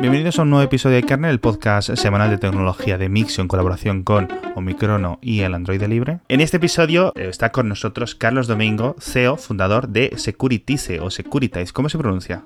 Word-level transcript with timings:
Bienvenidos 0.00 0.38
a 0.38 0.42
un 0.42 0.50
nuevo 0.50 0.64
episodio 0.64 0.94
de 0.94 1.02
Kernel, 1.02 1.32
el 1.32 1.40
podcast 1.40 1.92
semanal 1.96 2.30
de 2.30 2.38
tecnología 2.38 2.98
de 2.98 3.08
Mixio 3.08 3.42
en 3.42 3.48
colaboración 3.48 4.04
con 4.04 4.28
Omicrono 4.54 5.18
y 5.20 5.40
el 5.40 5.54
Android 5.54 5.82
Libre. 5.82 6.20
En 6.28 6.40
este 6.40 6.58
episodio 6.58 7.12
eh, 7.16 7.26
está 7.28 7.50
con 7.50 7.68
nosotros 7.68 8.14
Carlos 8.14 8.46
Domingo, 8.46 8.94
CEO, 9.00 9.36
fundador 9.36 9.88
de 9.88 10.12
Securitize 10.16 11.00
o 11.00 11.10
Securitize. 11.10 11.72
¿Cómo 11.72 11.88
se 11.88 11.98
pronuncia? 11.98 12.44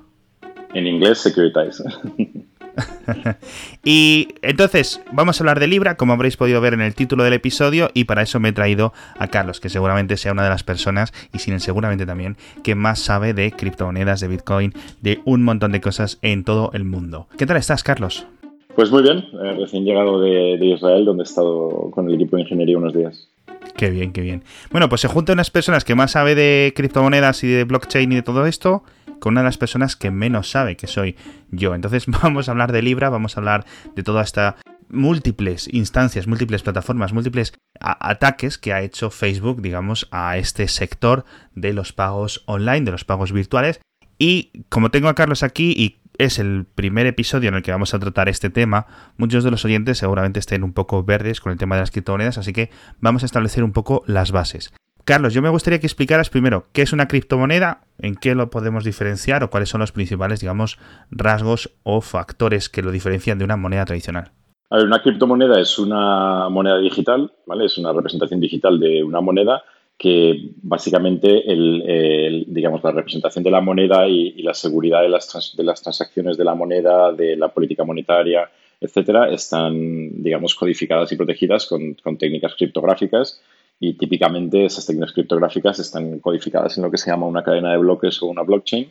En 0.72 0.86
inglés, 0.86 1.18
Securitize. 1.18 1.84
y 3.84 4.28
entonces, 4.42 5.00
vamos 5.12 5.40
a 5.40 5.44
hablar 5.44 5.60
de 5.60 5.66
Libra, 5.66 5.96
como 5.96 6.12
habréis 6.12 6.36
podido 6.36 6.60
ver 6.60 6.74
en 6.74 6.80
el 6.80 6.94
título 6.94 7.24
del 7.24 7.32
episodio, 7.34 7.90
y 7.94 8.04
para 8.04 8.22
eso 8.22 8.40
me 8.40 8.50
he 8.50 8.52
traído 8.52 8.92
a 9.18 9.28
Carlos, 9.28 9.60
que 9.60 9.68
seguramente 9.68 10.16
sea 10.16 10.32
una 10.32 10.44
de 10.44 10.50
las 10.50 10.64
personas, 10.64 11.12
y 11.32 11.38
sin 11.38 11.54
él 11.54 11.60
seguramente 11.60 12.06
también, 12.06 12.36
que 12.62 12.74
más 12.74 12.98
sabe 13.00 13.34
de 13.34 13.52
criptomonedas, 13.52 14.20
de 14.20 14.28
Bitcoin, 14.28 14.72
de 15.00 15.20
un 15.24 15.42
montón 15.42 15.72
de 15.72 15.80
cosas 15.80 16.18
en 16.22 16.44
todo 16.44 16.70
el 16.72 16.84
mundo. 16.84 17.28
¿Qué 17.36 17.46
tal 17.46 17.56
estás, 17.56 17.82
Carlos? 17.82 18.26
Pues 18.74 18.90
muy 18.90 19.02
bien, 19.02 19.18
eh, 19.18 19.52
recién 19.58 19.84
llegado 19.84 20.20
de, 20.20 20.58
Israel, 20.64 21.04
donde 21.04 21.24
he 21.24 21.26
estado 21.26 21.90
con 21.90 22.08
el 22.08 22.14
equipo 22.14 22.36
de 22.36 22.42
ingeniería 22.42 22.78
unos 22.78 22.94
días. 22.94 23.28
Qué 23.76 23.90
bien, 23.90 24.12
qué 24.12 24.22
bien. 24.22 24.42
Bueno, 24.70 24.88
pues 24.88 25.02
se 25.02 25.08
juntan 25.08 25.34
unas 25.34 25.50
personas 25.50 25.84
que 25.84 25.94
más 25.94 26.12
sabe 26.12 26.34
de 26.34 26.72
criptomonedas 26.74 27.44
y 27.44 27.48
de 27.48 27.64
blockchain 27.64 28.12
y 28.12 28.16
de 28.16 28.22
todo 28.22 28.46
esto, 28.46 28.82
con 29.22 29.34
una 29.34 29.42
de 29.42 29.46
las 29.46 29.56
personas 29.56 29.94
que 29.94 30.10
menos 30.10 30.50
sabe, 30.50 30.76
que 30.76 30.88
soy 30.88 31.16
yo. 31.52 31.76
Entonces 31.76 32.06
vamos 32.22 32.48
a 32.48 32.50
hablar 32.50 32.72
de 32.72 32.82
Libra, 32.82 33.08
vamos 33.08 33.36
a 33.36 33.40
hablar 33.40 33.64
de 33.94 34.02
toda 34.02 34.22
esta 34.22 34.56
múltiples 34.88 35.72
instancias, 35.72 36.26
múltiples 36.26 36.62
plataformas, 36.62 37.12
múltiples 37.12 37.54
ataques 37.80 38.58
que 38.58 38.72
ha 38.72 38.82
hecho 38.82 39.10
Facebook, 39.10 39.62
digamos, 39.62 40.08
a 40.10 40.36
este 40.38 40.66
sector 40.66 41.24
de 41.54 41.72
los 41.72 41.92
pagos 41.92 42.42
online, 42.46 42.82
de 42.82 42.90
los 42.90 43.04
pagos 43.04 43.30
virtuales. 43.30 43.80
Y 44.18 44.64
como 44.68 44.90
tengo 44.90 45.08
a 45.08 45.14
Carlos 45.14 45.44
aquí 45.44 45.70
y 45.70 46.00
es 46.18 46.40
el 46.40 46.66
primer 46.66 47.06
episodio 47.06 47.48
en 47.48 47.54
el 47.54 47.62
que 47.62 47.70
vamos 47.70 47.94
a 47.94 48.00
tratar 48.00 48.28
este 48.28 48.50
tema, 48.50 48.86
muchos 49.16 49.44
de 49.44 49.52
los 49.52 49.64
oyentes 49.64 49.98
seguramente 49.98 50.40
estén 50.40 50.64
un 50.64 50.72
poco 50.72 51.04
verdes 51.04 51.40
con 51.40 51.52
el 51.52 51.58
tema 51.58 51.76
de 51.76 51.82
las 51.82 51.92
criptomonedas, 51.92 52.38
así 52.38 52.52
que 52.52 52.70
vamos 53.00 53.22
a 53.22 53.26
establecer 53.26 53.62
un 53.62 53.72
poco 53.72 54.02
las 54.06 54.32
bases. 54.32 54.72
Carlos, 55.04 55.34
yo 55.34 55.42
me 55.42 55.48
gustaría 55.48 55.80
que 55.80 55.86
explicaras 55.86 56.30
primero 56.30 56.66
qué 56.72 56.82
es 56.82 56.92
una 56.92 57.08
criptomoneda, 57.08 57.80
en 57.98 58.14
qué 58.14 58.36
lo 58.36 58.50
podemos 58.50 58.84
diferenciar 58.84 59.42
o 59.42 59.50
cuáles 59.50 59.68
son 59.68 59.80
los 59.80 59.90
principales, 59.90 60.40
digamos, 60.40 60.78
rasgos 61.10 61.70
o 61.82 62.00
factores 62.00 62.68
que 62.68 62.82
lo 62.82 62.92
diferencian 62.92 63.38
de 63.38 63.44
una 63.44 63.56
moneda 63.56 63.84
tradicional. 63.84 64.30
A 64.70 64.76
ver, 64.76 64.86
una 64.86 65.02
criptomoneda 65.02 65.60
es 65.60 65.78
una 65.78 66.48
moneda 66.48 66.78
digital, 66.78 67.32
¿vale? 67.46 67.66
Es 67.66 67.76
una 67.78 67.92
representación 67.92 68.40
digital 68.40 68.78
de 68.78 69.02
una 69.02 69.20
moneda 69.20 69.62
que 69.98 70.50
básicamente 70.62 71.50
el, 71.52 72.44
digamos, 72.46 72.82
la 72.82 72.92
representación 72.92 73.42
de 73.44 73.50
la 73.50 73.60
moneda 73.60 74.06
y, 74.08 74.40
la 74.42 74.54
seguridad 74.54 75.02
de 75.02 75.08
las, 75.08 75.54
de 75.56 75.64
las 75.64 75.82
transacciones 75.82 76.36
de 76.36 76.44
la 76.44 76.54
moneda, 76.54 77.12
de 77.12 77.36
la 77.36 77.48
política 77.48 77.84
monetaria, 77.84 78.48
etcétera, 78.80 79.28
están, 79.30 80.22
digamos, 80.22 80.54
codificadas 80.54 81.10
y 81.12 81.16
protegidas 81.16 81.66
con, 81.66 81.94
con 81.94 82.16
técnicas 82.16 82.54
criptográficas 82.54 83.42
y 83.82 83.94
típicamente 83.94 84.64
esas 84.64 84.86
técnicas 84.86 85.12
criptográficas 85.12 85.80
están 85.80 86.20
codificadas 86.20 86.76
en 86.78 86.84
lo 86.84 86.90
que 86.90 86.98
se 86.98 87.10
llama 87.10 87.26
una 87.26 87.42
cadena 87.42 87.72
de 87.72 87.78
bloques 87.78 88.22
o 88.22 88.26
una 88.26 88.42
blockchain 88.42 88.88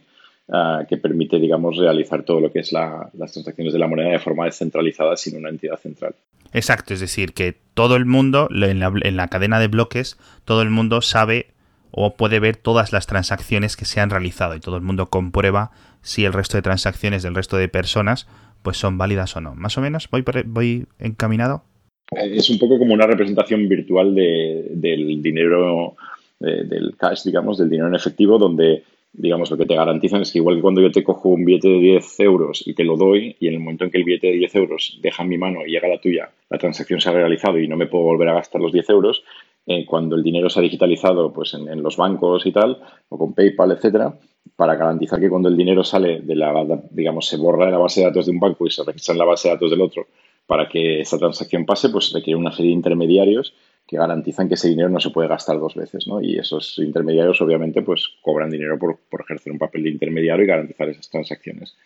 ah, 0.51 0.83
que 0.87 0.97
permite, 0.97 1.39
digamos, 1.39 1.77
realizar 1.77 2.23
todo 2.23 2.41
lo 2.41 2.51
que 2.51 2.59
es 2.59 2.73
las 2.73 3.31
transacciones 3.31 3.71
de 3.71 3.79
la 3.79 3.87
moneda 3.87 4.09
de 4.09 4.19
forma 4.19 4.43
descentralizada 4.43 5.15
sin 5.15 5.37
una 5.37 5.47
entidad 5.47 5.77
central. 5.77 6.13
Exacto, 6.51 6.93
es 6.93 6.99
decir, 6.99 7.33
que 7.33 7.57
todo 7.73 7.95
el 7.95 8.05
mundo, 8.05 8.49
en 8.51 8.81
la, 8.81 8.91
en 9.01 9.15
la 9.15 9.29
cadena 9.29 9.61
de 9.61 9.69
bloques, 9.69 10.17
todo 10.43 10.61
el 10.61 10.71
mundo 10.71 11.01
sabe 11.01 11.53
o 11.91 12.15
puede 12.17 12.41
ver 12.41 12.57
todas 12.57 12.91
las 12.91 13.07
transacciones 13.07 13.77
que 13.77 13.85
se 13.85 14.01
han 14.01 14.09
realizado 14.09 14.55
y 14.55 14.59
todo 14.59 14.75
el 14.75 14.81
mundo 14.81 15.09
comprueba 15.09 15.71
si 16.01 16.25
el 16.25 16.33
resto 16.33 16.57
de 16.57 16.63
transacciones 16.63 17.23
del 17.23 17.35
resto 17.35 17.55
de 17.55 17.69
personas 17.69 18.27
pues 18.61 18.75
son 18.75 18.97
válidas 18.97 19.37
o 19.37 19.41
no. 19.41 19.55
Más 19.55 19.77
o 19.77 19.81
menos, 19.81 20.09
voy, 20.11 20.25
voy 20.45 20.85
encaminado. 20.99 21.63
Es 22.11 22.49
un 22.49 22.59
poco 22.59 22.77
como 22.77 22.93
una 22.93 23.07
representación 23.07 23.69
virtual 23.69 24.13
del 24.13 25.21
dinero, 25.21 25.95
del 26.39 26.95
cash, 26.97 27.23
digamos, 27.23 27.57
del 27.57 27.69
dinero 27.69 27.87
en 27.87 27.95
efectivo, 27.95 28.37
donde, 28.37 28.83
digamos, 29.13 29.49
lo 29.49 29.57
que 29.57 29.65
te 29.65 29.75
garantizan 29.75 30.21
es 30.21 30.31
que 30.31 30.39
igual 30.39 30.57
que 30.57 30.61
cuando 30.61 30.81
yo 30.81 30.91
te 30.91 31.05
cojo 31.05 31.29
un 31.29 31.45
billete 31.45 31.69
de 31.69 31.79
10 31.79 32.19
euros 32.19 32.67
y 32.67 32.73
te 32.73 32.83
lo 32.83 32.97
doy, 32.97 33.37
y 33.39 33.47
en 33.47 33.53
el 33.53 33.59
momento 33.61 33.85
en 33.85 33.91
que 33.91 33.97
el 33.97 34.03
billete 34.03 34.27
de 34.27 34.33
10 34.33 34.55
euros 34.55 34.99
deja 35.01 35.23
en 35.23 35.29
mi 35.29 35.37
mano 35.37 35.65
y 35.65 35.71
llega 35.71 35.87
a 35.87 35.91
la 35.91 36.01
tuya, 36.01 36.29
la 36.49 36.57
transacción 36.57 36.99
se 36.99 37.09
ha 37.09 37.13
realizado 37.13 37.57
y 37.59 37.69
no 37.69 37.77
me 37.77 37.87
puedo 37.87 38.03
volver 38.03 38.27
a 38.27 38.33
gastar 38.33 38.59
los 38.59 38.73
10 38.73 38.89
euros, 38.89 39.23
eh, 39.65 39.85
cuando 39.85 40.17
el 40.17 40.23
dinero 40.23 40.49
se 40.49 40.59
ha 40.59 40.63
digitalizado 40.63 41.31
pues 41.31 41.53
en, 41.53 41.69
en, 41.69 41.81
los 41.81 41.95
bancos 41.95 42.45
y 42.45 42.51
tal, 42.51 42.77
o 43.07 43.17
con 43.17 43.33
PayPal, 43.33 43.71
etcétera, 43.71 44.19
para 44.57 44.75
garantizar 44.75 45.19
que 45.19 45.29
cuando 45.29 45.47
el 45.47 45.55
dinero 45.55 45.83
sale 45.85 46.19
de 46.19 46.35
la, 46.35 46.53
digamos, 46.91 47.25
se 47.27 47.37
borra 47.37 47.67
de 47.67 47.71
la 47.71 47.77
base 47.77 48.01
de 48.01 48.07
datos 48.07 48.25
de 48.25 48.33
un 48.33 48.39
banco 48.39 48.67
y 48.67 48.71
se 48.71 48.83
registra 48.83 49.13
en 49.13 49.19
la 49.19 49.25
base 49.25 49.47
de 49.47 49.53
datos 49.53 49.71
del 49.71 49.81
otro, 49.81 50.07
para 50.51 50.67
que 50.67 50.99
esa 50.99 51.17
transacción 51.17 51.65
pase, 51.65 51.87
pues 51.87 52.11
requiere 52.11 52.37
una 52.37 52.51
serie 52.51 52.71
de 52.71 52.75
intermediarios 52.75 53.53
que 53.87 53.95
garantizan 53.95 54.49
que 54.49 54.55
ese 54.55 54.67
dinero 54.67 54.89
no 54.89 54.99
se 54.99 55.09
puede 55.09 55.29
gastar 55.29 55.57
dos 55.57 55.75
veces, 55.75 56.07
¿no? 56.07 56.21
Y 56.21 56.37
esos 56.37 56.77
intermediarios, 56.79 57.39
obviamente, 57.39 57.81
pues 57.83 58.09
cobran 58.21 58.49
dinero 58.49 58.77
por, 58.77 58.99
ejercer 59.21 59.53
un 59.53 59.59
papel 59.59 59.83
de 59.83 59.91
intermediario 59.91 60.43
y 60.43 60.47
garantizar 60.49 60.89
esas 60.89 61.09
transacciones. 61.09 61.77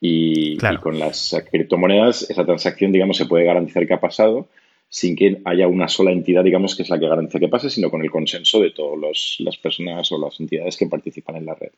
Y, 0.00 0.56
con 0.80 0.98
las 0.98 1.36
criptomonedas, 1.50 2.30
esa 2.30 2.46
transacción, 2.46 2.90
digamos, 2.90 3.18
se 3.18 3.26
puede 3.26 3.44
garantizar 3.44 3.86
que 3.86 3.92
ha 3.92 4.00
pasado 4.00 4.48
sin 4.88 5.14
que 5.14 5.42
haya 5.44 5.68
una 5.68 5.86
sola 5.86 6.10
entidad, 6.10 6.42
digamos, 6.42 6.74
que 6.74 6.84
es 6.84 6.88
la 6.88 6.98
que 6.98 7.08
garantiza 7.08 7.38
que 7.38 7.48
pase, 7.48 7.68
sino 7.68 7.90
con 7.90 8.00
el 8.00 8.10
consenso 8.10 8.60
de 8.60 8.70
todas 8.70 9.36
las 9.40 9.58
personas 9.58 10.10
o 10.10 10.16
las 10.16 10.40
entidades 10.40 10.78
que 10.78 10.86
participan 10.86 11.36
en 11.36 11.44
la 11.44 11.54
red. 11.54 11.72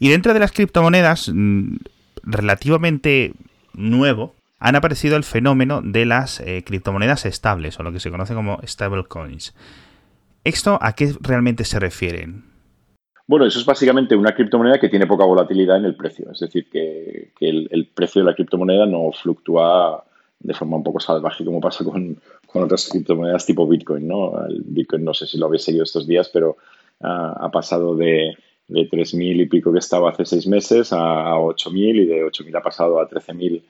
Y 0.00 0.08
dentro 0.08 0.34
de 0.34 0.40
las 0.40 0.50
criptomonedas, 0.50 1.30
mm, 1.32 1.76
relativamente 2.24 3.34
nuevo, 3.72 4.34
han 4.62 4.76
aparecido 4.76 5.16
el 5.16 5.24
fenómeno 5.24 5.82
de 5.82 6.06
las 6.06 6.38
eh, 6.38 6.62
criptomonedas 6.64 7.26
estables, 7.26 7.80
o 7.80 7.82
lo 7.82 7.92
que 7.92 7.98
se 7.98 8.12
conoce 8.12 8.32
como 8.32 8.60
stablecoins. 8.64 9.54
¿Esto 10.44 10.78
a 10.80 10.92
qué 10.92 11.12
realmente 11.20 11.64
se 11.64 11.80
refieren? 11.80 12.44
Bueno, 13.26 13.44
eso 13.44 13.58
es 13.58 13.66
básicamente 13.66 14.14
una 14.14 14.34
criptomoneda 14.34 14.78
que 14.78 14.88
tiene 14.88 15.08
poca 15.08 15.24
volatilidad 15.24 15.78
en 15.78 15.86
el 15.86 15.96
precio. 15.96 16.30
Es 16.30 16.38
decir, 16.38 16.68
que, 16.70 17.32
el, 17.40 17.88
precio 17.92 18.22
de 18.22 18.26
la 18.26 18.34
criptomoneda 18.34 18.86
no 18.86 19.10
fluctúa 19.10 20.04
de 20.38 20.54
forma 20.54 20.76
un 20.76 20.84
poco 20.84 21.00
salvaje 21.00 21.44
como 21.44 21.60
pasa 21.60 21.84
con, 21.84 22.18
otras 22.52 22.88
criptomonedas 22.88 23.44
tipo 23.44 23.66
Bitcoin. 23.66 24.06
¿no? 24.06 24.46
El 24.46 24.62
Bitcoin 24.64 25.04
no 25.04 25.12
sé 25.12 25.26
si 25.26 25.38
lo 25.38 25.46
habéis 25.46 25.64
seguido 25.64 25.82
estos 25.82 26.06
días, 26.06 26.28
pero 26.28 26.56
ah, 27.00 27.36
ha 27.40 27.50
pasado 27.50 27.96
de, 27.96 28.36
de 28.68 28.88
3.000 28.88 29.42
y 29.42 29.46
pico 29.46 29.72
que 29.72 29.80
estaba 29.80 30.10
hace 30.10 30.24
seis 30.24 30.46
meses 30.46 30.92
a, 30.92 31.32
a 31.32 31.36
8.000 31.36 32.02
y 32.02 32.06
de 32.06 32.24
8.000 32.24 32.56
ha 32.56 32.62
pasado 32.62 33.00
a 33.00 33.08
13.000 33.08 33.62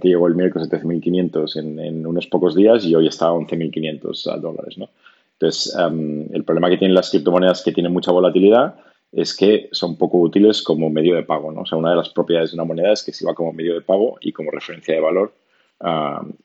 que 0.00 0.08
llegó 0.08 0.26
el 0.26 0.34
miércoles 0.34 0.68
a 0.72 0.76
13.500 0.76 1.56
en, 1.56 2.06
unos 2.06 2.26
pocos 2.26 2.54
días 2.54 2.84
y 2.84 2.94
hoy 2.94 3.08
está 3.08 3.26
a 3.26 3.32
11.500 3.32 4.40
dólares. 4.40 4.78
¿no? 4.78 4.88
Entonces, 5.34 5.76
em, 5.76 6.26
el 6.32 6.44
problema 6.44 6.70
que 6.70 6.78
tienen 6.78 6.94
las 6.94 7.10
criptomonedas 7.10 7.62
que 7.62 7.72
tienen 7.72 7.92
mucha 7.92 8.12
volatilidad 8.12 8.76
es 9.10 9.36
que 9.36 9.68
son 9.72 9.96
poco 9.96 10.18
útiles 10.18 10.62
como 10.62 10.88
medio 10.88 11.16
de 11.16 11.24
pago. 11.24 11.52
¿no? 11.52 11.62
O 11.62 11.66
sea, 11.66 11.78
una 11.78 11.90
de 11.90 11.96
las 11.96 12.10
propiedades 12.10 12.52
de 12.52 12.56
una 12.56 12.64
moneda 12.64 12.92
es 12.92 13.02
que 13.02 13.12
se 13.12 13.26
va 13.26 13.34
como 13.34 13.52
medio 13.52 13.74
de 13.74 13.82
pago 13.82 14.18
y 14.20 14.32
como 14.32 14.50
referencia 14.50 14.94
de 14.94 15.00
valor. 15.00 15.32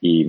y, 0.00 0.26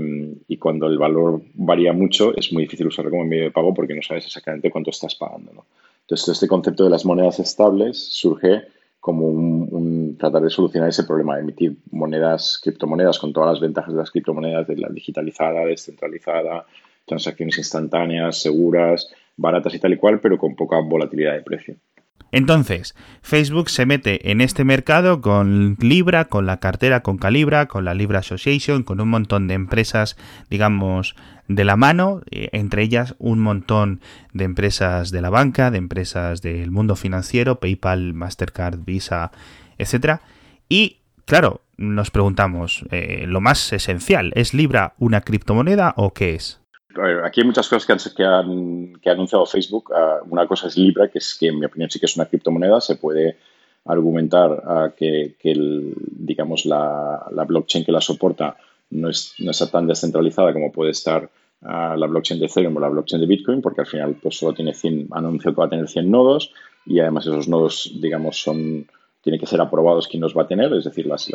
y, 0.48 0.58
cuando 0.58 0.86
el 0.86 1.00
valor 1.00 1.42
varía 1.56 1.94
mucho, 1.94 2.31
es 2.38 2.53
muy 2.53 2.64
difícil 2.64 2.86
usarlo 2.86 3.09
como 3.09 3.25
medio 3.25 3.46
de 3.46 3.52
pago 3.52 3.74
porque 3.74 3.96
no 3.96 4.03
sabes 4.03 4.25
exactamente 4.28 4.69
cuánto 4.69 4.92
estás 4.92 5.16
pagando. 5.16 5.52
¿no? 5.52 5.66
Entonces, 6.02 6.30
este 6.30 6.48
concepto 6.48 6.84
de 6.84 6.92
las 6.92 7.06
monedas 7.06 7.40
estables 7.40 7.98
surge 7.98 8.64
como 9.00 9.28
un, 9.28 10.18
tratar 10.18 10.42
de 10.42 10.50
solucionar 10.50 10.90
ese 10.90 11.04
problema, 11.04 11.36
de 11.36 11.42
emitir 11.42 11.78
monedas, 11.92 12.60
criptomonedas 12.62 13.18
con 13.20 13.32
todas 13.32 13.54
las 13.54 13.62
ventajas 13.62 13.94
de 13.94 14.00
las 14.00 14.12
criptomonedas, 14.12 14.68
de 14.68 14.78
la 14.78 14.90
digitalizada, 14.90 15.66
descentralizada, 15.66 16.66
transacciones 17.06 17.58
instantáneas, 17.58 18.42
seguras, 18.42 19.10
baratas 19.38 19.74
y 19.74 19.80
tal 19.80 19.94
y 19.94 19.98
cual, 19.98 20.20
pero 20.20 20.38
con 20.38 20.56
poca 20.56 20.80
volatilidad 20.82 21.34
de 21.34 21.42
precio. 21.42 21.76
Entonces, 22.31 22.96
Facebook 23.22 23.69
se 23.69 23.85
mete 23.85 24.31
en 24.31 24.41
este 24.41 24.63
mercado 24.63 25.22
con 25.22 25.78
Libra, 25.80 26.25
con 26.25 26.46
la 26.46 26.59
cartera 26.59 27.02
con 27.02 27.18
Calibra, 27.18 27.68
con 27.68 27.86
la 27.86 27.94
Libra 27.94 28.19
Association, 28.19 28.83
con 28.83 29.01
un 29.01 29.10
montón 29.10 29.48
de 29.48 29.56
empresas, 29.56 30.16
digamos, 30.50 31.16
de 31.48 31.63
la 31.66 31.75
mano, 31.75 32.21
eh, 32.30 32.50
entre 32.51 32.83
ellas 32.83 33.16
un 33.18 33.39
montón 33.39 34.01
de 34.33 34.44
empresas 34.44 35.10
de 35.10 35.21
la 35.21 35.31
banca, 35.31 35.71
de 35.71 35.80
empresas 35.80 36.42
del 36.42 36.69
mundo 36.69 36.95
financiero, 36.95 37.60
PayPal, 37.60 38.13
Mastercard, 38.13 38.80
Visa, 38.86 39.31
etcétera. 39.80 40.21
Y 40.69 41.00
claro, 41.25 41.63
nos 41.77 42.12
preguntamos, 42.12 42.86
eh, 42.92 43.25
lo 43.27 43.42
más 43.42 43.74
esencial, 43.74 44.31
¿es 44.36 44.54
Libra 44.54 44.94
una 45.00 45.21
criptomoneda 45.21 45.94
o 45.98 46.13
qué 46.13 46.36
es? 46.36 46.62
Aquí 47.24 47.41
hay 47.41 47.47
muchas 47.47 47.68
cosas 47.68 48.13
que, 48.13 48.24
ha 48.24 48.39
anunciado 48.39 49.45
Facebook. 49.45 49.91
Ah, 49.95 50.19
una 50.30 50.47
cosa 50.47 50.68
es 50.68 50.77
Libra, 50.77 51.07
que 51.07 51.19
es 51.19 51.36
que 51.39 51.47
en 51.47 51.59
mi 51.59 51.65
opinión 51.65 51.89
sí 51.89 52.00
que 52.00 52.06
es 52.06 52.15
una 52.15 52.25
criptomoneda. 52.25 52.81
Se 52.81 52.95
puede 52.95 53.38
argumentar 53.86 54.63
ah, 54.65 54.91
que, 54.95 55.36
digamos, 55.44 56.65
la, 56.65 57.27
blockchain 57.47 57.86
que 57.86 57.91
la 57.91 58.01
soporta 58.01 58.57
no, 58.91 59.09
es, 59.09 59.33
está 59.38 59.69
tan 59.69 59.88
descentralizada 59.88 60.53
como 60.53 60.71
puede 60.71 60.91
estar 60.91 61.30
ah, 61.62 61.95
la 61.97 62.07
blockchain 62.07 62.39
de 62.39 62.47
Ethereum 62.47 62.77
o 62.77 62.80
la 62.80 62.89
blockchain 62.89 63.21
de 63.21 63.27
Bitcoin, 63.27 63.62
porque 63.62 63.81
al 63.81 63.88
final 63.88 64.15
pues, 64.21 64.38
solo 64.38 64.53
tiene 64.53 64.74
100, 64.74 65.09
han 65.12 65.25
anunciado 65.25 65.56
que 65.56 65.62
va 65.62 65.68
a 65.68 65.69
tener 65.69 65.88
100 65.88 66.09
nodos 66.09 66.53
y 66.85 67.00
además 67.00 67.27
esos 67.27 67.47
nodos, 67.47 67.92
digamos, 68.01 68.42
son 68.42 68.88
tiene 69.21 69.38
que 69.38 69.45
ser 69.45 69.59
aprobados 69.59 70.07
quién 70.07 70.21
los 70.21 70.35
va 70.35 70.44
a 70.44 70.47
tener, 70.47 70.74
es 70.74 70.85
decir, 70.85 71.06
las, 71.06 71.30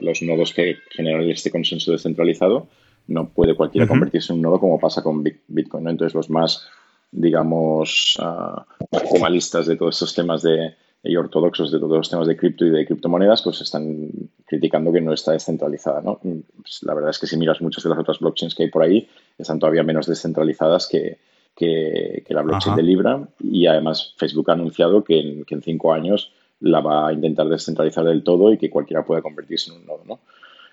los 0.00 0.22
nodos 0.22 0.54
que 0.54 0.76
generan 0.90 1.28
este 1.28 1.50
consenso 1.50 1.90
descentralizado, 1.90 2.68
no 3.08 3.28
puede 3.30 3.56
cualquiera 3.56 3.88
convertirse 3.88 4.32
en 4.32 4.38
un 4.38 4.42
nodo 4.42 4.60
como 4.60 4.78
pasa 4.78 5.02
con 5.02 5.22
Bitcoin. 5.22 5.84
¿no? 5.84 5.90
Entonces, 5.90 6.14
los 6.14 6.30
más, 6.30 6.68
digamos, 7.10 8.18
uh, 8.20 8.62
de 8.90 9.76
todos 9.76 9.94
estos 9.94 10.14
temas 10.14 10.42
de, 10.42 10.74
y 11.02 11.16
ortodoxos 11.16 11.72
de 11.72 11.78
todos 11.78 11.96
los 11.96 12.10
temas 12.10 12.26
de 12.26 12.36
cripto 12.36 12.66
y 12.66 12.70
de 12.70 12.86
criptomonedas, 12.86 13.42
pues 13.42 13.60
están 13.60 14.10
criticando 14.46 14.92
que 14.92 15.00
no 15.00 15.12
está 15.12 15.32
descentralizada. 15.32 16.02
¿no? 16.02 16.18
Pues, 16.18 16.82
la 16.82 16.94
verdad 16.94 17.10
es 17.10 17.18
que 17.18 17.26
si 17.26 17.36
miras 17.36 17.60
muchas 17.60 17.82
de 17.82 17.90
las 17.90 17.98
otras 17.98 18.18
blockchains 18.18 18.54
que 18.54 18.64
hay 18.64 18.70
por 18.70 18.82
ahí, 18.82 19.08
están 19.38 19.58
todavía 19.58 19.82
menos 19.82 20.06
descentralizadas 20.06 20.86
que, 20.86 21.18
que, 21.56 22.24
la 22.28 22.42
blockchain 22.42 22.76
de 22.76 22.82
Libra 22.82 23.26
y 23.40 23.66
además 23.66 24.14
Facebook 24.16 24.50
ha 24.50 24.54
anunciado 24.54 25.02
que 25.02 25.18
en, 25.18 25.44
que 25.44 25.54
en, 25.54 25.62
cinco 25.62 25.92
años 25.92 26.32
la 26.60 26.80
va 26.80 27.08
a 27.08 27.12
intentar 27.12 27.48
descentralizar 27.48 28.04
del 28.04 28.22
todo 28.22 28.52
y 28.52 28.58
que 28.58 28.68
cualquiera 28.68 29.04
pueda 29.04 29.22
convertirse 29.22 29.70
en 29.70 29.78
un 29.78 29.86
nodo. 29.86 30.02
¿no? 30.06 30.20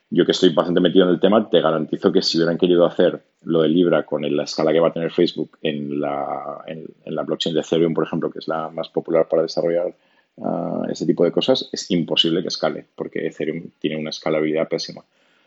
Yo 0.10 0.26
que 0.26 0.32
estoy 0.32 0.50
bastante 0.54 0.82
metido 0.82 1.06
en 1.06 1.12
el 1.12 1.20
tema, 1.20 1.50
te 1.50 1.62
garantizo 1.62 2.12
que 2.12 2.22
si 2.22 2.38
hubieran 2.38 2.58
querido 2.58 2.86
hacer 2.86 3.22
lo 3.44 3.64
de 3.64 3.70
Libra 3.70 4.06
con 4.06 4.22
la 4.22 4.44
escala 4.44 4.72
que 4.72 4.80
va 4.80 4.90
a 4.90 4.94
tener 4.94 5.12
Facebook 5.12 5.58
en 5.62 6.00
la, 6.00 6.64
en, 6.68 6.86
la 7.06 7.24
blockchain 7.24 7.56
de 7.56 7.62
Ethereum, 7.62 7.94
por 7.94 8.06
ejemplo, 8.06 8.30
que 8.30 8.40
es 8.40 8.48
la 8.48 8.70
más 8.70 8.90
popular 8.90 9.28
para 9.28 9.42
desarrollar 9.42 9.94
uh, 10.38 10.84
ese 10.90 11.06
tipo 11.06 11.24
de 11.24 11.32
cosas, 11.32 11.70
es 11.72 11.90
imposible 11.92 12.42
que 12.42 12.50
escale, 12.50 12.86
porque 12.96 13.26
Ethereum 13.26 13.72
tiene 13.80 13.98
una 13.98 14.12
escalabilidad 14.12 14.68
pésima. 14.68 15.04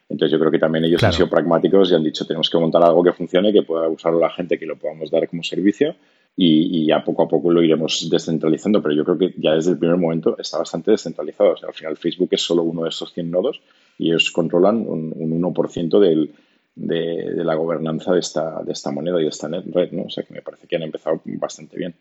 Entonces 0.09 0.33
yo 0.33 0.39
creo 0.39 0.51
que 0.51 0.59
también 0.59 0.85
ellos 0.85 1.03
han 1.05 1.13
sido 1.13 1.29
pragmáticos 1.29 1.91
y 1.91 1.95
han 1.95 2.03
dicho 2.03 2.27
tenemos 2.27 2.49
que 2.49 2.59
montar 2.59 2.83
algo 2.83 3.05
que 3.05 3.13
funcione, 3.13 3.53
que 3.53 3.63
pueda 3.63 3.89
usarlo 3.89 4.19
la 4.19 4.31
gente, 4.31 4.59
que 4.59 4.67
lo 4.67 4.77
podamos 4.77 5.11
dar 5.11 5.29
como 5.29 5.43
servicio 5.43 5.95
y, 6.35 6.87
ya 6.87 7.05
poco 7.05 7.25
a 7.25 7.29
poco 7.29 7.51
lo 7.51 7.63
iremos 7.63 8.09
descentralizando. 8.11 8.81
Pero 8.81 8.95
yo 8.95 9.05
creo 9.05 9.19
que 9.19 9.35
ya 9.37 9.55
desde 9.55 9.73
el 9.73 9.79
primer 9.79 9.99
momento 9.99 10.37
está 10.39 10.57
bastante 10.59 10.93
descentralizado. 10.93 11.53
O 11.53 11.57
sea, 11.57 11.69
al 11.69 11.75
final 11.75 11.97
Facebook 11.97 12.29
es 12.31 12.41
solo 12.41 12.63
uno 12.63 12.85
de 12.85 12.89
esos 12.89 13.13
100 13.13 13.31
nodos 13.31 13.61
y 13.99 14.11
ellos 14.11 14.31
controlan 14.31 14.85
un, 14.87 15.13
1% 15.13 15.99
del, 15.99 16.33
de, 16.77 17.45
la 17.45 17.55
gobernanza 17.55 18.13
de 18.13 18.21
esta, 18.21 18.63
de 18.63 18.73
esta 18.73 18.91
moneda 18.91 19.21
y 19.21 19.25
de 19.25 19.31
esta 19.31 19.49
red. 19.49 19.91
¿no? 19.93 20.05
O 20.05 20.11
sea 20.11 20.25
que 20.25 20.33
me 20.33 20.43
parece 20.43 20.67
que 20.67 20.77
han 20.77 20.83
empezado 20.83 21.21
bastante 21.25 21.77
bien. 21.77 21.95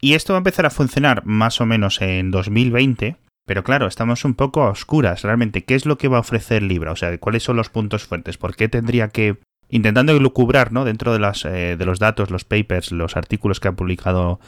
Y 0.00 0.14
esto 0.14 0.32
va 0.32 0.38
a 0.38 0.40
empezar 0.40 0.66
a 0.66 0.70
funcionar 0.70 1.24
más 1.24 1.60
o 1.60 1.66
menos 1.66 2.02
en 2.02 2.32
2020, 2.32 3.16
pero 3.46 3.62
claro, 3.62 3.86
estamos 3.86 4.24
un 4.24 4.34
poco 4.34 4.62
a 4.62 4.70
oscuras. 4.70 5.22
Realmente, 5.22 5.62
¿qué 5.62 5.76
es 5.76 5.86
lo 5.86 5.96
que 5.96 6.08
va 6.08 6.16
a 6.16 6.20
ofrecer 6.20 6.62
Libra? 6.62 6.90
O 6.90 6.96
sea, 6.96 7.16
¿cuáles 7.18 7.44
son 7.44 7.56
los 7.56 7.70
puntos 7.70 8.02
fuertes? 8.02 8.36
¿Por 8.36 8.56
qué 8.56 8.68
tendría 8.68 9.08
que 9.08 9.36
intentando 9.68 10.12
lucubrar 10.18 10.72
¿no? 10.72 10.84
dentro 10.84 11.12
de, 11.12 11.18
las, 11.18 11.44
eh, 11.44 11.76
de 11.78 11.86
los 11.86 11.98
datos, 11.98 12.30
los 12.30 12.44
papers, 12.44 12.92
los 12.92 13.16
artículos 13.16 13.58
que 13.58 13.68
ha 13.68 13.72
publicado 13.72 14.38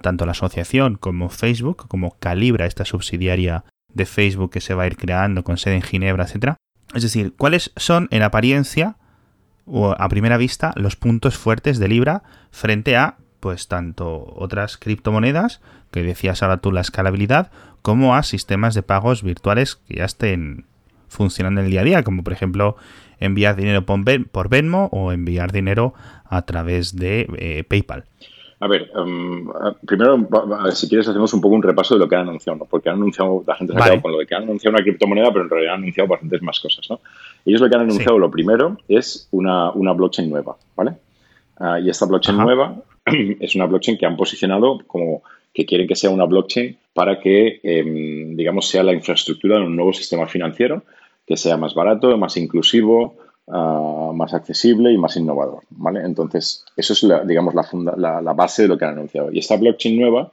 tanto 0.00 0.24
la 0.24 0.32
asociación 0.32 0.96
como 0.96 1.28
Facebook, 1.28 1.86
como 1.88 2.16
Calibra, 2.18 2.66
esta 2.66 2.84
subsidiaria 2.84 3.64
de 3.94 4.06
Facebook 4.06 4.50
que 4.50 4.60
se 4.60 4.74
va 4.74 4.84
a 4.84 4.86
ir 4.86 4.96
creando 4.96 5.44
con 5.44 5.56
sede 5.56 5.76
en 5.76 5.82
Ginebra, 5.82 6.24
etcétera. 6.24 6.56
Es 6.94 7.02
decir, 7.02 7.34
¿cuáles 7.36 7.72
son 7.76 8.08
en 8.10 8.22
apariencia 8.22 8.96
o 9.66 9.94
a 9.98 10.08
primera 10.08 10.36
vista 10.36 10.72
los 10.76 10.96
puntos 10.96 11.36
fuertes 11.36 11.78
de 11.78 11.88
Libra 11.88 12.22
frente 12.50 12.96
a 12.96 13.16
pues 13.40 13.68
tanto 13.68 14.32
otras 14.36 14.78
criptomonedas, 14.78 15.60
que 15.90 16.02
decías 16.02 16.42
ahora 16.42 16.58
tú 16.58 16.72
la 16.72 16.80
escalabilidad, 16.80 17.50
como 17.82 18.16
a 18.16 18.22
sistemas 18.22 18.74
de 18.74 18.82
pagos 18.82 19.22
virtuales 19.22 19.76
que 19.76 19.96
ya 19.96 20.06
estén 20.06 20.64
funcionando 21.08 21.60
en 21.60 21.66
el 21.66 21.70
día 21.70 21.82
a 21.82 21.84
día, 21.84 22.02
como 22.04 22.24
por 22.24 22.32
ejemplo 22.32 22.78
enviar 23.20 23.54
dinero 23.54 23.84
por 23.84 24.48
Venmo 24.48 24.88
o 24.92 25.12
enviar 25.12 25.52
dinero 25.52 25.92
a 26.24 26.40
través 26.46 26.96
de 26.96 27.28
eh, 27.36 27.64
PayPal. 27.64 28.06
A 28.60 28.68
ver, 28.68 28.90
em, 28.94 29.46
primero, 29.86 30.28
si 30.72 30.88
quieres, 30.88 31.08
hacemos 31.08 31.34
un 31.34 31.40
poco 31.40 31.54
un 31.54 31.62
repaso 31.62 31.94
de 31.94 32.00
lo 32.00 32.08
que 32.08 32.16
han 32.16 32.28
anunciado, 32.28 32.58
¿no? 32.58 32.64
Porque 32.66 32.88
han 32.88 32.96
anunciado, 32.96 33.42
la 33.46 33.56
gente 33.56 33.72
se 33.72 33.78
ha 33.78 33.82
quedado 33.82 34.02
con 34.02 34.12
lo 34.12 34.18
de 34.18 34.26
que 34.26 34.34
han 34.34 34.44
anunciado 34.44 34.76
una 34.76 34.84
criptomoneda, 34.84 35.32
pero 35.32 35.44
en 35.44 35.50
realidad 35.50 35.74
han 35.74 35.82
anunciado 35.82 36.08
bastantes 36.08 36.42
más 36.42 36.60
cosas, 36.60 36.88
¿no? 36.88 37.00
Ellos 37.44 37.60
lo 37.60 37.68
que 37.68 37.76
han 37.76 37.82
anunciado, 37.82 38.18
lo 38.18 38.30
primero, 38.30 38.78
es 38.88 39.28
una, 39.32 39.70
una 39.72 39.92
blockchain 39.92 40.30
nueva, 40.30 40.56
¿vale? 40.76 40.92
Ah, 41.58 41.78
y 41.80 41.88
esta 41.90 42.06
blockchain 42.06 42.38
nueva 42.38 42.76
es 43.40 43.54
una 43.54 43.66
blockchain 43.66 43.98
que 43.98 44.06
han 44.06 44.16
posicionado 44.16 44.80
como 44.86 45.22
que 45.52 45.64
quieren 45.64 45.86
que 45.86 45.94
sea 45.94 46.10
una 46.10 46.24
blockchain 46.24 46.76
para 46.92 47.20
que, 47.20 47.60
em, 47.62 48.36
digamos, 48.36 48.68
sea 48.68 48.82
la 48.82 48.92
infraestructura 48.92 49.58
de 49.58 49.64
un 49.64 49.76
nuevo 49.76 49.92
sistema 49.92 50.26
financiero 50.26 50.82
que 51.26 51.36
sea 51.36 51.56
más 51.56 51.74
barato, 51.74 52.16
más 52.18 52.36
inclusivo, 52.36 53.16
ah, 53.48 54.12
más 54.14 54.34
accesible 54.34 54.92
y 54.92 54.98
más 54.98 55.16
innovador, 55.16 55.62
¿vale? 55.70 56.00
Entonces, 56.00 56.64
eso 56.76 56.92
es, 56.92 57.02
la, 57.02 57.24
digamos, 57.24 57.54
la, 57.54 58.20
la, 58.22 58.32
base 58.32 58.62
de 58.62 58.68
lo 58.68 58.78
que 58.78 58.84
han 58.84 58.92
anunciado. 58.92 59.32
Y 59.32 59.38
esta 59.38 59.56
blockchain 59.56 60.00
nueva 60.00 60.32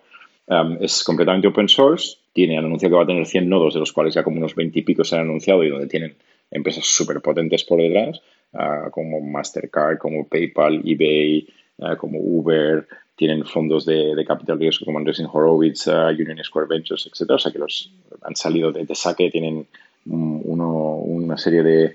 es 0.82 1.04
completamente 1.04 1.48
open 1.48 1.70
source, 1.70 2.18
tiene, 2.34 2.58
han 2.58 2.66
anunciado 2.66 2.92
que 2.92 2.98
va 2.98 3.04
a 3.04 3.08
tener 3.08 3.26
100 3.26 3.48
nodos, 3.48 3.74
de 3.74 3.80
los 3.80 3.94
cuales 3.94 4.14
ya 4.14 4.24
como 4.24 4.38
unos 4.38 4.56
20 4.56 4.80
y 4.80 4.82
pico 4.82 5.04
se 5.04 5.16
han 5.16 5.22
anunciado 5.22 5.64
y 5.64 5.70
donde 5.70 5.88
tienen 5.88 6.16
empresas 6.50 6.86
súper 6.86 7.22
potentes 7.22 7.64
por 7.64 7.80
detrás, 7.80 8.22
ah, 8.54 8.90
como 8.92 9.22
Mastercard, 9.22 9.98
como 9.98 10.28
PayPal, 10.28 10.82
eBay, 10.84 11.48
eh, 11.78 11.96
como 11.98 12.20
Uber, 12.20 12.88
tienen 13.16 13.46
fondos 13.46 13.86
de, 13.86 14.24
capital 14.28 14.60
riesgo 14.60 14.86
como 14.86 14.98
Andreessen 14.98 15.28
Horowitz, 15.32 15.88
Union 15.88 16.44
Square 16.44 16.68
Ventures, 16.68 17.08
etc. 17.08 17.32
O 17.32 17.38
sea 17.38 17.52
que 17.52 17.60
los 17.60 17.92
han 18.24 18.36
salido 18.36 18.72
de, 18.72 18.86
saque, 18.96 19.30
tienen 19.30 19.68
una 20.06 21.38
serie 21.38 21.62
de, 21.62 21.94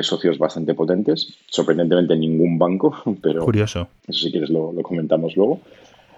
socios 0.00 0.38
bastante 0.38 0.74
potentes. 0.74 1.38
Sorprendentemente 1.48 2.16
ningún 2.16 2.58
banco, 2.58 2.94
pero 3.22 3.44
Curioso. 3.44 3.88
eso 4.06 4.20
si 4.20 4.30
quieres 4.30 4.50
lo, 4.50 4.72
comentamos 4.82 5.36
luego. 5.36 5.60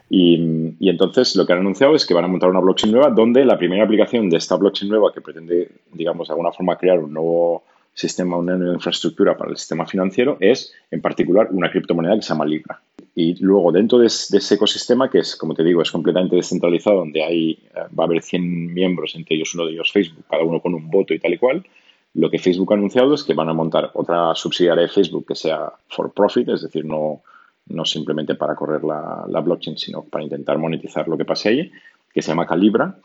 Y, 0.09 0.75
y, 0.79 0.91
entonces 0.91 1.35
lo 1.35 1.47
que 1.47 1.55
han 1.55 1.61
anunciado 1.61 1.95
es 1.95 2.07
que 2.07 2.15
van 2.15 2.25
a 2.25 2.29
montar 2.29 2.51
una 2.51 2.61
blockchain 2.61 2.93
nueva 2.93 3.11
donde 3.11 3.45
la 3.45 3.59
primera 3.59 3.85
aplicación 3.85 4.29
de 4.29 4.37
esta 4.37 4.55
blockchain 4.57 4.91
nueva 4.91 5.13
que 5.13 5.23
pretende, 5.23 5.71
digamos, 5.93 6.29
de 6.29 6.33
alguna 6.33 6.53
forma 6.53 6.77
crear 6.77 6.99
un 6.99 7.13
nuevo 7.15 7.65
sistema, 7.95 8.37
una 8.37 8.57
nueva 8.57 8.75
infraestructura 8.75 9.37
para 9.37 9.51
el 9.51 9.57
sistema 9.57 9.87
financiero 9.87 10.37
es, 10.41 10.75
en 10.91 11.01
particular, 11.01 11.49
una 11.53 11.71
criptomoneda 11.71 12.17
que 12.17 12.23
se 12.23 12.29
llama 12.29 12.45
Libra. 12.45 12.81
Y 13.15 13.41
luego, 13.43 13.71
dentro 13.71 13.99
de, 13.99 14.07
ese 14.07 14.55
ecosistema, 14.55 15.09
que 15.09 15.21
es, 15.21 15.37
como 15.37 15.55
te 15.55 15.63
digo, 15.63 15.81
es 15.81 15.91
completamente 15.93 16.35
descentralizado, 16.35 16.99
donde 16.99 17.23
hay, 17.23 17.53
eh, 17.53 17.81
va 17.97 18.05
a 18.05 18.07
haber 18.07 18.23
100 18.23 18.75
miembros, 18.75 19.15
entre 19.15 19.37
ellos 19.37 19.55
uno 19.55 19.67
de 19.67 19.73
ellos 19.73 19.93
Facebook, 19.93 20.25
cada 20.29 20.43
uno 20.43 20.61
con 20.61 20.75
un 20.75 20.91
voto 20.91 21.15
y 21.15 21.21
tal 21.21 21.33
y 21.33 21.39
cual, 21.39 21.65
lo 22.15 22.31
que 22.31 22.39
Facebook 22.39 22.73
ha 22.73 22.77
anunciado 22.77 23.15
es 23.15 23.25
que 23.25 23.35
van 23.35 23.49
a 23.49 23.55
montar 23.55 23.91
otra 23.95 24.35
subsidiaria 24.35 24.83
de 24.83 24.89
Facebook 24.89 25.27
que 25.27 25.35
sea 25.35 25.73
for 25.89 26.13
profit, 26.13 26.49
es 26.49 26.63
decir, 26.63 26.85
no, 26.85 27.23
no 27.67 27.85
simplemente 27.85 28.35
para 28.35 28.55
correr 28.55 28.85
la, 28.85 29.41
blockchain, 29.41 29.77
sino 29.77 30.05
para 30.05 30.25
intentar 30.25 30.59
monetizar 30.59 31.09
lo 31.09 31.17
que 31.17 31.25
pase 31.25 31.49
ahí, 31.49 31.73
que 32.13 32.23
se 32.23 32.29
llama 32.29 32.47
Calibra, 32.47 32.97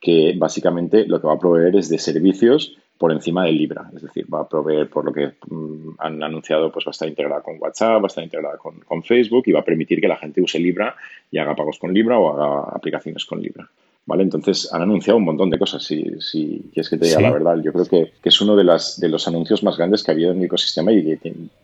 que 0.00 0.34
básicamente 0.36 1.06
lo 1.06 1.20
que 1.20 1.26
va 1.26 1.34
a 1.34 1.38
proveer 1.38 1.76
es 1.76 1.88
de 1.88 1.98
servicios 1.98 2.76
por 2.98 3.12
encima 3.12 3.44
de 3.44 3.52
Libra. 3.52 3.90
Es 3.94 4.02
decir, 4.02 4.26
va 4.32 4.40
a 4.40 4.48
proveer, 4.48 4.88
por 4.88 5.04
lo 5.04 5.12
que 5.12 5.34
mm, 5.48 5.96
han 5.98 6.22
anunciado, 6.22 6.72
pues 6.72 6.84
va 6.86 6.90
a 6.90 6.92
estar 6.92 7.08
integrada 7.08 7.42
con 7.42 7.56
WhatsApp, 7.60 8.00
va 8.02 8.06
a 8.06 8.06
estar 8.06 8.24
integrada 8.24 8.56
con, 8.58 9.02
Facebook 9.02 9.44
y 9.46 9.52
va 9.52 9.60
a 9.60 9.64
permitir 9.64 10.00
que 10.00 10.08
la 10.08 10.16
gente 10.16 10.40
use 10.40 10.58
Libra 10.58 10.96
y 11.30 11.38
haga 11.38 11.54
pagos 11.54 11.78
con 11.78 11.92
Libra 11.92 12.18
o 12.18 12.32
haga 12.32 12.70
aplicaciones 12.74 13.24
con 13.24 13.40
Libra. 13.40 13.68
¿Vale? 14.06 14.22
Entonces 14.22 14.72
han 14.72 14.82
anunciado 14.82 15.18
un 15.18 15.24
montón 15.24 15.50
de 15.50 15.58
cosas, 15.58 15.82
si, 15.82 16.04
si 16.20 16.70
quieres 16.72 16.88
que 16.88 16.96
te 16.96 17.06
diga 17.06 17.20
la 17.20 17.32
verdad. 17.32 17.56
Yo 17.62 17.72
creo 17.72 17.86
que, 17.86 18.12
es 18.22 18.40
uno 18.40 18.54
de, 18.54 18.62
las, 18.62 19.00
de 19.00 19.08
los 19.08 19.26
anuncios 19.26 19.64
más 19.64 19.76
grandes 19.76 20.04
que 20.04 20.12
ha 20.12 20.14
habido 20.14 20.30
en 20.30 20.38
el 20.38 20.44
ecosistema 20.44 20.92
y 20.92 21.18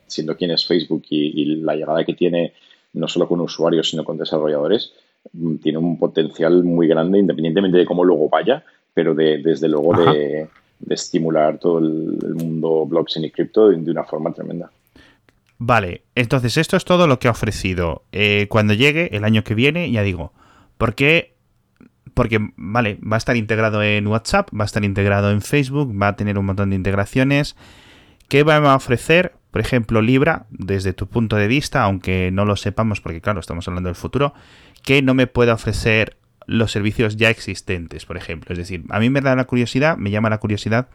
siendo 0.07 0.37
quien 0.37 0.51
es 0.51 0.67
Facebook 0.67 1.05
y, 1.09 1.57
la 1.57 1.77
llegada 1.77 2.05
que 2.05 2.15
tiene 2.15 2.53
no 2.95 3.07
solo 3.07 3.29
con 3.29 3.41
usuarios, 3.41 3.89
sino 3.89 4.05
con 4.05 4.19
desarrolladores, 4.19 4.93
mm, 5.33 5.57
tiene 5.57 5.79
un 5.79 5.99
potencial 5.99 6.65
muy 6.65 6.89
grande, 6.89 7.21
independientemente 7.21 7.79
de 7.79 7.87
cómo 7.87 8.05
luego 8.05 8.29
vaya, 8.29 8.65
pero 8.93 9.15
de, 9.15 9.39
desde 9.39 9.69
luego 9.69 9.95
de, 10.05 10.49
de 10.83 10.95
estimular 10.95 11.59
todo 11.59 11.79
el, 11.79 12.19
mundo 12.35 12.85
blockchain 12.87 13.25
y 13.25 13.31
cripto 13.31 13.69
de, 13.71 13.91
una 13.91 14.05
forma 14.05 14.33
tremenda. 14.33 14.71
Vale, 15.59 16.03
entonces 16.15 16.57
esto 16.57 16.77
es 16.77 16.85
todo 16.85 17.07
lo 17.07 17.19
que 17.19 17.29
ha 17.29 17.31
ofrecido. 17.31 18.03
Eh, 18.11 18.47
cuando 18.49 18.75
llegue 18.75 19.17
el 19.17 19.25
año 19.25 19.45
que 19.45 19.55
viene, 19.55 19.91
ya 19.91 20.03
digo, 20.03 20.33
¿por 20.77 20.95
qué? 20.95 21.32
Porque, 22.15 22.39
vale, 22.57 22.99
va 23.03 23.17
a 23.17 23.19
estar 23.19 23.37
integrado 23.37 23.83
en 23.83 24.07
WhatsApp, 24.07 24.49
va 24.55 24.65
a 24.65 24.67
estar 24.67 24.85
integrado 24.85 25.31
en 25.31 25.41
Facebook, 25.41 25.93
va 26.01 26.09
a 26.09 26.17
tener 26.17 26.39
un 26.39 26.47
montón 26.47 26.71
de 26.71 26.77
integraciones. 26.77 27.57
¿Qué 28.29 28.43
va 28.43 28.57
a 28.57 28.77
ofrecer, 28.77 29.35
por 29.51 29.61
ejemplo, 29.61 30.03
Libra, 30.03 30.47
desde 30.51 30.93
tu 30.93 31.07
punto 31.07 31.37
de 31.37 31.49
vista, 31.49 31.83
aunque 31.83 32.31
no 32.33 32.45
lo 32.45 32.57
sepamos, 32.57 33.01
porque 33.01 33.21
claro, 33.21 33.41
estamos 33.41 33.67
hablando 33.69 33.89
del 33.89 33.97
futuro, 33.97 34.35
¿qué 34.83 35.03
no 35.03 35.15
me 35.15 35.27
puede 35.27 35.53
ofrecer 35.53 36.17
los 36.47 36.73
servicios 36.73 37.17
ya 37.17 37.31
existentes, 37.31 38.07
por 38.07 38.17
ejemplo. 38.17 38.53
Es 38.53 38.59
decir, 38.59 38.85
a 38.91 39.01
mí 39.01 39.11
me 39.11 39.21
da 39.21 39.37
la 39.37 39.45
curiosidad, 39.45 39.97
me 39.97 40.11
llama 40.11 40.31
la 40.31 40.39
curiosidad 40.39 40.89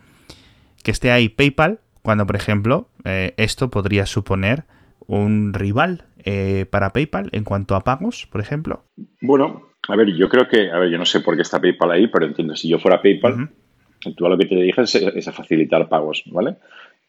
que 0.84 0.92
esté 0.92 1.12
ahí 1.12 1.30
PayPal, 1.30 1.80
cuando, 2.02 2.26
por 2.26 2.36
ejemplo, 2.36 2.90
eh, 3.04 3.34
esto 3.38 3.70
podría 3.70 4.06
suponer 4.06 4.66
un 5.08 5.54
rival 5.54 6.06
eh, 6.20 6.66
para 6.70 6.94
PayPal 6.94 7.30
en 7.34 7.44
cuanto 7.44 7.76
a 7.76 7.84
pagos, 7.84 8.28
por 8.32 8.42
ejemplo. 8.42 8.86
Bueno, 9.22 9.67
a 9.88 9.96
ver, 9.96 10.14
yo 10.14 10.28
creo 10.30 10.48
que, 10.48 10.70
a 10.70 10.80
ver, 10.80 10.90
yo 10.90 10.98
no 10.98 11.06
sé 11.06 11.22
por 11.22 11.36
qué 11.36 11.42
está 11.42 11.60
PayPal 11.60 11.92
ahí, 11.92 12.08
pero 12.08 12.26
entiendo, 12.26 12.56
si 12.56 12.68
yo 12.68 12.80
fuera 12.80 13.02
PayPal, 13.02 13.50
tú 14.16 14.26
a 14.26 14.30
lo 14.30 14.38
que 14.38 14.46
te 14.46 14.56
dije 14.56 14.82
es, 14.82 15.28
a 15.28 15.32
facilitar 15.32 15.88
pagos, 15.88 16.24
¿vale? 16.28 16.56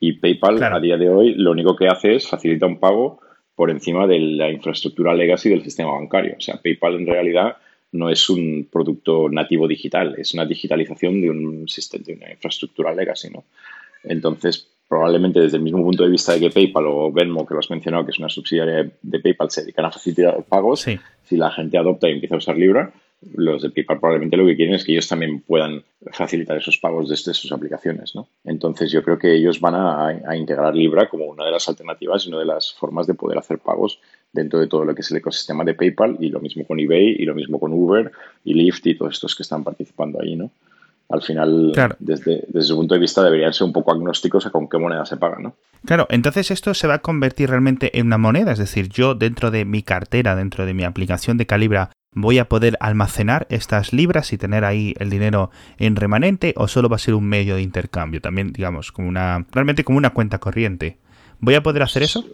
Y 0.01 0.13
PayPal 0.13 0.63
a 0.63 0.81
día 0.81 0.97
de 0.97 1.09
hoy 1.09 1.35
lo 1.35 1.51
único 1.51 1.75
que 1.75 1.89
hace 1.89 2.15
es 2.15 2.29
facilitar 2.29 2.69
un 2.69 2.79
pago 2.79 3.21
por 3.55 3.71
encima 3.71 4.07
de 4.07 4.21
la 4.21 4.51
infraestructura 4.51 5.15
legacy 5.15 5.49
del 5.51 5.65
sistema 5.65 5.91
bancario. 5.91 6.37
O 6.39 6.41
sea, 6.41 6.61
PayPal 6.63 6.95
en 6.95 7.07
realidad 7.07 7.57
no 7.91 8.11
es 8.11 8.31
un 8.31 8.69
producto 8.71 9.29
nativo 9.29 9.67
digital, 9.67 10.15
es 10.17 10.35
una 10.35 10.45
digitalización 10.45 11.21
de 11.21 11.31
un 11.31 11.65
de 11.67 12.13
una 12.13 12.31
infraestructura 12.31 12.95
legacy, 12.95 13.31
¿no? 13.31 13.45
Entonces, 14.05 14.69
probablemente 14.89 15.41
desde 15.41 15.59
el 15.59 15.63
mismo 15.63 15.83
punto 15.83 16.05
de 16.05 16.11
vista 16.11 16.33
de 16.33 16.41
que 16.41 16.51
PayPal 16.51 16.87
o 16.87 17.13
Venmo, 17.13 17.47
que 17.47 17.55
lo 17.55 17.61
has 17.61 17.71
mencionado, 17.71 18.05
que 18.05 18.13
es 18.13 18.19
una 18.19 18.29
subsidiaria 18.29 18.91
de 19.03 19.21
PayPal, 19.21 19.51
se 19.51 19.63
dedican 19.63 19.85
a 19.85 19.93
facilitar 19.93 20.43
pagos, 20.45 20.87
si 21.25 21.37
la 21.37 21.51
gente 21.51 21.77
adopta 21.77 22.09
y 22.09 22.13
empieza 22.13 22.37
a 22.37 22.39
usar 22.39 22.57
Libra, 22.57 22.93
los 23.35 23.63
de 23.63 23.71
PayPal 23.71 23.99
probablemente 23.99 24.37
lo 24.37 24.47
que 24.47 24.55
quieren 24.55 24.75
es 24.75 24.85
que 24.85 24.93
ellos 24.93 25.09
también 25.09 25.41
puedan 25.41 25.83
facilitar 26.13 26.57
esos 26.57 26.79
pagos 26.79 27.09
desde 27.09 27.35
sus 27.35 27.51
aplicaciones. 27.51 28.15
¿no? 28.15 28.29
Entonces 28.45 28.93
yo 28.93 29.03
creo 29.03 29.19
que 29.19 29.35
ellos 29.35 29.61
van 29.61 29.75
a, 29.75 30.37
integrar 30.37 30.75
Libra 30.75 31.09
como 31.09 31.27
una 31.27 31.45
de 31.45 31.51
las 31.51 31.69
alternativas 31.69 32.25
y 32.25 32.29
una 32.29 32.39
de 32.39 32.45
las 32.45 32.73
formas 32.73 33.07
de 33.07 33.15
poder 33.15 33.39
hacer 33.39 33.59
pagos 33.59 34.01
dentro 34.33 34.61
de 34.61 34.69
todo 34.69 34.85
lo 34.85 34.95
que 34.95 35.01
es 35.01 35.11
el 35.11 35.17
ecosistema 35.17 35.65
de 35.65 35.75
PayPal 35.75 36.17
y 36.21 36.29
lo 36.29 36.41
mismo 36.41 36.65
con 36.65 36.79
eBay 36.79 37.17
y 37.19 37.25
lo 37.25 37.35
mismo 37.35 37.59
con 37.59 37.73
Uber 37.73 38.13
y 38.45 38.55
Lyft 38.55 38.87
y 38.87 38.95
todos 38.95 39.15
estos 39.15 39.35
que 39.35 39.43
están 39.43 39.65
participando 39.65 40.21
ahí. 40.23 40.37
¿no? 40.37 40.53
Al 41.09 41.23
final, 41.23 41.73
desde, 41.99 42.45
desde 42.49 42.69
su 42.69 42.77
punto 42.77 42.95
de 42.95 43.01
vista, 43.01 43.23
deberían 43.23 43.53
ser 43.53 43.67
un 43.67 43.73
poco 43.73 43.93
agnósticos 43.93 44.45
a 44.47 44.51
con 44.51 44.69
qué 44.69 44.77
moneda 44.77 45.07
se 45.07 45.17
paga. 45.17 45.39
¿no? 45.39 45.57
Claro, 45.85 46.07
entonces 46.11 46.51
esto 46.51 46.75
se 46.75 46.87
va 46.87 46.95
a 46.95 46.99
convertir 46.99 47.49
realmente 47.49 47.99
en 47.99 48.07
una 48.07 48.19
moneda, 48.19 48.53
es 48.53 48.59
decir, 48.59 48.89
yo 48.89 49.15
dentro 49.15 49.51
de 49.51 49.65
mi 49.65 49.83
cartera, 49.83 50.37
dentro 50.37 50.67
de 50.67 50.75
mi 50.75 50.85
aplicación 50.85 51.39
de 51.39 51.47
Calibra, 51.47 51.91
voy 52.13 52.39
a 52.39 52.49
poder 52.49 52.77
almacenar 52.81 53.47
estas 53.51 53.93
libras 53.93 54.33
y 54.33 54.39
tener 54.39 54.65
ahí 54.65 54.95
el 54.99 55.11
dinero 55.11 55.51
en 55.79 55.97
remanente 55.97 56.53
o 56.57 56.69
solo 56.69 56.89
va 56.89 56.97
a 56.97 57.01
ser 57.01 57.15
un 57.15 57.25
medio 57.25 57.57
de 57.57 57.63
intercambio, 57.63 58.21
también 58.21 58.53
digamos 58.53 58.93
como 58.93 59.09
una 59.09 59.47
realmente 59.53 59.85
como 59.85 59.99
una 59.99 60.11
cuenta 60.11 60.39
corriente. 60.39 60.99
¿Voy 61.41 61.55
a 61.55 61.63
poder 61.63 61.83
hacer 61.83 62.03
eso? 62.03 62.25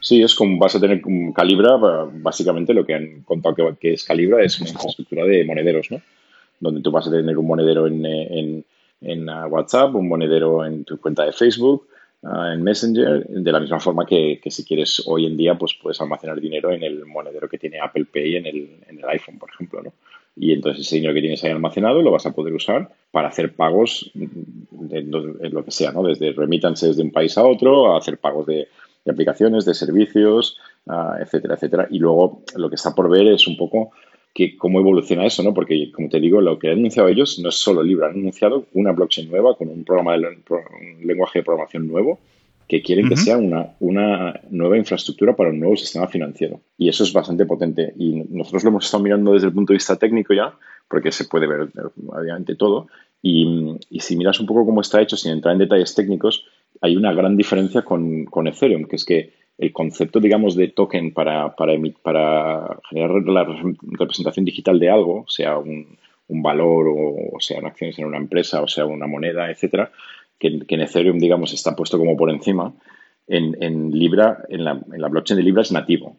Sí, 0.00 0.22
es 0.22 0.34
como 0.34 0.58
vas 0.58 0.74
a 0.76 0.80
tener 0.80 1.00
Calibra, 1.34 1.76
básicamente 2.12 2.74
lo 2.74 2.84
que 2.84 2.94
han 2.94 3.22
contado 3.22 3.56
que, 3.80 3.94
es 3.94 4.04
Calibra 4.04 4.42
es 4.44 4.60
una 4.60 4.70
infraestructura 4.70 5.24
de 5.24 5.44
monederos, 5.44 5.90
¿no? 5.90 6.00
Donde 6.64 6.80
tú 6.80 6.90
vas 6.90 7.06
a 7.06 7.10
tener 7.10 7.38
un 7.38 7.46
monedero 7.46 7.86
en, 7.86 8.04
en, 8.06 8.64
en 9.00 9.28
WhatsApp, 9.28 9.94
un 9.94 10.08
monedero 10.08 10.64
en 10.64 10.84
tu 10.84 10.98
cuenta 10.98 11.24
de 11.24 11.32
Facebook, 11.32 11.86
en 12.52 12.62
Messenger, 12.62 13.26
de 13.26 13.52
la 13.52 13.60
misma 13.60 13.78
forma 13.78 14.06
que, 14.06 14.40
si 14.46 14.64
quieres 14.64 15.02
hoy 15.06 15.26
en 15.26 15.36
día, 15.36 15.56
pues 15.56 15.76
puedes 15.80 16.00
almacenar 16.00 16.40
dinero 16.40 16.72
en 16.72 16.82
el 16.82 17.04
monedero 17.04 17.48
que 17.48 17.58
tiene 17.58 17.80
Apple 17.80 18.06
Pay 18.10 18.36
en 18.36 18.46
el, 18.46 18.70
en 18.88 18.98
el 18.98 19.08
iPhone, 19.10 19.38
por 19.38 19.50
ejemplo, 19.50 19.82
¿no? 19.82 19.92
Y 20.36 20.52
entonces 20.52 20.86
ese 20.86 20.96
dinero 20.96 21.14
que 21.14 21.20
tienes 21.20 21.44
ahí 21.44 21.50
almacenado 21.50 22.02
lo 22.02 22.10
vas 22.10 22.26
a 22.26 22.32
poder 22.32 22.54
usar 22.54 22.90
para 23.12 23.28
hacer 23.28 23.54
pagos 23.54 24.10
de, 24.14 25.02
lo 25.02 25.64
que 25.64 25.70
sea, 25.70 25.92
¿no? 25.92 26.02
Desde 26.02 26.32
remittances 26.32 26.96
de 26.96 27.02
un 27.02 27.12
país 27.12 27.36
a 27.38 27.44
otro, 27.44 27.92
a 27.92 27.98
hacer 27.98 28.18
pagos 28.18 28.46
de, 28.46 28.68
aplicaciones, 29.06 29.66
de 29.66 29.74
servicios, 29.74 30.58
ah, 30.88 31.18
etcétera, 31.20 31.54
etcétera. 31.54 31.86
Y 31.90 31.98
luego 31.98 32.42
lo 32.56 32.68
que 32.70 32.76
está 32.76 32.94
por 32.94 33.10
ver 33.10 33.28
es 33.28 33.46
un 33.46 33.56
poco 33.56 33.90
que 34.34 34.56
cómo 34.56 34.80
evoluciona 34.80 35.24
eso, 35.24 35.42
¿no? 35.44 35.54
Porque, 35.54 35.92
como 35.92 36.08
te 36.08 36.18
digo, 36.18 36.40
lo 36.40 36.58
que 36.58 36.68
han 36.68 36.78
anunciado 36.78 37.08
ellos 37.08 37.38
no 37.38 37.50
es 37.50 37.54
solo 37.54 37.82
Libra, 37.82 38.08
han 38.08 38.14
anunciado 38.14 38.66
una 38.72 38.90
blockchain 38.90 39.30
nueva 39.30 39.56
con 39.56 39.68
un 39.68 39.84
programa 39.84 40.18
de 40.18 40.26
un 40.26 41.06
lenguaje 41.06 41.38
de 41.38 41.44
programación 41.44 41.86
nuevo 41.86 42.18
que 42.66 42.82
quieren 42.82 43.08
que 43.08 43.16
sea 43.16 43.36
una, 43.36 43.74
una 43.78 44.40
nueva 44.50 44.78
infraestructura 44.78 45.36
para 45.36 45.50
un 45.50 45.60
nuevo 45.60 45.76
sistema 45.76 46.08
financiero. 46.08 46.60
Y 46.78 46.88
eso 46.88 47.04
es 47.04 47.12
bastante 47.12 47.44
potente. 47.44 47.92
Y 47.96 48.24
nosotros 48.30 48.64
lo 48.64 48.70
hemos 48.70 48.86
estado 48.86 49.04
mirando 49.04 49.34
desde 49.34 49.48
el 49.48 49.52
punto 49.52 49.72
de 49.72 49.76
vista 49.76 49.96
técnico 49.96 50.32
ya, 50.32 50.54
porque 50.88 51.12
se 51.12 51.26
puede 51.26 51.46
ver 51.46 51.68
obviamente 52.08 52.56
todo. 52.56 52.88
Y, 53.22 53.76
y 53.90 54.00
si 54.00 54.16
miras 54.16 54.40
un 54.40 54.46
poco 54.46 54.64
cómo 54.64 54.80
está 54.80 55.00
hecho, 55.00 55.16
sin 55.16 55.32
entrar 55.32 55.52
en 55.52 55.58
detalles 55.58 55.94
técnicos, 55.94 56.46
hay 56.80 56.96
una 56.96 57.12
gran 57.12 57.36
diferencia 57.36 57.82
con, 57.82 58.24
con 58.24 58.46
Ethereum, 58.46 58.86
que 58.86 58.96
es 58.96 59.04
que 59.04 59.32
el 59.58 59.72
concepto, 59.72 60.20
digamos, 60.20 60.56
de 60.56 60.68
token 60.68 61.12
para, 61.12 61.54
para, 61.54 61.74
para 62.02 62.78
generar 62.88 63.22
la 63.24 63.44
representación 63.44 64.44
digital 64.44 64.78
de 64.80 64.90
algo, 64.90 65.24
sea 65.28 65.58
un, 65.58 65.96
un 66.28 66.42
valor 66.42 66.86
o, 66.88 67.40
sea 67.40 67.56
sean 67.56 67.66
acciones 67.66 67.98
en 67.98 68.06
una 68.06 68.16
empresa 68.16 68.62
o 68.62 68.68
sea 68.68 68.86
una 68.86 69.06
moneda, 69.06 69.50
etcétera, 69.50 69.92
que, 70.38 70.48
en 70.66 70.80
Ethereum, 70.80 71.18
digamos, 71.18 71.52
está 71.52 71.76
puesto 71.76 71.98
como 71.98 72.16
por 72.16 72.30
encima, 72.30 72.74
en, 73.26 73.62
en 73.62 73.90
Libra, 73.90 74.44
en 74.48 74.64
la, 74.64 74.72
en 74.72 75.00
la 75.00 75.08
blockchain 75.08 75.38
de 75.38 75.44
Libra 75.44 75.62
es 75.62 75.72
nativo 75.72 76.16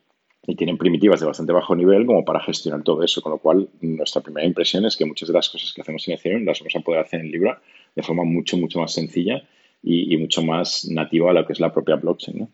y 0.47 0.55
tienen 0.55 0.77
primitivas 0.77 1.19
de 1.19 1.25
bastante 1.25 1.53
bajo 1.53 1.75
nivel 1.75 2.05
como 2.05 2.23
para 2.23 2.39
gestionar 2.39 2.83
todo 2.83 3.03
eso, 3.03 3.21
con 3.21 3.31
lo 3.31 3.39
cual 3.39 3.67
nuestra 3.81 4.21
primera 4.21 4.45
impresión 4.45 4.85
es 4.85 4.95
que 4.95 5.05
muchas 5.05 5.27
de 5.27 5.33
las 5.33 5.49
cosas 5.49 5.73
que 5.73 5.81
hacemos 5.81 6.07
en 6.07 6.13
Ethereum 6.13 6.45
las 6.45 6.59
vamos 6.59 6.75
a 6.75 6.79
poder 6.81 7.01
hacer 7.01 7.19
en 7.19 7.31
Libra 7.31 7.59
de 7.95 8.03
forma 8.03 8.23
mucho, 8.23 8.57
mucho 8.57 8.79
más 8.79 8.93
sencilla 8.93 9.43
y, 9.81 10.13
y 10.13 10.17
mucho 10.17 10.43
más 10.43 10.87
nativa 10.89 11.31
a 11.31 11.33
lo 11.33 11.45
que 11.45 11.53
es 11.53 11.59
la 11.59 11.73
propia 11.73 11.95
blockchain. 11.95 12.39
¿no? 12.39 12.49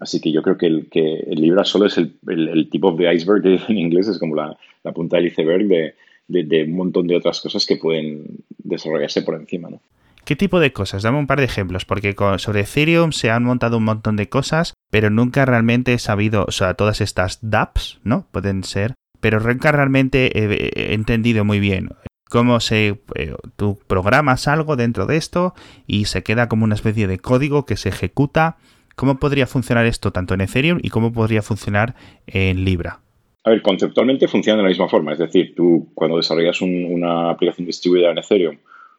Así 0.00 0.20
que 0.20 0.32
yo 0.32 0.42
creo 0.42 0.56
que 0.56 0.66
el, 0.66 0.88
que 0.88 1.14
el 1.14 1.40
Libra 1.40 1.64
solo 1.64 1.86
es 1.86 1.98
el, 1.98 2.16
el, 2.28 2.68
tip 2.70 2.84
of 2.84 2.96
the 2.96 3.12
iceberg, 3.12 3.42
que 3.42 3.60
en 3.72 3.78
inglés 3.78 4.08
es 4.08 4.18
como 4.18 4.34
la, 4.36 4.56
punta 4.94 5.16
del 5.16 5.26
iceberg 5.26 5.66
de, 5.66 5.94
de, 6.28 6.64
un 6.64 6.76
montón 6.76 7.06
de 7.06 7.16
otras 7.16 7.40
cosas 7.40 7.66
que 7.66 7.76
pueden 7.76 8.44
desarrollarse 8.58 9.22
por 9.22 9.34
encima. 9.34 9.68
¿no? 9.68 9.80
¿Qué 10.24 10.36
tipo 10.36 10.60
de 10.60 10.72
cosas? 10.72 11.02
Dame 11.02 11.18
un 11.18 11.26
par 11.26 11.38
de 11.38 11.46
ejemplos, 11.46 11.84
porque 11.84 12.14
sobre 12.36 12.60
Ethereum 12.60 13.12
se 13.12 13.30
han 13.30 13.44
montado 13.44 13.78
un 13.78 13.84
montón 13.84 14.16
de 14.16 14.28
cosas, 14.28 14.74
pero 14.90 15.08
nunca 15.08 15.46
realmente 15.46 15.94
he 15.94 15.98
sabido, 15.98 16.44
o 16.46 16.52
sea, 16.52 16.74
todas 16.74 17.00
estas 17.00 17.38
dApps, 17.40 18.00
¿no? 18.04 18.26
Pueden 18.30 18.62
ser, 18.62 18.94
pero 19.20 19.40
nunca 19.40 19.72
realmente 19.72 20.30
he, 20.38 20.92
entendido 20.92 21.44
muy 21.46 21.60
bien 21.60 21.90
cómo 22.28 22.60
se 22.60 23.00
eh, 23.14 23.34
tú 23.56 23.78
programas 23.86 24.48
algo 24.48 24.76
dentro 24.76 25.06
de 25.06 25.16
esto 25.16 25.54
y 25.86 26.04
se 26.04 26.22
queda 26.22 26.46
como 26.46 26.64
una 26.64 26.74
especie 26.74 27.06
de 27.06 27.18
código 27.18 27.64
que 27.64 27.78
se 27.78 27.88
ejecuta 27.88 28.58
¿Cómo 28.98 29.20
podría 29.20 29.46
funcionar 29.46 29.86
esto 29.86 30.10
tanto 30.10 30.34
en 30.34 30.40
Ethereum 30.40 30.80
y 30.82 30.88
cómo 30.88 31.12
podría 31.12 31.40
funcionar 31.40 31.94
en 32.26 32.64
Libra? 32.64 32.98
A 33.44 33.50
ver, 33.50 33.62
conceptualmente 33.62 34.26
funciona 34.26 34.56
de 34.56 34.64
la 34.64 34.70
misma 34.70 34.88
forma. 34.88 35.12
Es 35.12 35.20
decir, 35.20 35.54
tú 35.54 35.92
cuando 35.94 36.16
desarrollas 36.16 36.60
una 36.62 37.30
aplicación 37.30 37.64
distribuida 37.64 38.10
en 38.10 38.18
Ethereum 38.18 38.56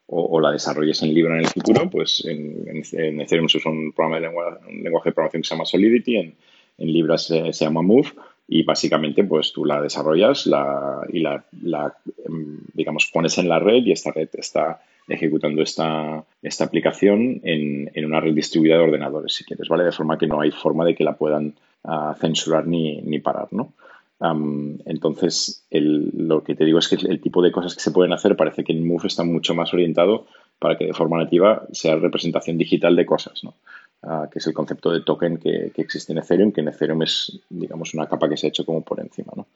o, 0.08 0.40
la 0.40 0.54
desarrolles 0.54 1.04
en 1.04 1.14
Libra 1.14 1.34
en 1.34 1.42
el 1.42 1.48
futuro, 1.48 1.90
pues 1.90 2.24
en, 2.26 3.20
Ethereum 3.20 3.50
se 3.50 3.58
usa 3.58 3.72
un, 3.72 3.92
programa 3.92 4.22
de 4.22 4.30
un 4.30 4.84
lenguaje 4.84 5.10
de 5.10 5.14
programación 5.14 5.42
que 5.42 5.48
se 5.50 5.54
llama 5.54 5.66
Solidity, 5.66 6.16
en, 6.16 6.36
Libra 6.78 7.18
se, 7.18 7.52
llama 7.52 7.82
Move 7.82 8.08
y 8.48 8.64
básicamente 8.64 9.26
pues 9.26 9.52
tú 9.52 9.66
la 9.66 9.82
desarrollas 9.82 10.48
la, 10.48 11.06
y 11.12 11.20
la, 11.20 11.44
la, 11.62 11.94
em, 12.26 12.60
digamos, 12.74 13.12
pones 13.14 13.38
en 13.38 13.50
la 13.50 13.60
red 13.60 13.84
y 13.84 13.92
esta 13.92 14.14
red 14.14 14.30
está 14.32 14.80
ejecutando 15.10 15.62
esta, 15.62 16.24
esta 16.42 16.64
aplicación 16.64 17.42
en, 17.44 17.92
en, 17.94 18.06
una 18.06 18.20
red 18.20 18.34
distribuida 18.34 18.76
de 18.76 18.84
ordenadores, 18.84 19.34
si 19.34 19.44
quieres, 19.44 19.68
¿vale? 19.68 19.84
De 19.84 19.92
forma 19.92 20.18
que 20.18 20.28
no 20.28 20.42
hay 20.42 20.52
forma 20.52 20.86
de 20.86 20.96
que 20.96 21.04
la 21.04 21.18
puedan 21.18 21.54
ah, 21.84 22.16
censurar 22.20 22.68
ni, 22.68 23.02
ni, 23.02 23.20
parar, 23.20 23.48
¿no? 23.52 23.74
entonces, 24.22 25.64
lo 25.72 26.44
que 26.44 26.54
te 26.54 26.66
digo 26.66 26.80
es 26.80 26.90
que 26.90 26.96
el 26.96 27.22
tipo 27.22 27.42
de 27.42 27.54
cosas 27.54 27.74
que 27.74 27.80
se 27.80 27.92
pueden 27.92 28.12
hacer 28.12 28.36
parece 28.36 28.66
que 28.66 28.74
en 28.74 28.86
Move 28.86 29.08
está 29.08 29.24
mucho 29.24 29.56
más 29.56 29.74
orientado 29.74 30.26
para 30.60 30.78
que 30.78 30.88
de 30.88 30.94
forma 30.94 31.18
nativa 31.18 31.66
sea 31.72 31.96
representación 31.96 32.58
digital 32.58 32.98
de 32.98 33.06
cosas, 33.06 33.42
¿no? 33.46 33.54
Ah, 34.04 34.28
que 34.30 34.40
es 34.40 34.48
el 34.48 34.54
concepto 34.54 34.92
de 34.92 35.02
token 35.02 35.38
que, 35.38 35.72
que, 35.74 35.82
existe 35.82 36.12
en 36.12 36.20
Ethereum, 36.20 36.52
que 36.52 36.60
en 36.60 36.68
Ethereum 36.68 37.02
es, 37.04 37.40
digamos, 37.50 37.94
una 37.94 38.08
capa 38.08 38.28
que 38.28 38.36
se 38.36 38.48
ha 38.48 38.50
hecho 38.50 38.66
como 38.66 38.82
por 38.82 39.00
encima, 39.00 39.32
¿no? 39.38 39.48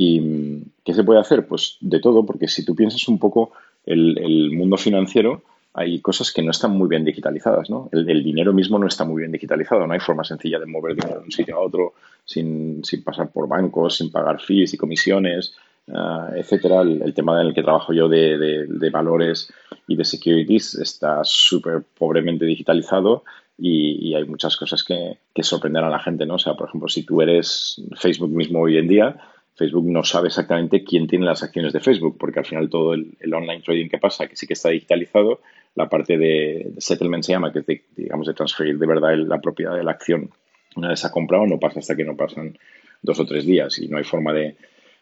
¿Y 0.00 0.62
qué 0.84 0.94
se 0.94 1.02
puede 1.02 1.18
hacer? 1.18 1.46
Pues 1.46 1.76
de 1.80 1.98
todo, 1.98 2.24
porque 2.24 2.46
si 2.46 2.64
tú 2.64 2.76
piensas 2.76 3.08
un 3.08 3.18
poco 3.18 3.50
el, 3.88 4.50
mundo 4.52 4.76
financiero, 4.76 5.42
hay 5.74 6.00
cosas 6.00 6.32
que 6.32 6.42
no 6.42 6.50
están 6.50 6.72
muy 6.72 6.88
bien 6.88 7.04
digitalizadas, 7.04 7.70
¿no? 7.70 7.88
El, 7.92 8.22
dinero 8.22 8.52
mismo 8.52 8.78
no 8.78 8.86
está 8.86 9.04
muy 9.04 9.20
bien 9.20 9.32
digitalizado, 9.32 9.86
no 9.86 9.92
hay 9.92 10.00
forma 10.00 10.24
sencilla 10.24 10.58
de 10.58 10.66
mover 10.66 10.94
dinero 10.94 11.20
de 11.20 11.26
un 11.26 11.32
sitio 11.32 11.56
a 11.56 11.60
otro 11.60 11.94
sin, 12.24 12.82
pasar 13.04 13.30
por 13.30 13.48
bancos, 13.48 13.96
sin 13.96 14.10
pagar 14.10 14.40
fees 14.40 14.74
y 14.74 14.76
comisiones, 14.76 15.54
uh, 15.86 16.34
etcétera. 16.34 16.82
El, 16.82 17.14
tema 17.14 17.40
en 17.40 17.48
el 17.48 17.54
que 17.54 17.62
trabajo 17.62 17.92
yo 17.92 18.08
de, 18.08 18.90
valores 18.92 19.52
y 19.86 19.96
de 19.96 20.04
securities 20.04 20.74
está 20.74 21.20
súper 21.22 21.82
pobremente 21.96 22.44
digitalizado 22.44 23.24
y, 23.56 24.14
hay 24.14 24.24
muchas 24.24 24.56
cosas 24.56 24.82
que, 24.84 25.18
que 25.34 25.42
sorprenden 25.42 25.84
a 25.84 25.90
la 25.90 25.98
gente, 25.98 26.26
¿no? 26.26 26.34
O 26.34 26.38
sea, 26.38 26.54
por 26.54 26.68
ejemplo, 26.68 26.88
si 26.88 27.04
tú 27.04 27.20
eres 27.22 27.80
Facebook 27.96 28.30
mismo 28.30 28.60
hoy 28.60 28.78
en 28.78 28.88
día, 28.88 29.16
Facebook 29.58 29.90
no 29.90 30.04
sabe 30.04 30.28
exactamente 30.28 30.84
quién 30.84 31.08
tiene 31.08 31.26
las 31.26 31.42
acciones 31.42 31.72
de 31.72 31.80
Facebook, 31.80 32.16
porque 32.16 32.38
al 32.38 32.44
final 32.44 32.70
todo 32.70 32.94
el, 32.94 33.16
online 33.34 33.60
trading 33.60 33.88
que 33.88 33.98
pasa, 33.98 34.28
que 34.28 34.36
sí 34.36 34.46
que 34.46 34.52
está 34.52 34.68
digitalizado, 34.68 35.40
la 35.74 35.88
parte 35.88 36.16
de, 36.16 36.74
settlement 36.78 37.24
se 37.24 37.32
llama, 37.32 37.52
que 37.52 37.58
es 37.58 37.66
de, 37.66 37.82
digamos 37.96 38.28
de 38.28 38.34
transferir 38.34 38.78
de 38.78 38.86
verdad 38.86 39.16
la 39.16 39.40
propiedad 39.40 39.74
de 39.74 39.82
la 39.82 39.90
acción. 39.90 40.30
Una 40.76 40.90
vez 40.90 41.04
ha 41.04 41.10
comprado, 41.10 41.44
no 41.46 41.58
pasa 41.58 41.80
hasta 41.80 41.96
que 41.96 42.04
no 42.04 42.16
pasan 42.16 42.56
dos 43.02 43.18
o 43.18 43.26
tres 43.26 43.44
días 43.44 43.80
y 43.80 43.88
no 43.88 43.98
hay 43.98 44.04
forma 44.04 44.32
de, 44.32 44.56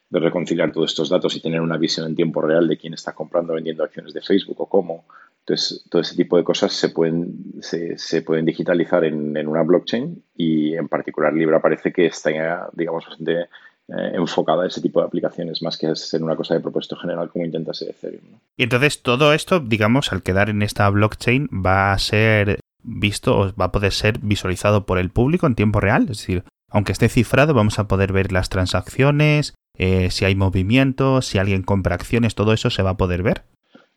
reconciliar 0.09 0.73
todos 0.73 0.93
estos 0.93 1.09
datos 1.11 1.35
y 1.37 1.43
tener 1.43 1.61
una 1.61 1.77
visión 1.77 2.07
en 2.07 2.15
tiempo 2.15 2.41
real 2.41 2.69
de 2.69 2.79
quién 2.79 2.95
está 2.95 3.13
comprando 3.13 3.53
o 3.53 3.57
vendiendo 3.57 3.83
acciones 3.85 4.15
de 4.15 4.23
Facebook 4.23 4.61
o 4.61 4.67
cómo. 4.67 5.05
Entonces, 5.41 5.85
todo 5.91 6.01
ese 6.01 6.17
tipo 6.17 6.37
de 6.39 6.45
cosas 6.45 6.73
se 6.73 6.91
pueden, 6.91 7.61
se, 7.61 8.23
pueden 8.23 8.47
digitalizar 8.47 9.05
en, 9.05 9.47
una 9.47 9.63
blockchain 9.65 10.23
y 10.37 10.75
en 10.75 10.89
particular 10.89 11.35
Libra 11.35 11.61
parece 11.61 11.93
que 11.93 12.07
está, 12.07 12.71
digamos, 12.73 13.05
bastante 13.05 13.49
eh, 13.89 14.13
enfocada 14.15 14.65
a 14.65 14.67
ese 14.67 14.81
tipo 14.81 15.01
de 15.01 15.07
aplicaciones, 15.07 15.63
más 15.63 15.79
que 15.79 15.95
ser 15.95 16.23
una 16.23 16.35
cosa 16.35 16.55
de 16.55 16.61
propósito 16.61 16.97
general 16.97 17.31
como 17.31 17.45
intenta 17.45 17.73
ser 17.73 17.91
Ethereum. 17.91 18.25
Y 18.57 18.65
entonces 18.65 19.03
todo 19.03 19.33
esto, 19.33 19.61
digamos, 19.61 20.13
al 20.13 20.23
quedar 20.23 20.51
en 20.51 20.63
esta 20.63 20.89
blockchain, 20.91 21.49
va 21.53 21.93
a 21.93 21.99
ser 21.99 22.59
visto 22.83 23.39
o 23.39 23.55
va 23.55 23.67
a 23.67 23.73
poder 23.73 23.93
ser 23.93 24.19
visualizado 24.21 24.87
por 24.87 24.99
el 24.99 25.11
público 25.11 25.47
en 25.47 25.55
tiempo 25.55 25.81
real. 25.81 26.03
Es 26.03 26.19
decir, 26.19 26.43
aunque 26.69 26.93
esté 26.93 27.09
cifrado, 27.09 27.55
vamos 27.55 27.79
a 27.79 27.87
poder 27.87 28.13
ver 28.13 28.33
las 28.33 28.49
transacciones, 28.49 29.55
eh, 29.79 30.11
si 30.11 30.25
hay 30.25 30.35
movimiento, 30.35 31.23
si 31.23 31.39
alguien 31.39 31.63
compra 31.63 31.95
acciones, 31.95 32.35
todo 32.35 32.53
eso 32.53 32.71
se 32.71 32.83
va 32.83 32.91
a 32.91 32.97
poder 32.97 33.23
ver. 33.23 33.43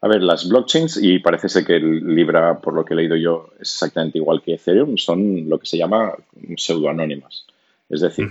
A 0.01 0.08
ver, 0.08 0.22
las 0.22 0.48
blockchains, 0.48 0.98
y 1.01 1.19
parece 1.19 1.50
ser 1.50 1.65
que 1.65 1.75
el 1.75 2.15
Libra, 2.15 2.60
por 2.60 2.74
lo 2.74 2.86
que 2.86 2.93
he 2.93 2.98
leído 2.98 3.17
yo, 3.17 3.50
es 3.55 3.72
exactamente 3.72 4.17
igual 4.17 4.41
que 4.41 4.53
Ethereum, 4.53 4.98
son 4.98 5.50
lo 5.50 5.60
que 5.60 5.65
se 5.65 5.77
llama 5.77 6.13
pseudoanónimas. 6.55 7.46
Es 7.89 8.01
decir, 8.01 8.29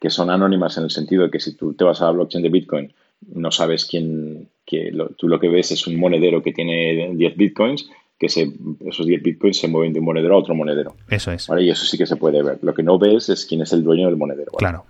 que 0.00 0.10
son 0.10 0.30
anónimas 0.30 0.76
en 0.78 0.84
el 0.84 0.90
sentido 0.90 1.24
de 1.24 1.30
que 1.30 1.40
si 1.40 1.54
tú 1.54 1.74
te 1.74 1.84
vas 1.84 2.00
a 2.00 2.06
la 2.06 2.12
blockchain 2.12 2.42
de 2.42 2.50
Bitcoin, 2.50 2.92
no 3.34 3.50
sabes 3.50 3.84
quién, 3.84 4.48
que 4.64 4.92
tú 5.16 5.28
lo 5.28 5.40
que 5.40 5.48
ves 5.48 5.72
es 5.72 5.86
un 5.86 5.96
monedero 5.96 6.42
que 6.42 6.52
tiene 6.52 7.14
10 7.14 7.36
Bitcoins, 7.36 7.90
que 8.18 8.26
esos 8.26 9.06
10 9.06 9.22
Bitcoins 9.22 9.58
se 9.58 9.68
mueven 9.68 9.92
de 9.92 10.00
un 10.00 10.04
monedero 10.04 10.34
a 10.34 10.38
otro 10.38 10.54
monedero. 10.54 10.94
Eso 11.08 11.32
es. 11.32 11.48
Y 11.60 11.70
eso 11.70 11.84
sí 11.84 11.96
que 11.96 12.06
se 12.06 12.16
puede 12.16 12.42
ver. 12.42 12.58
Lo 12.62 12.74
que 12.74 12.82
no 12.82 12.98
ves 12.98 13.28
es 13.28 13.46
quién 13.46 13.62
es 13.62 13.72
el 13.72 13.84
dueño 13.84 14.06
del 14.06 14.16
monedero. 14.16 14.52
Claro. 14.52 14.84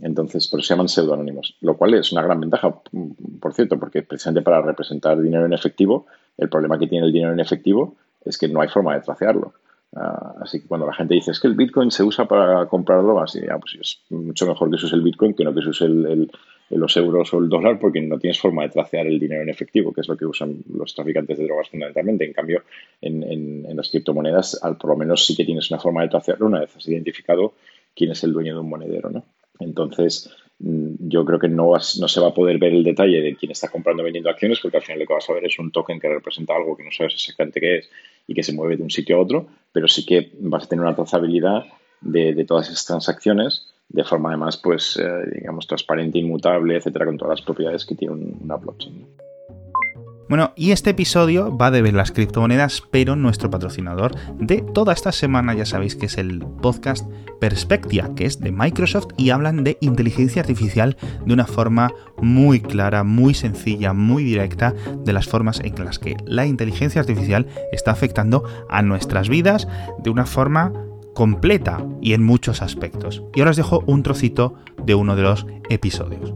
Entonces, 0.00 0.48
por 0.48 0.60
eso 0.60 0.66
se 0.66 0.74
llaman 0.74 0.88
pseudoanónimos, 0.88 1.56
lo 1.60 1.76
cual 1.76 1.94
es 1.94 2.10
una 2.12 2.22
gran 2.22 2.40
ventaja, 2.40 2.74
por 3.40 3.54
cierto, 3.54 3.78
porque 3.78 4.02
precisamente 4.02 4.42
para 4.42 4.60
representar 4.60 5.20
dinero 5.20 5.46
en 5.46 5.52
efectivo, 5.52 6.06
el 6.36 6.48
problema 6.48 6.78
que 6.78 6.88
tiene 6.88 7.06
el 7.06 7.12
dinero 7.12 7.32
en 7.32 7.40
efectivo 7.40 7.94
es 8.24 8.36
que 8.36 8.48
no 8.48 8.60
hay 8.60 8.68
forma 8.68 8.94
de 8.94 9.02
tracearlo. 9.02 9.54
Ah, 9.96 10.34
así 10.40 10.60
que 10.60 10.66
cuando 10.66 10.86
la 10.86 10.94
gente 10.94 11.14
dice 11.14 11.30
es 11.30 11.38
que 11.38 11.46
el 11.46 11.54
Bitcoin 11.54 11.90
se 11.90 12.02
usa 12.02 12.26
para 12.26 12.66
comprarlo, 12.66 13.20
así, 13.20 13.40
ah, 13.48 13.58
pues 13.58 13.76
es 13.80 14.00
mucho 14.10 14.46
mejor 14.46 14.70
que 14.70 14.78
se 14.78 14.86
use 14.86 14.96
el 14.96 15.02
Bitcoin 15.02 15.34
que 15.34 15.44
no 15.44 15.54
que 15.54 15.62
se 15.62 15.68
use 15.68 15.84
el, 15.84 16.30
los 16.70 16.96
euros 16.96 17.32
o 17.32 17.38
el 17.38 17.48
dólar 17.48 17.78
porque 17.78 18.00
no 18.00 18.18
tienes 18.18 18.40
forma 18.40 18.62
de 18.62 18.70
tracear 18.70 19.06
el 19.06 19.20
dinero 19.20 19.42
en 19.42 19.50
efectivo, 19.50 19.92
que 19.92 20.00
es 20.00 20.08
lo 20.08 20.16
que 20.16 20.26
usan 20.26 20.56
los 20.72 20.94
traficantes 20.94 21.38
de 21.38 21.44
drogas 21.44 21.68
fundamentalmente. 21.68 22.24
En 22.24 22.32
cambio, 22.32 22.62
en, 23.00 23.22
en 23.22 23.76
las 23.76 23.90
criptomonedas, 23.90 24.62
al, 24.62 24.76
por 24.76 24.90
lo 24.90 24.96
menos 24.96 25.24
sí 25.24 25.36
que 25.36 25.44
tienes 25.44 25.70
una 25.70 25.78
forma 25.78 26.02
de 26.02 26.08
tracearlo 26.08 26.46
una 26.46 26.60
vez 26.60 26.76
has 26.76 26.88
identificado 26.88 27.54
quién 27.94 28.10
es 28.10 28.24
el 28.24 28.32
dueño 28.32 28.54
de 28.54 28.60
un 28.60 28.68
monedero, 28.68 29.10
¿no? 29.10 29.24
Entonces, 29.60 30.34
yo 30.66 31.24
creo 31.24 31.38
que 31.38 31.48
no, 31.48 31.72
no 31.72 32.08
se 32.08 32.20
va 32.20 32.28
a 32.28 32.34
poder 32.34 32.58
ver 32.58 32.72
el 32.72 32.84
detalle 32.84 33.20
de 33.20 33.36
quién 33.36 33.52
está 33.52 33.68
comprando 33.68 34.02
o 34.02 34.04
vendiendo 34.04 34.30
acciones, 34.30 34.60
porque 34.60 34.78
al 34.78 34.82
final 34.82 35.00
lo 35.00 35.06
que 35.06 35.12
vas 35.12 35.28
a 35.28 35.34
ver 35.34 35.44
es 35.44 35.58
un 35.58 35.70
token 35.70 36.00
que 36.00 36.08
representa 36.08 36.56
algo 36.56 36.76
que 36.76 36.84
no 36.84 36.90
sabes 36.90 37.14
exactamente 37.14 37.60
qué 37.60 37.78
es 37.78 37.90
y 38.26 38.34
que 38.34 38.42
se 38.42 38.54
mueve 38.54 38.78
de 38.78 38.82
un 38.82 38.90
sitio 38.90 39.16
a 39.16 39.20
otro, 39.20 39.46
pero 39.72 39.88
sí 39.88 40.06
que 40.06 40.30
vas 40.40 40.64
a 40.64 40.68
tener 40.68 40.82
una 40.82 40.96
trazabilidad 40.96 41.64
de, 42.00 42.44
todas 42.46 42.68
esas 42.68 42.86
transacciones 42.86 43.66
de 43.88 44.04
forma 44.04 44.30
además, 44.30 44.56
pues, 44.56 44.96
eh, 44.96 45.30
digamos, 45.34 45.66
transparente, 45.66 46.18
inmutable, 46.18 46.76
etcétera, 46.76 47.04
con 47.04 47.18
todas 47.18 47.38
las 47.38 47.44
propiedades 47.44 47.84
que 47.84 47.94
tiene 47.94 48.14
una 48.14 48.56
blockchain. 48.56 49.06
Bueno, 50.28 50.52
y 50.56 50.70
este 50.70 50.90
episodio 50.90 51.54
va 51.54 51.70
de 51.70 51.82
ver 51.82 51.92
las 51.92 52.10
criptomonedas, 52.10 52.82
pero 52.90 53.14
nuestro 53.14 53.50
patrocinador 53.50 54.16
de 54.38 54.62
toda 54.62 54.94
esta 54.94 55.12
semana 55.12 55.52
ya 55.52 55.66
sabéis 55.66 55.96
que 55.96 56.06
es 56.06 56.16
el 56.16 56.40
podcast 56.62 57.06
Perspectia, 57.40 58.10
que 58.16 58.24
es 58.24 58.40
de 58.40 58.50
Microsoft 58.50 59.08
y 59.18 59.30
hablan 59.30 59.64
de 59.64 59.76
inteligencia 59.82 60.40
artificial 60.40 60.96
de 61.26 61.34
una 61.34 61.46
forma 61.46 61.92
muy 62.22 62.60
clara, 62.60 63.04
muy 63.04 63.34
sencilla, 63.34 63.92
muy 63.92 64.24
directa, 64.24 64.74
de 65.04 65.12
las 65.12 65.28
formas 65.28 65.60
en 65.60 65.84
las 65.84 65.98
que 65.98 66.16
la 66.24 66.46
inteligencia 66.46 67.02
artificial 67.02 67.46
está 67.70 67.90
afectando 67.90 68.44
a 68.70 68.80
nuestras 68.80 69.28
vidas 69.28 69.68
de 70.02 70.08
una 70.08 70.24
forma 70.24 70.72
completa 71.14 71.84
y 72.00 72.14
en 72.14 72.22
muchos 72.22 72.62
aspectos. 72.62 73.22
Y 73.34 73.40
ahora 73.40 73.50
os 73.50 73.56
dejo 73.58 73.84
un 73.86 74.02
trocito 74.02 74.54
de 74.82 74.94
uno 74.94 75.16
de 75.16 75.22
los 75.22 75.46
episodios. 75.68 76.32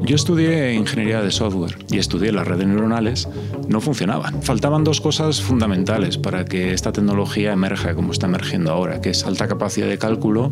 Yo 0.00 0.14
estudié 0.14 0.74
ingeniería 0.74 1.22
de 1.22 1.30
software 1.30 1.78
y 1.90 1.98
estudié 1.98 2.32
las 2.32 2.46
redes 2.46 2.66
neuronales, 2.66 3.28
no 3.68 3.80
funcionaban. 3.80 4.42
Faltaban 4.42 4.84
dos 4.84 5.00
cosas 5.00 5.40
fundamentales 5.40 6.18
para 6.18 6.44
que 6.44 6.72
esta 6.72 6.92
tecnología 6.92 7.52
emerja 7.52 7.94
como 7.94 8.12
está 8.12 8.26
emergiendo 8.26 8.72
ahora, 8.72 9.00
que 9.00 9.10
es 9.10 9.24
alta 9.24 9.48
capacidad 9.48 9.88
de 9.88 9.98
cálculo 9.98 10.50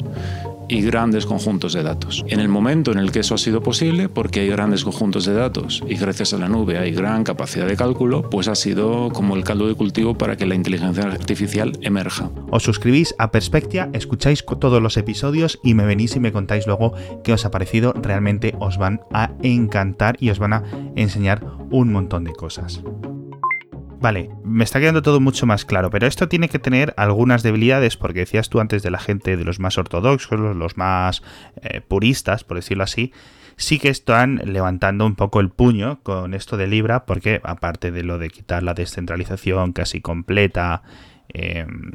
y 0.68 0.82
grandes 0.82 1.26
conjuntos 1.26 1.72
de 1.72 1.82
datos. 1.82 2.24
En 2.28 2.40
el 2.40 2.48
momento 2.48 2.92
en 2.92 2.98
el 2.98 3.12
que 3.12 3.20
eso 3.20 3.34
ha 3.34 3.38
sido 3.38 3.62
posible, 3.62 4.08
porque 4.08 4.40
hay 4.40 4.48
grandes 4.48 4.84
conjuntos 4.84 5.24
de 5.24 5.34
datos 5.34 5.82
y 5.88 5.96
gracias 5.96 6.32
a 6.32 6.38
la 6.38 6.48
nube 6.48 6.78
hay 6.78 6.92
gran 6.92 7.24
capacidad 7.24 7.66
de 7.66 7.76
cálculo, 7.76 8.28
pues 8.30 8.48
ha 8.48 8.54
sido 8.54 9.10
como 9.10 9.36
el 9.36 9.44
caldo 9.44 9.66
de 9.66 9.74
cultivo 9.74 10.16
para 10.16 10.36
que 10.36 10.46
la 10.46 10.54
inteligencia 10.54 11.04
artificial 11.04 11.72
emerja. 11.80 12.30
Os 12.50 12.62
suscribís 12.62 13.14
a 13.18 13.30
Perspectia, 13.30 13.90
escucháis 13.92 14.44
todos 14.44 14.82
los 14.82 14.96
episodios 14.96 15.58
y 15.62 15.74
me 15.74 15.86
venís 15.86 16.16
y 16.16 16.20
me 16.20 16.32
contáis 16.32 16.66
luego 16.66 16.94
qué 17.22 17.32
os 17.32 17.44
ha 17.44 17.50
parecido. 17.50 17.92
Realmente 17.92 18.54
os 18.60 18.78
van 18.78 19.00
a 19.12 19.32
encantar 19.42 20.16
y 20.20 20.30
os 20.30 20.38
van 20.38 20.52
a 20.52 20.62
enseñar 20.96 21.44
un 21.70 21.92
montón 21.92 22.24
de 22.24 22.32
cosas. 22.32 22.82
Vale, 24.04 24.28
me 24.44 24.64
está 24.64 24.80
quedando 24.80 25.00
todo 25.00 25.18
mucho 25.18 25.46
más 25.46 25.64
claro, 25.64 25.88
pero 25.88 26.06
esto 26.06 26.28
tiene 26.28 26.50
que 26.50 26.58
tener 26.58 26.92
algunas 26.98 27.42
debilidades, 27.42 27.96
porque 27.96 28.18
decías 28.18 28.50
tú 28.50 28.60
antes 28.60 28.82
de 28.82 28.90
la 28.90 28.98
gente, 28.98 29.38
de 29.38 29.44
los 29.46 29.60
más 29.60 29.78
ortodoxos, 29.78 30.38
los 30.38 30.76
más 30.76 31.22
eh, 31.62 31.80
puristas, 31.80 32.44
por 32.44 32.58
decirlo 32.58 32.84
así, 32.84 33.14
sí 33.56 33.78
que 33.78 33.88
están 33.88 34.42
levantando 34.44 35.06
un 35.06 35.14
poco 35.14 35.40
el 35.40 35.48
puño 35.48 36.00
con 36.02 36.34
esto 36.34 36.58
de 36.58 36.66
Libra, 36.66 37.06
porque 37.06 37.40
aparte 37.44 37.92
de 37.92 38.02
lo 38.02 38.18
de 38.18 38.28
quitar 38.28 38.62
la 38.62 38.74
descentralización 38.74 39.72
casi 39.72 40.02
completa, 40.02 40.82
em, 41.28 41.92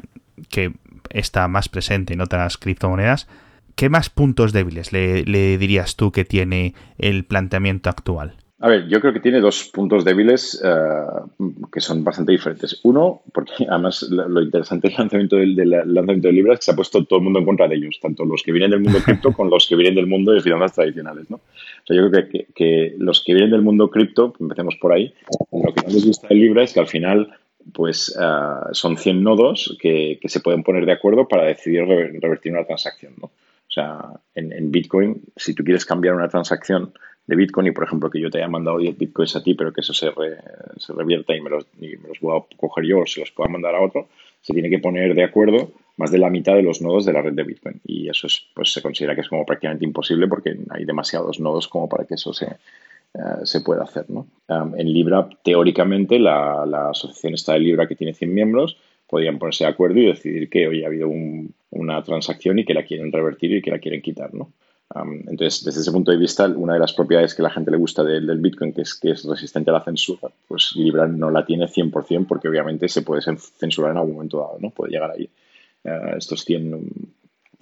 que 0.48 0.72
está 1.10 1.46
más 1.46 1.68
presente 1.68 2.14
en 2.14 2.22
otras 2.22 2.58
criptomonedas, 2.58 3.28
¿qué 3.76 3.88
más 3.88 4.10
puntos 4.10 4.52
débiles 4.52 4.90
le 4.90 5.58
dirías 5.58 5.94
tú 5.94 6.10
que 6.10 6.24
tiene 6.24 6.74
el 6.98 7.24
planteamiento 7.24 7.88
actual? 7.88 8.34
A 8.62 8.68
ver, 8.68 8.88
yo 8.88 9.00
creo 9.00 9.14
que 9.14 9.20
tiene 9.20 9.40
dos 9.40 9.70
puntos 9.72 10.04
débiles 10.04 10.60
eh, 10.62 11.48
que 11.72 11.80
son 11.80 12.04
bastante 12.04 12.32
diferentes. 12.32 12.78
Uno, 12.82 13.22
porque 13.32 13.52
además 13.68 14.02
lo 14.10 14.42
interesante 14.42 14.88
del 14.88 14.98
lanzamiento 14.98 15.36
del, 15.36 15.70
lanzamiento 15.70 16.28
de 16.28 16.34
Libra 16.34 16.52
es 16.52 16.60
que 16.60 16.64
se 16.66 16.70
ha 16.72 16.76
puesto 16.76 17.04
todo 17.06 17.20
el 17.20 17.24
mundo 17.24 17.38
en 17.38 17.46
contra 17.46 17.68
de 17.68 17.76
ellos, 17.76 17.98
tanto 18.02 18.26
los 18.26 18.42
que 18.42 18.52
vienen 18.52 18.70
del 18.70 18.80
mundo 18.80 18.98
cripto 19.02 19.32
con 19.36 19.48
los 19.48 19.66
que 19.66 19.76
vienen 19.76 19.94
del 19.94 20.06
mundo 20.06 20.32
de 20.32 20.42
finanzas 20.42 20.74
tradicionales. 20.74 21.30
¿no? 21.30 21.36
O 21.36 21.86
sea, 21.86 21.96
yo 21.96 22.10
creo 22.10 22.28
que, 22.54 22.94
los 22.98 23.24
que 23.24 23.32
vienen 23.32 23.50
del 23.50 23.62
mundo 23.62 23.88
cripto, 23.88 24.34
empecemos 24.38 24.76
por 24.76 24.92
ahí, 24.92 25.14
lo 25.52 25.72
que 25.72 25.80
no 25.80 25.88
les 25.88 26.06
gusta 26.06 26.28
de 26.28 26.34
Libra 26.34 26.62
es 26.62 26.74
que 26.74 26.80
al 26.80 26.86
final 26.86 27.32
pues 27.72 28.14
eh, 28.20 28.68
son 28.72 28.98
100 28.98 29.22
nodos 29.22 29.76
que, 29.80 30.18
se 30.22 30.40
pueden 30.40 30.62
poner 30.62 30.84
de 30.84 30.92
acuerdo 30.92 31.26
para 31.26 31.44
decidir 31.44 31.84
revertir 31.86 32.52
una 32.52 32.64
transacción. 32.64 33.14
¿no? 33.18 33.26
O 33.26 33.72
sea, 33.72 34.00
en, 34.34 34.52
en 34.52 34.70
Bitcoin, 34.70 35.22
si 35.36 35.54
tú 35.54 35.64
quieres 35.64 35.86
cambiar 35.86 36.14
una 36.14 36.28
transacción 36.28 36.92
de 37.30 37.36
Bitcoin 37.36 37.68
y, 37.68 37.70
por 37.70 37.84
ejemplo, 37.84 38.10
que 38.10 38.20
yo 38.20 38.28
te 38.28 38.38
haya 38.38 38.48
mandado 38.48 38.78
10 38.78 38.98
Bitcoins 38.98 39.36
a 39.36 39.42
ti, 39.42 39.54
pero 39.54 39.72
que 39.72 39.82
eso 39.82 39.94
se, 39.94 40.10
se 40.78 40.92
revierta 40.92 41.34
y 41.36 41.40
me, 41.40 41.48
los, 41.48 41.64
y 41.80 41.96
me 41.96 42.08
los 42.08 42.18
voy 42.20 42.36
a 42.36 42.56
coger 42.56 42.84
yo 42.84 42.98
o 42.98 43.06
se 43.06 43.20
los 43.20 43.30
pueda 43.30 43.48
mandar 43.48 43.76
a 43.76 43.80
otro, 43.80 44.08
se 44.40 44.52
tiene 44.52 44.68
que 44.68 44.80
poner 44.80 45.14
de 45.14 45.22
acuerdo 45.22 45.70
más 45.96 46.10
de 46.10 46.18
la 46.18 46.28
mitad 46.28 46.56
de 46.56 46.64
los 46.64 46.82
nodos 46.82 47.04
de 47.04 47.12
la 47.12 47.22
red 47.22 47.34
de 47.34 47.44
Bitcoin. 47.44 47.80
Y 47.84 48.08
eso 48.08 48.26
es, 48.26 48.46
pues 48.52 48.72
se 48.72 48.82
considera 48.82 49.14
que 49.14 49.20
es 49.20 49.28
como 49.28 49.46
prácticamente 49.46 49.84
imposible 49.84 50.26
porque 50.26 50.56
hay 50.70 50.84
demasiados 50.84 51.38
nodos 51.38 51.68
como 51.68 51.88
para 51.88 52.04
que 52.04 52.14
eso 52.14 52.32
se, 52.32 52.46
eh, 52.46 53.44
se 53.44 53.60
pueda 53.60 53.84
hacer. 53.84 54.06
¿no? 54.08 54.26
en 54.48 54.92
Libra, 54.92 55.28
teóricamente, 55.44 56.18
la, 56.18 56.66
la, 56.66 56.90
asociación 56.90 57.34
está 57.34 57.52
de 57.52 57.60
Libra 57.60 57.86
que 57.86 57.94
tiene 57.94 58.12
100 58.12 58.34
miembros, 58.34 58.76
podrían 59.06 59.38
ponerse 59.38 59.62
de 59.62 59.70
acuerdo 59.70 60.00
y 60.00 60.06
decidir 60.06 60.50
que 60.50 60.66
hoy 60.66 60.82
ha 60.82 60.88
habido 60.88 61.08
una 61.70 62.02
transacción 62.02 62.58
y 62.58 62.64
que 62.64 62.74
la 62.74 62.82
quieren 62.82 63.12
revertir 63.12 63.52
y 63.52 63.62
que 63.62 63.70
la 63.70 63.78
quieren 63.78 64.02
quitar. 64.02 64.34
¿no? 64.34 64.50
Entonces, 64.92 65.64
desde 65.64 65.82
ese 65.82 65.92
punto 65.92 66.10
de 66.10 66.16
vista, 66.16 66.46
una 66.46 66.74
de 66.74 66.80
las 66.80 66.92
propiedades 66.92 67.34
que 67.34 67.42
la 67.42 67.50
gente 67.50 67.70
le 67.70 67.76
gusta 67.76 68.02
del, 68.02 68.38
Bitcoin, 68.40 68.72
que 68.72 68.82
es 68.82 68.94
que 68.96 69.12
es 69.12 69.24
resistente 69.24 69.70
a 69.70 69.74
la 69.74 69.84
censura, 69.84 70.28
pues 70.48 70.72
Libra 70.74 71.06
no 71.06 71.30
la 71.30 71.44
tiene 71.44 71.66
100% 71.66 72.26
porque 72.26 72.48
obviamente 72.48 72.88
se 72.88 73.02
puede 73.02 73.22
censurar 73.22 73.92
en 73.92 73.98
algún 73.98 74.14
momento 74.14 74.38
dado, 74.38 74.56
¿no? 74.58 74.70
Puede 74.70 74.90
llegar 74.90 75.12
ahí 75.12 75.30
uh, 75.84 76.16
estos 76.16 76.44
100 76.44 76.90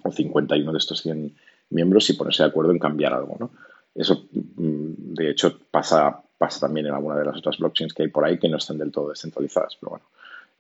o 0.04 0.10
51 0.10 0.72
de 0.72 0.78
estos 0.78 1.02
100 1.02 1.34
miembros 1.70 2.08
y 2.08 2.14
ponerse 2.14 2.44
de 2.44 2.48
acuerdo 2.48 2.72
en 2.72 2.78
cambiar 2.78 3.12
algo, 3.12 3.36
¿no? 3.38 3.50
Eso, 3.94 4.26
mm, 4.32 5.14
de 5.14 5.30
hecho, 5.30 5.58
pasa, 5.70 6.22
pasa 6.38 6.60
también 6.60 6.86
en 6.86 6.94
alguna 6.94 7.16
de 7.16 7.26
las 7.26 7.36
otras 7.36 7.58
blockchains 7.58 7.92
que 7.92 8.04
hay 8.04 8.08
por 8.08 8.24
ahí 8.24 8.38
que 8.38 8.48
no 8.48 8.56
están 8.56 8.78
del 8.78 8.90
todo 8.90 9.10
descentralizadas, 9.10 9.76
pero 9.78 9.90
bueno, 9.90 10.06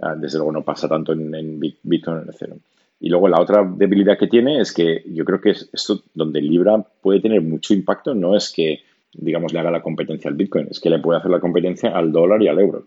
ah, 0.00 0.14
desde 0.14 0.36
luego 0.36 0.52
no 0.52 0.62
pasa 0.62 0.86
tanto 0.86 1.14
en, 1.14 1.34
en 1.34 1.58
Bitcoin 1.58 2.18
en 2.24 2.28
Ethereum. 2.28 2.58
Y 3.00 3.08
luego 3.08 3.28
la 3.28 3.40
otra 3.40 3.62
debilidad 3.64 4.18
que 4.18 4.26
tiene 4.26 4.60
es 4.60 4.72
que 4.72 5.04
yo 5.06 5.24
creo 5.24 5.40
que 5.40 5.50
esto 5.50 6.02
donde 6.14 6.42
Libra 6.42 6.84
puede 7.00 7.20
tener 7.20 7.42
mucho 7.42 7.74
impacto 7.74 8.14
no 8.14 8.36
es 8.36 8.52
que, 8.52 8.80
digamos, 9.12 9.52
le 9.52 9.60
haga 9.60 9.70
la 9.70 9.82
competencia 9.82 10.28
al 10.28 10.36
Bitcoin, 10.36 10.68
es 10.70 10.80
que 10.80 10.90
le 10.90 10.98
puede 10.98 11.18
hacer 11.18 11.30
la 11.30 11.40
competencia 11.40 11.90
al 11.90 12.10
dólar 12.10 12.42
y 12.42 12.48
al 12.48 12.58
euro. 12.58 12.86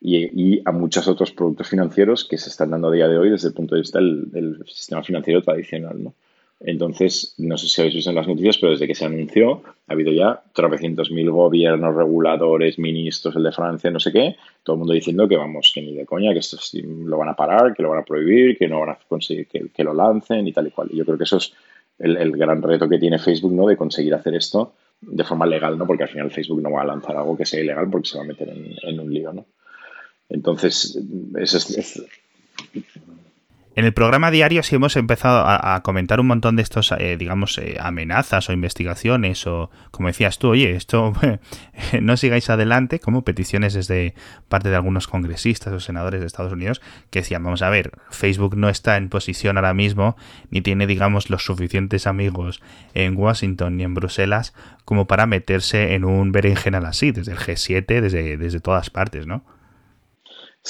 Y, 0.00 0.62
a 0.64 0.70
muchos 0.70 1.08
otros 1.08 1.32
productos 1.32 1.68
financieros 1.68 2.24
que 2.24 2.38
se 2.38 2.50
están 2.50 2.70
dando 2.70 2.88
a 2.88 2.92
día 2.92 3.08
de 3.08 3.18
hoy 3.18 3.30
desde 3.30 3.48
el 3.48 3.54
punto 3.54 3.74
de 3.74 3.80
vista 3.80 3.98
del, 3.98 4.30
del 4.30 4.64
sistema 4.66 5.02
financiero 5.02 5.42
tradicional. 5.42 6.04
¿no? 6.04 6.14
Entonces, 6.60 7.34
no 7.38 7.56
sé 7.56 7.68
si 7.68 7.80
habéis 7.80 7.94
visto 7.94 8.10
en 8.10 8.16
las 8.16 8.26
noticias, 8.26 8.58
pero 8.58 8.72
desde 8.72 8.88
que 8.88 8.94
se 8.94 9.04
anunció, 9.04 9.62
ha 9.86 9.92
habido 9.92 10.12
ya 10.12 10.42
tropecientos 10.52 11.10
mil 11.12 11.30
gobiernos, 11.30 11.94
reguladores, 11.94 12.80
ministros, 12.80 13.36
el 13.36 13.44
de 13.44 13.52
Francia, 13.52 13.90
no 13.90 14.00
sé 14.00 14.12
qué, 14.12 14.36
todo 14.64 14.74
el 14.74 14.78
mundo 14.78 14.92
diciendo 14.92 15.28
que 15.28 15.36
vamos, 15.36 15.70
que 15.72 15.82
ni 15.82 15.94
de 15.94 16.04
coña, 16.04 16.32
que 16.32 16.40
esto 16.40 16.56
lo 16.74 17.16
van 17.16 17.28
a 17.28 17.36
parar, 17.36 17.74
que 17.74 17.82
lo 17.82 17.90
van 17.90 18.00
a 18.00 18.04
prohibir, 18.04 18.58
que 18.58 18.66
no 18.66 18.80
van 18.80 18.90
a 18.90 18.98
conseguir 19.08 19.46
que, 19.46 19.84
lo 19.84 19.94
lancen 19.94 20.48
y 20.48 20.52
tal 20.52 20.66
y 20.66 20.70
cual. 20.70 20.88
Y 20.90 20.96
yo 20.96 21.04
creo 21.04 21.16
que 21.16 21.24
eso 21.24 21.36
es 21.36 21.52
el, 22.00 22.32
gran 22.32 22.60
reto 22.60 22.88
que 22.88 22.98
tiene 22.98 23.20
Facebook, 23.20 23.52
¿no? 23.52 23.68
De 23.68 23.76
conseguir 23.76 24.14
hacer 24.14 24.34
esto 24.34 24.74
de 25.00 25.22
forma 25.22 25.46
legal, 25.46 25.78
¿no? 25.78 25.86
Porque 25.86 26.02
al 26.02 26.08
final 26.08 26.32
Facebook 26.32 26.60
no 26.60 26.72
va 26.72 26.82
a 26.82 26.86
lanzar 26.86 27.16
algo 27.16 27.36
que 27.36 27.46
sea 27.46 27.60
ilegal 27.60 27.88
porque 27.88 28.08
se 28.08 28.18
va 28.18 28.24
a 28.24 28.26
meter 28.26 28.48
en, 28.48 28.98
un 28.98 29.14
lío, 29.14 29.32
¿no? 29.32 29.46
Entonces, 30.28 31.00
eso 31.36 31.56
es 31.56 32.02
En 33.78 33.84
el 33.84 33.92
programa 33.92 34.32
diario 34.32 34.64
sí 34.64 34.74
hemos 34.74 34.96
empezado 34.96 35.44
a, 35.46 35.80
comentar 35.84 36.18
un 36.18 36.26
montón 36.26 36.56
de 36.56 36.62
estos, 36.62 36.90
eh, 36.98 37.16
digamos, 37.16 37.58
eh, 37.58 37.76
amenazas 37.78 38.48
o 38.48 38.52
investigaciones 38.52 39.46
o, 39.46 39.70
como 39.92 40.08
decías 40.08 40.40
tú, 40.40 40.48
oye, 40.48 40.74
esto 40.74 41.12
no 42.02 42.16
sigáis 42.16 42.50
adelante, 42.50 42.98
como 42.98 43.22
peticiones 43.22 43.74
desde 43.74 44.14
parte 44.48 44.68
de 44.68 44.74
algunos 44.74 45.06
congresistas 45.06 45.72
o 45.72 45.78
senadores 45.78 46.20
de 46.20 46.26
Estados 46.26 46.52
Unidos 46.52 46.82
que 47.10 47.20
decían, 47.20 47.44
vamos 47.44 47.62
a 47.62 47.70
ver, 47.70 47.92
Facebook 48.10 48.56
no 48.56 48.68
está 48.68 48.96
en 48.96 49.10
posición 49.10 49.58
ahora 49.58 49.74
mismo 49.74 50.16
ni 50.50 50.60
tiene, 50.60 50.88
digamos, 50.88 51.30
los 51.30 51.44
suficientes 51.44 52.08
amigos 52.08 52.60
en 52.94 53.16
Washington 53.16 53.76
ni 53.76 53.84
en 53.84 53.94
Bruselas 53.94 54.54
como 54.84 55.06
para 55.06 55.26
meterse 55.26 55.94
en 55.94 56.04
un 56.04 56.32
berenjenal 56.32 56.84
así, 56.84 57.12
desde 57.12 57.30
el 57.30 57.38
G7, 57.38 58.00
desde, 58.00 58.38
desde 58.38 58.58
todas 58.58 58.90
partes, 58.90 59.28
¿no? 59.28 59.44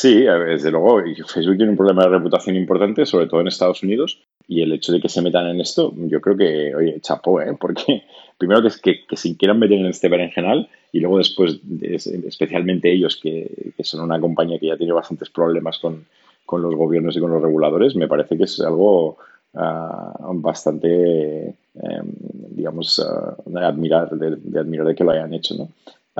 Sí, 0.00 0.14
desde 0.20 0.70
luego, 0.70 1.02
Facebook 1.26 1.56
tiene 1.56 1.72
un 1.72 1.76
problema 1.76 2.04
de 2.04 2.10
reputación 2.10 2.54
importante, 2.54 3.04
sobre 3.04 3.26
todo 3.26 3.40
en 3.40 3.48
Estados 3.48 3.82
Unidos, 3.82 4.22
y 4.46 4.62
el 4.62 4.70
hecho 4.70 4.92
de 4.92 5.00
que 5.00 5.08
se 5.08 5.20
metan 5.20 5.48
en 5.48 5.60
esto, 5.60 5.92
yo 5.96 6.20
creo 6.20 6.36
que, 6.36 6.72
oye, 6.72 7.00
chapó, 7.00 7.40
¿eh? 7.40 7.56
Porque 7.58 8.04
primero 8.38 8.62
que, 8.62 8.68
que, 8.80 9.06
que 9.08 9.16
si 9.16 9.36
quieran 9.36 9.58
meter 9.58 9.76
en 9.76 9.86
este 9.86 10.08
berenjenal 10.08 10.68
y 10.92 11.00
luego 11.00 11.18
después, 11.18 11.58
especialmente 12.28 12.92
ellos, 12.92 13.18
que, 13.20 13.72
son 13.80 14.02
una 14.02 14.20
compañía 14.20 14.60
que 14.60 14.68
ya 14.68 14.76
tiene 14.76 14.92
bastantes 14.92 15.30
problemas 15.30 15.80
con, 15.80 16.06
los 16.52 16.74
gobiernos 16.76 17.16
y 17.16 17.20
con 17.20 17.32
los 17.32 17.42
reguladores, 17.42 17.96
me 17.96 18.06
parece 18.06 18.38
que 18.38 18.44
es 18.44 18.60
algo 18.60 19.18
ah, 19.54 20.16
bastante, 20.34 21.56
em, 21.74 22.06
digamos, 22.50 23.00
ah, 23.00 23.34
de, 23.44 23.64
admirar, 23.64 24.10
de, 24.10 24.36
de, 24.36 24.60
admirar 24.60 24.86
de 24.86 24.94
que 24.94 25.02
lo 25.02 25.10
hayan 25.10 25.34
hecho, 25.34 25.56
¿no? 25.56 25.70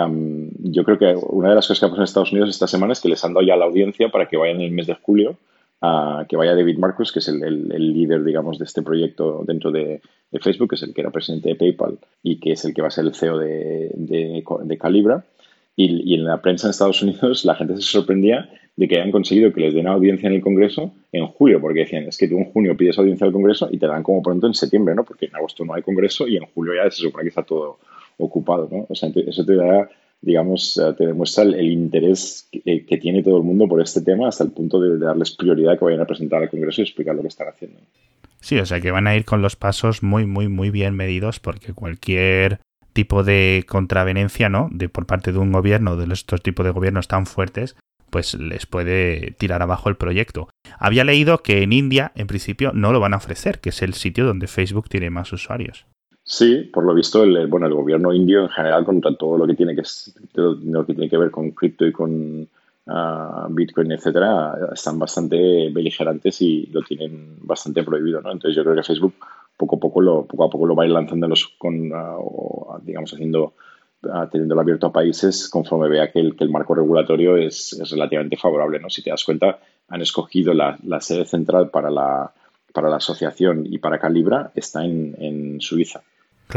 Yo 0.06 0.84
creo 0.84 0.98
que 0.98 1.14
una 1.28 1.48
de 1.48 1.54
las 1.56 1.66
cosas 1.66 1.80
que 1.80 1.86
ha 1.86 1.88
pasado 1.88 2.02
en 2.02 2.04
Estados 2.04 2.32
Unidos 2.32 2.50
esta 2.50 2.68
semana 2.68 2.92
es 2.92 3.00
que 3.00 3.08
les 3.08 3.24
han 3.24 3.34
dado 3.34 3.44
ya 3.44 3.56
la 3.56 3.64
audiencia 3.64 4.10
para 4.10 4.26
que 4.26 4.36
vayan 4.36 4.56
en 4.56 4.62
el 4.62 4.70
mes 4.70 4.86
de 4.86 4.94
julio, 4.94 5.36
a 5.80 6.24
que 6.28 6.36
vaya 6.36 6.54
David 6.54 6.78
Marcus, 6.78 7.12
que 7.12 7.18
es 7.18 7.28
el, 7.28 7.68
líder, 7.68 8.24
digamos, 8.24 8.58
de 8.58 8.64
este 8.64 8.82
proyecto 8.82 9.44
dentro 9.46 9.70
de, 9.70 10.00
Facebook, 10.40 10.70
que 10.70 10.74
es 10.76 10.82
el 10.82 10.94
que 10.94 11.00
era 11.00 11.10
presidente 11.10 11.48
de 11.48 11.54
PayPal 11.54 11.98
y 12.22 12.38
que 12.38 12.52
es 12.52 12.64
el 12.64 12.74
que 12.74 12.82
va 12.82 12.88
a 12.88 12.90
ser 12.90 13.06
el 13.06 13.14
CEO 13.14 13.38
de, 13.38 13.90
de, 13.94 14.78
Calibra. 14.78 15.24
Y, 15.74 16.12
y, 16.12 16.14
en 16.16 16.24
la 16.24 16.42
prensa 16.42 16.66
en 16.66 16.72
Estados 16.72 17.02
Unidos 17.02 17.44
la 17.44 17.54
gente 17.54 17.76
se 17.76 17.82
sorprendía 17.82 18.50
de 18.76 18.86
que 18.86 18.96
hayan 18.96 19.12
conseguido 19.12 19.52
que 19.52 19.60
les 19.60 19.74
den 19.74 19.86
audiencia 19.86 20.28
en 20.28 20.34
el 20.34 20.40
Congreso 20.40 20.92
en 21.12 21.26
julio, 21.26 21.60
porque 21.60 21.80
decían, 21.80 22.04
es 22.04 22.18
que 22.18 22.28
tú 22.28 22.36
en 22.36 22.44
junio 22.44 22.76
pides 22.76 22.98
audiencia 22.98 23.26
al 23.26 23.32
Congreso 23.32 23.68
y 23.70 23.78
te 23.78 23.86
dan 23.86 24.02
como 24.02 24.22
pronto 24.22 24.46
en 24.46 24.54
septiembre, 24.54 24.94
¿no? 24.94 25.04
Porque 25.04 25.26
en 25.26 25.34
agosto 25.34 25.64
no 25.64 25.74
hay 25.74 25.82
Congreso 25.82 26.28
y 26.28 26.36
en 26.36 26.44
julio 26.46 26.74
ya 26.74 26.90
se 26.90 27.02
supone 27.02 27.22
que 27.24 27.30
está 27.30 27.42
todo 27.42 27.78
ocupado, 28.18 28.68
¿no? 28.70 28.86
O 28.88 28.94
sea, 28.94 29.10
eso 29.26 29.44
te 29.44 29.54
da, 29.54 29.88
digamos, 30.20 30.76
eh, 30.76 30.92
te 30.96 31.06
demuestra 31.06 31.44
el, 31.44 31.72
interés 31.72 32.48
que, 32.50 32.98
tiene 32.98 33.22
todo 33.22 33.38
el 33.38 33.44
mundo 33.44 33.66
por 33.66 33.80
este 33.80 34.02
tema 34.02 34.28
hasta 34.28 34.44
el 34.44 34.50
punto 34.50 34.80
de, 34.80 34.98
darles 34.98 35.30
prioridad 35.30 35.78
que 35.78 35.84
vayan 35.84 36.00
a 36.00 36.06
presentar 36.06 36.42
al 36.42 36.50
Congreso 36.50 36.80
y 36.80 36.84
explicar 36.84 37.14
lo 37.14 37.22
que 37.22 37.28
están 37.28 37.48
haciendo. 37.48 37.78
Sí, 38.40 38.58
o 38.58 38.66
sea 38.66 38.80
que 38.80 38.90
van 38.90 39.06
a 39.06 39.16
ir 39.16 39.24
con 39.24 39.42
los 39.42 39.56
pasos 39.56 40.02
muy, 40.02 40.26
muy, 40.26 40.48
muy 40.48 40.70
bien 40.70 40.94
medidos 40.94 41.40
porque 41.40 41.72
cualquier 41.72 42.60
tipo 42.92 43.24
de 43.24 43.64
contravenencia, 43.68 44.48
¿no? 44.48 44.68
De 44.72 44.88
por 44.88 45.06
parte 45.06 45.32
de 45.32 45.38
un 45.38 45.52
gobierno, 45.52 45.96
de 45.96 46.12
estos 46.12 46.42
tipos 46.42 46.64
de 46.66 46.72
gobiernos 46.72 47.08
tan 47.08 47.26
fuertes, 47.26 47.76
pues 48.10 48.34
les 48.34 48.66
puede 48.66 49.32
tirar 49.38 49.62
abajo 49.62 49.88
el 49.88 49.96
proyecto. 49.96 50.48
Había 50.78 51.04
leído 51.04 51.38
que 51.38 51.62
en 51.62 51.72
India, 51.72 52.12
en 52.14 52.26
principio, 52.26 52.72
no 52.72 52.92
lo 52.92 53.00
van 53.00 53.14
a 53.14 53.18
ofrecer, 53.18 53.60
que 53.60 53.70
es 53.70 53.82
el 53.82 53.94
sitio 53.94 54.24
donde 54.24 54.46
Facebook 54.46 54.88
tiene 54.88 55.10
más 55.10 55.32
usuarios. 55.32 55.86
Sí, 56.30 56.56
por 56.70 56.84
lo 56.84 56.92
visto, 56.92 57.24
el, 57.24 57.46
bueno, 57.46 57.66
el 57.66 57.72
gobierno 57.72 58.12
indio 58.12 58.42
en 58.42 58.50
general, 58.50 58.84
contra 58.84 59.16
todo 59.16 59.38
lo 59.38 59.46
que 59.46 59.54
tiene 59.54 59.74
que, 59.74 59.82
lo 60.34 60.84
que, 60.84 60.92
tiene 60.92 61.08
que 61.08 61.16
ver 61.16 61.30
con 61.30 61.52
cripto 61.52 61.86
y 61.86 61.92
con 61.92 62.46
ah, 62.86 63.46
Bitcoin, 63.48 63.92
etcétera, 63.92 64.54
están 64.74 64.98
bastante 64.98 65.70
beligerantes 65.70 66.42
y 66.42 66.66
lo 66.66 66.82
tienen 66.82 67.38
bastante 67.40 67.82
prohibido, 67.82 68.20
¿no? 68.20 68.30
Entonces 68.30 68.54
yo 68.54 68.62
creo 68.62 68.76
que 68.76 68.82
Facebook 68.82 69.14
poco 69.56 69.76
a 69.76 69.80
poco 69.80 70.02
lo, 70.02 70.26
poco 70.26 70.44
a 70.44 70.50
poco 70.50 70.66
lo 70.66 70.76
va 70.76 70.82
a 70.82 70.86
ir 70.86 70.92
lanzando 70.92 71.28
con, 71.56 71.90
uh, 71.92 72.78
digamos, 72.82 73.14
haciendo, 73.14 73.54
uh, 74.02 74.26
teniéndolo 74.30 74.60
abierto 74.60 74.88
a 74.88 74.92
países 74.92 75.48
conforme 75.48 75.88
vea 75.88 76.12
que 76.12 76.20
el, 76.20 76.36
que 76.36 76.44
el 76.44 76.50
marco 76.50 76.74
regulatorio 76.74 77.38
es, 77.38 77.72
es, 77.72 77.90
relativamente 77.90 78.36
favorable, 78.36 78.78
¿no? 78.80 78.90
Si 78.90 79.02
te 79.02 79.08
das 79.08 79.24
cuenta, 79.24 79.60
han 79.88 80.02
escogido 80.02 80.52
la, 80.52 80.78
la 80.84 81.00
sede 81.00 81.24
central 81.24 81.70
para 81.70 81.90
la, 81.90 82.30
para 82.74 82.90
la 82.90 82.96
asociación 82.96 83.64
y 83.64 83.78
para 83.78 83.98
Calibra 83.98 84.52
está 84.54 84.84
en, 84.84 85.16
en 85.18 85.60
Suiza 85.62 86.02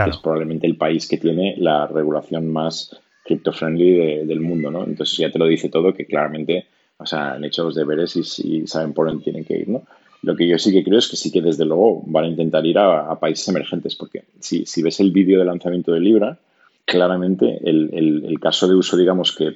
es 0.08 0.18
probablemente 0.18 0.68
el 0.68 0.78
país 0.78 1.08
que 1.08 1.18
tiene 1.18 1.56
la 1.58 1.88
regulación 1.88 2.48
más 2.48 2.96
crypto-friendly 3.26 4.26
del 4.26 4.40
mundo, 4.40 4.72
¿no? 4.72 4.84
Entonces 4.84 5.18
ya 5.18 5.32
te 5.32 5.40
lo 5.40 5.46
dice 5.46 5.70
todo 5.70 5.94
que 5.94 6.06
claramente, 6.06 6.66
o 6.98 7.06
sea, 7.06 7.34
han 7.34 7.44
hecho 7.44 7.64
los 7.64 7.76
deberes 7.76 8.16
y, 8.16 8.68
saben 8.68 8.94
por 8.94 9.08
dónde 9.08 9.24
tienen 9.24 9.46
que 9.46 9.58
ir, 9.58 9.70
¿no? 9.70 9.84
Lo 10.24 10.36
que 10.36 10.48
yo 10.48 10.58
sí 10.58 10.72
que 10.72 10.84
creo 10.84 11.00
es 11.00 11.08
que 11.08 11.16
sí 11.16 11.32
que 11.32 11.42
desde 11.42 11.66
luego 11.66 12.04
van 12.06 12.26
a 12.26 12.28
intentar 12.28 12.66
ir 12.66 12.78
a, 12.78 13.20
países 13.20 13.48
emergentes, 13.48 13.96
porque 13.96 14.24
si, 14.40 14.82
ves 14.82 15.00
el 15.00 15.12
vídeo 15.12 15.40
de 15.40 15.46
lanzamiento 15.46 15.92
de 15.92 16.00
Libra, 16.00 16.38
claramente 16.86 17.60
el, 17.64 18.38
caso 18.40 18.68
de 18.68 18.76
uso, 18.76 18.98
digamos, 18.98 19.36
que, 19.36 19.56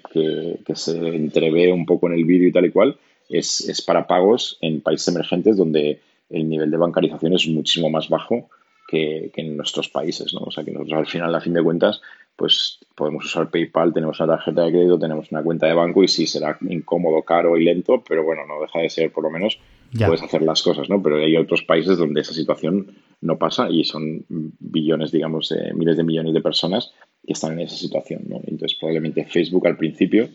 se 0.74 0.98
entrevé 0.98 1.72
un 1.72 1.86
poco 1.86 2.08
en 2.08 2.14
el 2.14 2.26
vídeo 2.26 2.50
y 2.50 2.52
tal 2.52 2.66
y 2.66 2.72
cual, 2.72 2.98
es 3.30 3.84
para 3.86 4.08
pagos 4.08 4.58
en 4.62 4.82
países 4.82 5.08
emergentes 5.08 5.58
donde 5.58 6.00
el 6.30 6.50
nivel 6.50 6.72
de 6.72 6.78
bancarización 6.78 7.34
es 7.34 7.48
muchísimo 7.48 7.90
más 7.90 8.10
bajo 8.10 8.50
que, 8.88 9.32
en 9.36 9.58
nuestros 9.58 9.90
países, 9.90 10.34
¿no? 10.34 10.42
O 10.42 10.52
sea, 10.52 10.64
que 10.64 10.72
nosotros 10.72 11.00
al 11.00 11.08
final, 11.08 11.34
a 11.34 11.42
fin 11.42 11.54
de 11.54 11.64
cuentas, 11.64 12.02
pues 12.36 12.80
podemos 12.96 13.26
usar 13.26 13.50
PayPal, 13.50 13.94
tenemos 13.94 14.20
una 14.20 14.36
tarjeta 14.36 14.64
de 14.64 14.72
crédito, 14.72 15.00
tenemos 15.00 15.32
una 15.32 15.42
cuenta 15.42 15.68
de 15.68 15.74
banco 15.74 16.04
y 16.04 16.08
sí, 16.08 16.28
será 16.28 16.58
incómodo, 16.70 17.24
caro 17.24 17.58
y 17.58 17.64
lento, 17.64 18.04
pero 18.08 18.24
bueno, 18.24 18.46
no 18.46 18.60
deja 18.62 18.80
de 18.80 18.90
ser, 18.90 19.12
por 19.12 19.24
lo 19.24 19.30
menos, 19.30 19.60
puedes 19.98 20.22
hacer 20.22 20.42
las 20.42 20.62
cosas, 20.62 20.90
¿no? 20.90 21.02
Pero 21.02 21.18
hay 21.18 21.38
otros 21.38 21.64
países 21.64 21.98
donde 21.98 22.22
esa 22.22 22.34
situación 22.34 22.96
no 23.22 23.38
pasa 23.38 23.70
y 23.70 23.86
son 23.86 24.26
billones, 24.28 25.12
digamos, 25.12 25.54
miles 25.74 25.96
de 25.96 26.04
millones 26.04 26.34
de 26.34 26.42
personas 26.42 26.94
que 27.26 27.34
están 27.34 27.54
en 27.54 27.62
esa 27.62 27.78
situación, 27.78 28.24
¿no? 28.28 28.42
Entonces, 28.46 28.78
probablemente 28.78 29.26
Facebook 29.26 29.66
al 29.68 29.78
principio 29.78 30.30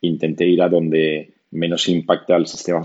intente 0.00 0.46
ir 0.46 0.60
a 0.62 0.68
donde 0.68 1.32
menos 1.54 1.88
impacta 1.88 2.36
al 2.36 2.46
sistema 2.46 2.84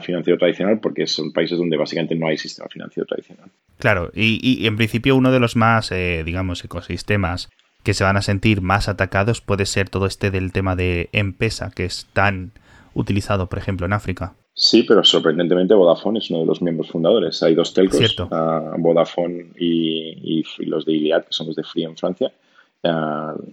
financiero 0.00 0.38
tradicional 0.38 0.80
porque 0.80 1.06
son 1.06 1.32
países 1.32 1.58
donde 1.58 1.76
básicamente 1.76 2.14
no 2.14 2.28
hay 2.28 2.38
sistema 2.38 2.68
financiero 2.68 3.06
tradicional. 3.06 3.50
Claro, 3.78 4.10
y, 4.14 4.66
en 4.66 4.76
principio 4.76 5.16
uno 5.16 5.32
de 5.32 5.40
los 5.40 5.56
más, 5.56 5.92
eh, 5.92 6.22
digamos, 6.24 6.64
ecosistemas 6.64 7.50
que 7.82 7.94
se 7.94 8.04
van 8.04 8.16
a 8.16 8.22
sentir 8.22 8.62
más 8.62 8.88
atacados 8.88 9.40
puede 9.40 9.66
ser 9.66 9.90
todo 9.90 10.06
este 10.06 10.30
del 10.30 10.52
tema 10.52 10.74
de 10.74 11.10
M-Pesa, 11.12 11.70
que 11.74 11.84
es 11.84 12.06
tan 12.12 12.52
utilizado, 12.94 13.48
por 13.48 13.58
ejemplo, 13.58 13.84
en 13.84 13.92
África. 13.92 14.34
Sí, 14.54 14.84
pero 14.84 15.02
sorprendentemente 15.02 15.74
Vodafone 15.74 16.20
es 16.20 16.30
uno 16.30 16.40
de 16.40 16.46
los 16.46 16.62
miembros 16.62 16.88
fundadores. 16.88 17.42
Hay 17.42 17.54
dos 17.56 17.74
telcos, 17.74 18.18
uh, 18.20 18.78
Vodafone 18.78 19.46
y, 19.58 20.42
y, 20.58 20.64
los 20.64 20.86
de 20.86 20.92
Iliad, 20.92 21.24
que 21.24 21.32
son 21.32 21.48
los 21.48 21.56
de 21.56 21.64
Free 21.64 21.84
en 21.84 21.96
Francia, 21.96 22.32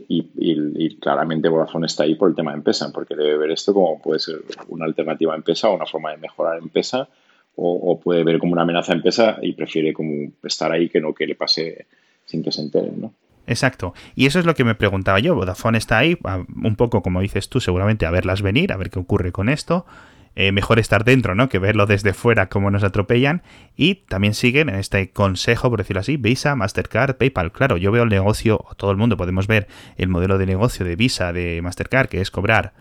Y, 0.07 0.97
claramente 0.97 1.49
Vodafone 1.49 1.87
está 1.87 2.03
ahí 2.03 2.15
por 2.15 2.29
el 2.29 2.35
tema 2.35 2.51
de 2.51 2.57
empresa, 2.57 2.91
porque 2.93 3.15
debe 3.15 3.37
ver 3.37 3.51
esto 3.51 3.73
como 3.73 4.01
puede 4.01 4.19
ser 4.19 4.41
una 4.67 4.85
alternativa 4.85 5.33
a 5.33 5.37
empresa 5.37 5.69
o 5.69 5.75
una 5.75 5.85
forma 5.85 6.11
de 6.11 6.17
mejorar 6.17 6.57
empresa, 6.57 7.07
o, 7.55 7.73
o 7.73 7.99
puede 7.99 8.23
ver 8.23 8.39
como 8.39 8.53
una 8.53 8.63
amenaza 8.63 8.91
a 8.91 8.95
empresa 8.95 9.37
y 9.41 9.53
prefiere 9.53 9.93
como 9.93 10.31
estar 10.43 10.71
ahí 10.71 10.89
que 10.89 11.01
no 11.01 11.13
que 11.13 11.27
le 11.27 11.35
pase 11.35 11.87
sin 12.25 12.43
que 12.43 12.51
se 12.51 12.61
enteren, 12.61 13.01
¿no? 13.01 13.13
Exacto. 13.47 13.93
Y 14.15 14.25
eso 14.25 14.39
es 14.39 14.45
lo 14.45 14.55
que 14.55 14.63
me 14.63 14.75
preguntaba 14.75 15.19
yo. 15.19 15.35
Vodafone 15.35 15.77
está 15.77 15.97
ahí, 15.97 16.17
un 16.63 16.75
poco 16.75 17.01
como 17.01 17.21
dices 17.21 17.49
tú, 17.49 17.59
seguramente 17.59 18.05
a 18.05 18.11
verlas 18.11 18.41
venir, 18.41 18.71
a 18.71 18.77
ver 18.77 18.89
qué 18.89 18.99
ocurre 18.99 19.31
con 19.31 19.49
esto. 19.49 19.85
Eh, 20.33 20.53
mejor 20.53 20.79
estar 20.79 21.03
dentro, 21.03 21.35
¿no? 21.35 21.49
Que 21.49 21.59
verlo 21.59 21.85
desde 21.85 22.13
fuera, 22.13 22.47
cómo 22.47 22.71
nos 22.71 22.83
atropellan. 22.83 23.43
Y 23.75 23.95
también 23.95 24.33
siguen 24.33 24.69
en 24.69 24.75
este 24.75 25.11
consejo, 25.11 25.69
por 25.69 25.79
decirlo 25.79 25.99
así, 25.99 26.15
Visa, 26.15 26.55
Mastercard, 26.55 27.17
PayPal. 27.17 27.51
Claro, 27.51 27.75
yo 27.75 27.91
veo 27.91 28.03
el 28.03 28.09
negocio, 28.09 28.63
todo 28.77 28.91
el 28.91 28.97
mundo 28.97 29.17
podemos 29.17 29.47
ver 29.47 29.67
el 29.97 30.07
modelo 30.07 30.37
de 30.37 30.45
negocio 30.45 30.85
de 30.85 30.95
Visa, 30.95 31.33
de 31.33 31.61
Mastercard, 31.61 32.07
que 32.07 32.21
es 32.21 32.31
cobrar 32.31 32.73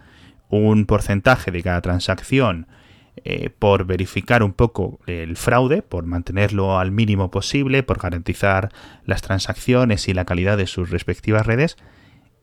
un 0.48 0.86
porcentaje 0.86 1.50
de 1.50 1.62
cada 1.62 1.80
transacción 1.80 2.68
eh, 3.24 3.50
por 3.50 3.84
verificar 3.84 4.42
un 4.44 4.52
poco 4.52 5.00
el 5.06 5.36
fraude, 5.36 5.82
por 5.82 6.06
mantenerlo 6.06 6.78
al 6.78 6.92
mínimo 6.92 7.30
posible, 7.30 7.82
por 7.82 7.98
garantizar 7.98 8.70
las 9.04 9.22
transacciones 9.22 10.08
y 10.08 10.14
la 10.14 10.24
calidad 10.24 10.56
de 10.56 10.68
sus 10.68 10.90
respectivas 10.90 11.46
redes 11.46 11.76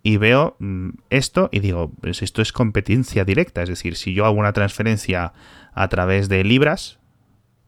y 0.04 0.18
veo 0.18 0.56
mm, 0.60 0.90
esto 1.10 1.50
y 1.52 1.60
digo, 1.60 1.92
pues 2.02 2.22
esto 2.22 2.42
es 2.42 2.52
competencia 2.52 3.26
directa, 3.26 3.62
es 3.64 3.70
decir, 3.70 3.96
si 3.96 4.14
yo 4.14 4.26
hago 4.26 4.38
una 4.38 4.54
transferencia 4.54 5.34
a 5.74 5.88
través 5.90 6.30
de 6.30 6.44
libras, 6.44 7.00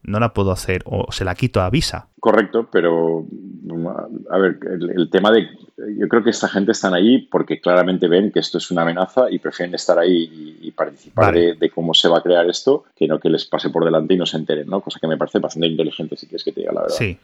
no 0.02 0.18
la 0.20 0.32
puedo 0.32 0.50
hacer 0.50 0.82
o 0.86 1.12
se 1.12 1.24
la 1.24 1.34
quito 1.34 1.60
a 1.60 1.70
Visa. 1.70 2.08
Correcto, 2.20 2.68
pero 2.72 3.26
a 4.30 4.38
ver, 4.38 4.58
el, 4.62 5.10
tema 5.10 5.30
de 5.30 5.48
yo 5.96 6.08
creo 6.08 6.22
que 6.22 6.30
esta 6.30 6.48
gente 6.48 6.72
están 6.72 6.94
ahí 6.94 7.18
porque 7.18 7.60
claramente 7.60 8.08
ven 8.08 8.30
que 8.30 8.40
esto 8.40 8.58
es 8.58 8.70
una 8.70 8.82
amenaza 8.82 9.30
y 9.30 9.38
prefieren 9.38 9.74
estar 9.74 9.98
ahí 9.98 10.58
y, 10.60 10.70
participar 10.72 11.34
de, 11.34 11.70
cómo 11.70 11.94
se 11.94 12.08
va 12.08 12.18
a 12.18 12.22
crear 12.22 12.48
esto 12.48 12.84
que 12.96 13.06
no 13.06 13.18
que 13.18 13.28
les 13.28 13.44
pase 13.44 13.70
por 13.70 13.84
delante 13.84 14.14
y 14.14 14.16
no 14.16 14.26
se 14.26 14.36
enteren, 14.36 14.68
¿no? 14.68 14.80
Cosa 14.80 14.98
que 15.00 15.06
me 15.06 15.16
parece 15.16 15.38
bastante 15.38 15.66
inteligente 15.66 16.16
si 16.16 16.26
quieres 16.26 16.44
que 16.44 16.52
te 16.52 16.60
diga 16.60 16.72
la 16.72 16.82
verdad. 16.82 16.96
Sí. 16.96 17.18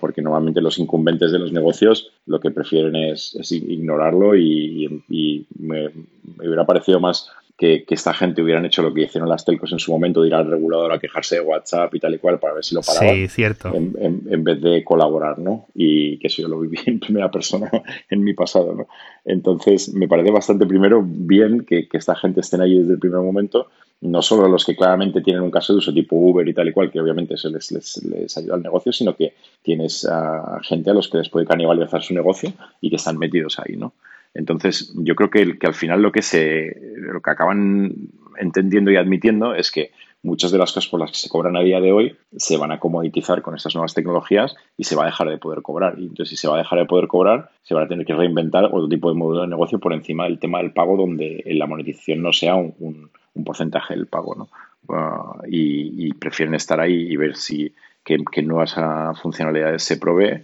Porque 0.00 0.22
normalmente 0.22 0.60
los 0.60 0.78
incumbentes 0.78 1.30
de 1.32 1.38
los 1.38 1.52
negocios 1.52 2.10
lo 2.26 2.40
que 2.40 2.50
prefieren 2.50 2.96
es, 2.96 3.36
ignorarlo 3.50 4.36
y, 4.36 5.46
me, 5.58 5.90
hubiera 6.38 6.66
parecido 6.66 7.00
más 7.00 7.30
que, 7.58 7.84
esta 7.88 8.14
gente 8.14 8.40
hubieran 8.40 8.64
hecho 8.64 8.82
lo 8.82 8.94
que 8.94 9.02
hicieron 9.02 9.28
las 9.28 9.44
telcos 9.44 9.72
en 9.72 9.80
su 9.80 9.90
momento, 9.90 10.22
de 10.22 10.28
ir 10.28 10.34
al 10.34 10.48
regulador 10.48 10.92
a 10.92 11.00
quejarse 11.00 11.34
de 11.34 11.40
WhatsApp 11.40 11.92
y 11.92 11.98
tal 11.98 12.14
y 12.14 12.18
cual 12.18 12.38
para 12.38 12.54
ver 12.54 12.64
si 12.64 12.76
lo 12.76 12.82
paraban. 12.82 13.16
Sí, 13.16 13.26
cierto. 13.26 13.74
En, 13.74 14.44
vez 14.44 14.62
de 14.62 14.84
colaborar, 14.84 15.40
¿no? 15.40 15.66
Y 15.74 16.18
que 16.18 16.28
eso 16.28 16.40
yo 16.40 16.48
lo 16.48 16.60
viví 16.60 16.78
en 16.86 17.00
primera 17.00 17.30
persona 17.32 17.68
en 18.08 18.22
mi 18.22 18.32
pasado, 18.32 18.74
¿no? 18.74 18.86
Entonces, 19.24 19.92
me 19.92 20.06
parece 20.06 20.30
bastante, 20.30 20.66
primero, 20.66 21.02
bien 21.04 21.66
que, 21.66 21.88
esta 21.92 22.14
gente 22.14 22.42
estén 22.42 22.60
ahí 22.60 22.78
desde 22.78 22.92
el 22.92 23.00
primer 23.00 23.20
momento, 23.22 23.66
no 24.02 24.22
solo 24.22 24.48
los 24.48 24.64
que 24.64 24.76
claramente 24.76 25.20
tienen 25.20 25.42
un 25.42 25.50
caso 25.50 25.72
de 25.72 25.78
uso 25.78 25.92
tipo 25.92 26.14
Uber 26.14 26.46
y 26.46 26.54
tal 26.54 26.68
y 26.68 26.72
cual, 26.72 26.92
que 26.92 27.00
obviamente 27.00 27.36
se 27.36 27.50
les, 27.50 27.72
les, 27.72 28.38
ayuda 28.38 28.54
al 28.54 28.62
negocio, 28.62 28.92
sino 28.92 29.16
que 29.16 29.34
tienes 29.62 30.06
a 30.08 30.60
gente 30.62 30.90
a 30.90 30.94
los 30.94 31.08
que 31.08 31.18
les 31.18 31.28
puede 31.28 31.44
canibalizar 31.44 32.00
su 32.02 32.14
negocio 32.14 32.52
y 32.80 32.88
que 32.88 32.96
están 32.96 33.18
metidos 33.18 33.58
ahí, 33.58 33.76
¿no? 33.76 33.94
Entonces, 34.38 34.94
yo 34.94 35.16
creo 35.16 35.30
que, 35.30 35.66
al 35.66 35.74
final 35.74 36.00
lo 36.00 36.12
que, 36.12 36.22
se, 36.22 36.76
lo 36.96 37.20
que 37.20 37.30
acaban 37.30 37.92
entendiendo 38.36 38.92
y 38.92 38.96
admitiendo 38.96 39.52
es 39.52 39.72
que 39.72 39.90
muchas 40.22 40.52
de 40.52 40.58
las 40.58 40.72
cosas 40.72 40.88
por 40.88 41.00
las 41.00 41.10
que 41.10 41.18
se 41.18 41.28
cobran 41.28 41.56
a 41.56 41.60
día 41.60 41.80
de 41.80 41.90
hoy 41.90 42.16
se 42.36 42.56
van 42.56 42.70
a 42.70 42.78
comoditizar 42.78 43.42
con 43.42 43.56
estas 43.56 43.74
nuevas 43.74 43.94
tecnologías 43.94 44.54
y 44.76 44.84
se 44.84 44.94
va 44.94 45.02
a 45.02 45.06
dejar 45.06 45.28
de 45.28 45.38
poder 45.38 45.60
cobrar. 45.60 45.98
Y 45.98 46.02
entonces, 46.02 46.28
si 46.28 46.36
se 46.36 46.46
va 46.46 46.54
a 46.54 46.58
dejar 46.58 46.78
de 46.78 46.84
poder 46.84 47.08
cobrar, 47.08 47.50
se 47.62 47.74
van 47.74 47.84
a 47.84 47.88
tener 47.88 48.06
que 48.06 48.14
reinventar 48.14 48.66
otro 48.66 48.88
tipo 48.88 49.08
de 49.08 49.18
modelo 49.18 49.42
de 49.42 49.48
negocio 49.48 49.80
por 49.80 49.92
encima 49.92 50.24
del 50.24 50.38
tema 50.38 50.58
del 50.58 50.72
pago, 50.72 50.96
donde 50.96 51.42
la 51.46 51.66
monetización 51.66 52.22
no 52.22 52.32
sea 52.32 52.54
un, 52.54 53.10
porcentaje 53.44 53.94
del 53.94 54.06
pago. 54.06 54.36
¿no? 54.36 54.48
Ah, 54.88 55.42
y, 55.48 56.12
prefieren 56.14 56.54
estar 56.54 56.78
ahí 56.78 56.94
y 56.94 57.16
ver 57.16 57.34
si 57.34 57.74
qué 58.04 58.42
nuevas 58.42 58.74
ah, 58.76 59.14
funcionalidades 59.20 59.82
se 59.82 59.96
provee 59.96 60.42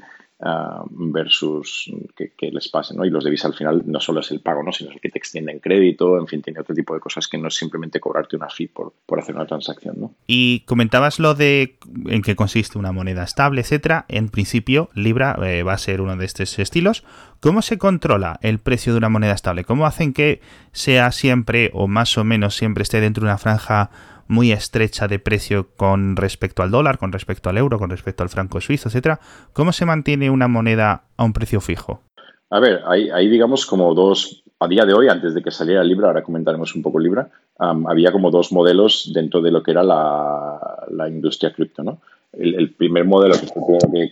versus 0.90 1.90
que, 2.14 2.50
les 2.50 2.68
pase, 2.68 2.94
¿no? 2.94 3.04
Y 3.04 3.10
los 3.10 3.24
Visa 3.24 3.48
al 3.48 3.54
final 3.54 3.82
no 3.86 4.00
solo 4.00 4.20
es 4.20 4.30
el 4.30 4.40
pago, 4.40 4.62
¿no? 4.62 4.72
Sino 4.72 4.90
el 4.90 5.00
que 5.00 5.08
te 5.08 5.18
extienden 5.18 5.58
crédito, 5.58 6.18
en 6.18 6.26
fin, 6.26 6.42
tiene 6.42 6.60
otro 6.60 6.74
tipo 6.74 6.94
de 6.94 7.00
cosas 7.00 7.26
que 7.28 7.38
no 7.38 7.48
es 7.48 7.54
simplemente 7.54 8.00
cobrarte 8.00 8.36
una 8.36 8.48
fee 8.48 8.68
por, 8.68 8.92
por 9.06 9.18
hacer 9.18 9.34
una 9.34 9.46
transacción, 9.46 9.96
¿no? 9.98 10.14
Y 10.26 10.60
comentabas 10.60 11.18
lo 11.18 11.34
de 11.34 11.78
en 12.06 12.22
qué 12.22 12.36
consiste 12.36 12.78
una 12.78 12.92
moneda 12.92 13.24
estable, 13.24 13.62
etcétera. 13.62 14.04
En 14.08 14.28
principio, 14.28 14.90
Libra 14.94 15.38
eh, 15.42 15.62
va 15.62 15.72
a 15.72 15.78
ser 15.78 16.00
uno 16.00 16.16
de 16.16 16.26
estos 16.26 16.58
estilos. 16.58 17.04
¿Cómo 17.40 17.62
se 17.62 17.78
controla 17.78 18.38
el 18.42 18.58
precio 18.58 18.92
de 18.92 18.98
una 18.98 19.08
moneda 19.08 19.32
estable? 19.32 19.64
¿Cómo 19.64 19.86
hacen 19.86 20.12
que 20.12 20.40
sea 20.72 21.12
siempre 21.12 21.70
o 21.72 21.88
más 21.88 22.16
o 22.18 22.24
menos 22.24 22.56
siempre 22.56 22.82
esté 22.82 23.00
dentro 23.00 23.22
de 23.22 23.26
una 23.26 23.38
franja 23.38 23.90
muy 24.28 24.52
estrecha 24.52 25.08
de 25.08 25.18
precio 25.18 25.68
con 25.76 26.16
respecto 26.16 26.62
al 26.62 26.70
dólar, 26.70 26.98
con 26.98 27.12
respecto 27.12 27.50
al 27.50 27.58
euro, 27.58 27.78
con 27.78 27.90
respecto 27.90 28.22
al 28.22 28.28
franco 28.28 28.60
suizo, 28.60 28.88
etcétera. 28.88 29.20
¿Cómo 29.52 29.72
se 29.72 29.86
mantiene 29.86 30.30
una 30.30 30.48
moneda 30.48 31.04
a 31.16 31.24
un 31.24 31.32
precio 31.32 31.60
fijo? 31.60 32.02
A 32.50 32.60
ver, 32.60 32.82
hay, 32.86 33.28
digamos 33.28 33.66
como 33.66 33.94
dos, 33.94 34.44
a 34.60 34.68
día 34.68 34.84
de 34.84 34.94
hoy, 34.94 35.08
antes 35.08 35.34
de 35.34 35.42
que 35.42 35.50
saliera 35.50 35.82
Libra, 35.82 36.08
ahora 36.08 36.22
comentaremos 36.22 36.74
un 36.74 36.82
poco 36.82 36.98
Libra, 37.00 37.28
había 37.58 38.12
como 38.12 38.30
dos 38.30 38.52
modelos 38.52 39.10
dentro 39.12 39.40
de 39.40 39.50
lo 39.50 39.62
que 39.62 39.72
era 39.72 39.82
la, 39.82 41.08
industria 41.08 41.52
cripto, 41.52 41.82
¿no? 41.82 42.00
El, 42.32 42.72
primer 42.72 43.04
modelo 43.04 43.34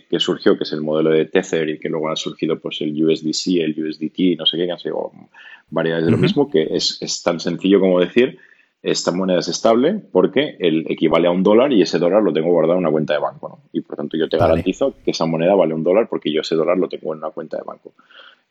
que, 0.09 0.19
surgió, 0.19 0.57
que 0.57 0.63
es 0.63 0.71
el 0.71 0.81
modelo 0.81 1.09
de 1.09 1.25
Tether 1.25 1.69
y 1.69 1.79
que 1.79 1.89
luego 1.89 2.09
ha 2.09 2.15
surgido 2.15 2.57
pues 2.57 2.79
el 2.81 2.91
USDC, 2.91 3.61
el 3.61 3.75
USDT, 3.77 4.37
no 4.37 4.45
sé 4.45 4.57
qué, 4.57 4.65
que 4.65 4.71
han 4.71 4.79
sido 4.79 5.11
variedades 5.69 6.05
de 6.05 6.11
lo 6.11 6.17
mismo, 6.17 6.49
que 6.49 6.67
es, 6.71 6.97
es 7.01 7.21
tan 7.21 7.39
sencillo 7.39 7.81
como 7.81 7.99
decir 7.99 8.39
esta 8.83 9.11
moneda 9.11 9.39
es 9.39 9.47
estable 9.47 10.01
porque 10.11 10.57
el 10.59 10.85
equivale 10.91 11.27
a 11.27 11.31
un 11.31 11.41
dólar 11.41 11.71
y 11.71 11.81
ese 11.81 11.99
dólar 11.99 12.21
lo 12.21 12.33
tengo 12.33 12.51
guardado 12.51 12.73
en 12.73 12.85
una 12.85 12.91
cuenta 12.91 13.13
de 13.13 13.19
banco. 13.19 13.47
¿no? 13.49 13.59
Y 13.71 13.79
por 13.81 13.95
tanto 13.95 14.17
yo 14.17 14.27
te 14.27 14.37
garantizo 14.37 14.93
que 15.03 15.11
esa 15.11 15.25
moneda 15.25 15.55
vale 15.55 15.73
un 15.73 15.83
dólar 15.83 16.07
porque 16.09 16.31
yo 16.31 16.41
ese 16.41 16.55
dólar 16.55 16.77
lo 16.77 16.89
tengo 16.89 17.13
en 17.13 17.19
una 17.19 17.29
cuenta 17.29 17.57
de 17.57 17.63
banco. 17.63 17.93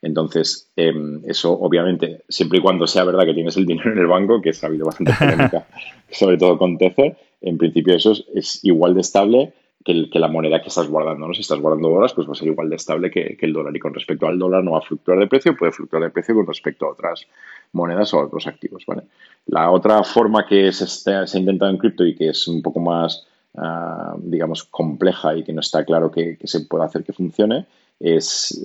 Entonces, 0.00 0.68
em, 0.74 1.20
eso 1.26 1.52
obviamente, 1.52 2.22
siempre 2.28 2.58
y 2.58 2.62
cuando 2.62 2.86
sea 2.86 3.04
verdad 3.04 3.24
que 3.24 3.34
tienes 3.34 3.56
el 3.56 3.66
dinero 3.66 3.92
en 3.92 3.98
el 3.98 4.06
banco, 4.06 4.40
que 4.40 4.50
ha 4.50 4.66
habido 4.66 4.86
bastante 4.86 5.12
polémica, 5.16 5.66
sobre 6.10 6.38
todo 6.38 6.58
con 6.58 6.76
Tether, 6.76 7.16
en 7.40 7.58
principio 7.58 7.94
eso 7.94 8.12
es, 8.34 8.64
igual 8.64 8.94
de 8.94 9.02
estable 9.02 9.52
que, 9.84 10.18
la 10.18 10.28
moneda 10.28 10.60
que 10.60 10.68
estás 10.68 10.88
guardando. 10.88 11.26
¿no? 11.26 11.34
Si 11.34 11.40
estás 11.40 11.60
guardando 11.60 11.88
dólares, 11.88 12.12
pues 12.14 12.28
va 12.28 12.32
a 12.32 12.36
ser 12.36 12.48
igual 12.48 12.70
de 12.70 12.76
estable 12.76 13.10
que, 13.10 13.36
el 13.40 13.52
dólar. 13.52 13.74
Y 13.74 13.80
con 13.80 13.94
respecto 13.94 14.26
al 14.26 14.38
dólar 14.38 14.62
no 14.62 14.72
va 14.72 14.78
a 14.78 14.82
fluctuar 14.82 15.18
de 15.18 15.26
precio, 15.26 15.56
puede 15.56 15.72
fluctuar 15.72 16.02
de 16.02 16.10
precio 16.10 16.34
con 16.34 16.46
respecto 16.46 16.86
a 16.86 16.90
otras 16.90 17.26
monedas 17.72 18.12
o 18.14 18.20
otros 18.20 18.46
activos. 18.46 18.84
¿vale? 18.86 19.02
La 19.46 19.70
otra 19.70 20.02
forma 20.04 20.46
que 20.46 20.72
se, 20.72 21.10
ha 21.10 21.24
intentado 21.34 21.70
en 21.70 21.78
cripto 21.78 22.04
y 22.04 22.14
que 22.14 22.28
es 22.28 22.46
un 22.48 22.62
poco 22.62 22.80
más, 22.80 23.26
ah, 23.56 24.14
digamos, 24.18 24.64
compleja 24.64 25.36
y 25.36 25.44
que 25.44 25.52
no 25.52 25.60
está 25.60 25.84
claro 25.84 26.10
que, 26.10 26.38
se 26.44 26.60
pueda 26.60 26.84
hacer 26.84 27.04
que 27.04 27.12
funcione 27.12 27.66
es, 27.98 28.60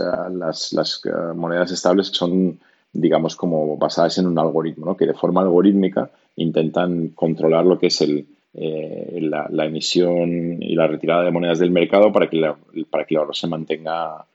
ah, 0.00 0.28
las, 0.30 1.02
ah, 1.06 1.32
monedas 1.34 1.72
estables 1.72 2.10
que 2.10 2.16
son, 2.16 2.60
digamos, 2.92 3.34
como 3.34 3.76
basadas 3.76 4.18
en 4.18 4.26
un 4.26 4.38
algoritmo, 4.38 4.86
¿no? 4.86 4.96
que 4.96 5.06
de 5.06 5.14
forma 5.14 5.42
algorítmica 5.42 6.10
intentan 6.36 7.08
controlar 7.08 7.66
lo 7.66 7.78
que 7.78 7.88
es 7.88 8.00
el, 8.00 8.26
eh, 8.52 9.18
la, 9.22 9.64
emisión 9.64 10.60
y 10.60 10.74
la 10.74 10.88
retirada 10.88 11.22
de 11.22 11.30
monedas 11.30 11.60
del 11.60 11.70
mercado 11.70 12.12
para 12.12 12.28
que, 12.28 12.36
la, 12.36 12.56
para 12.90 13.04
que 13.04 13.14
el 13.14 13.20
oro 13.20 13.32
se 13.32 13.46
mantenga, 13.46 14.26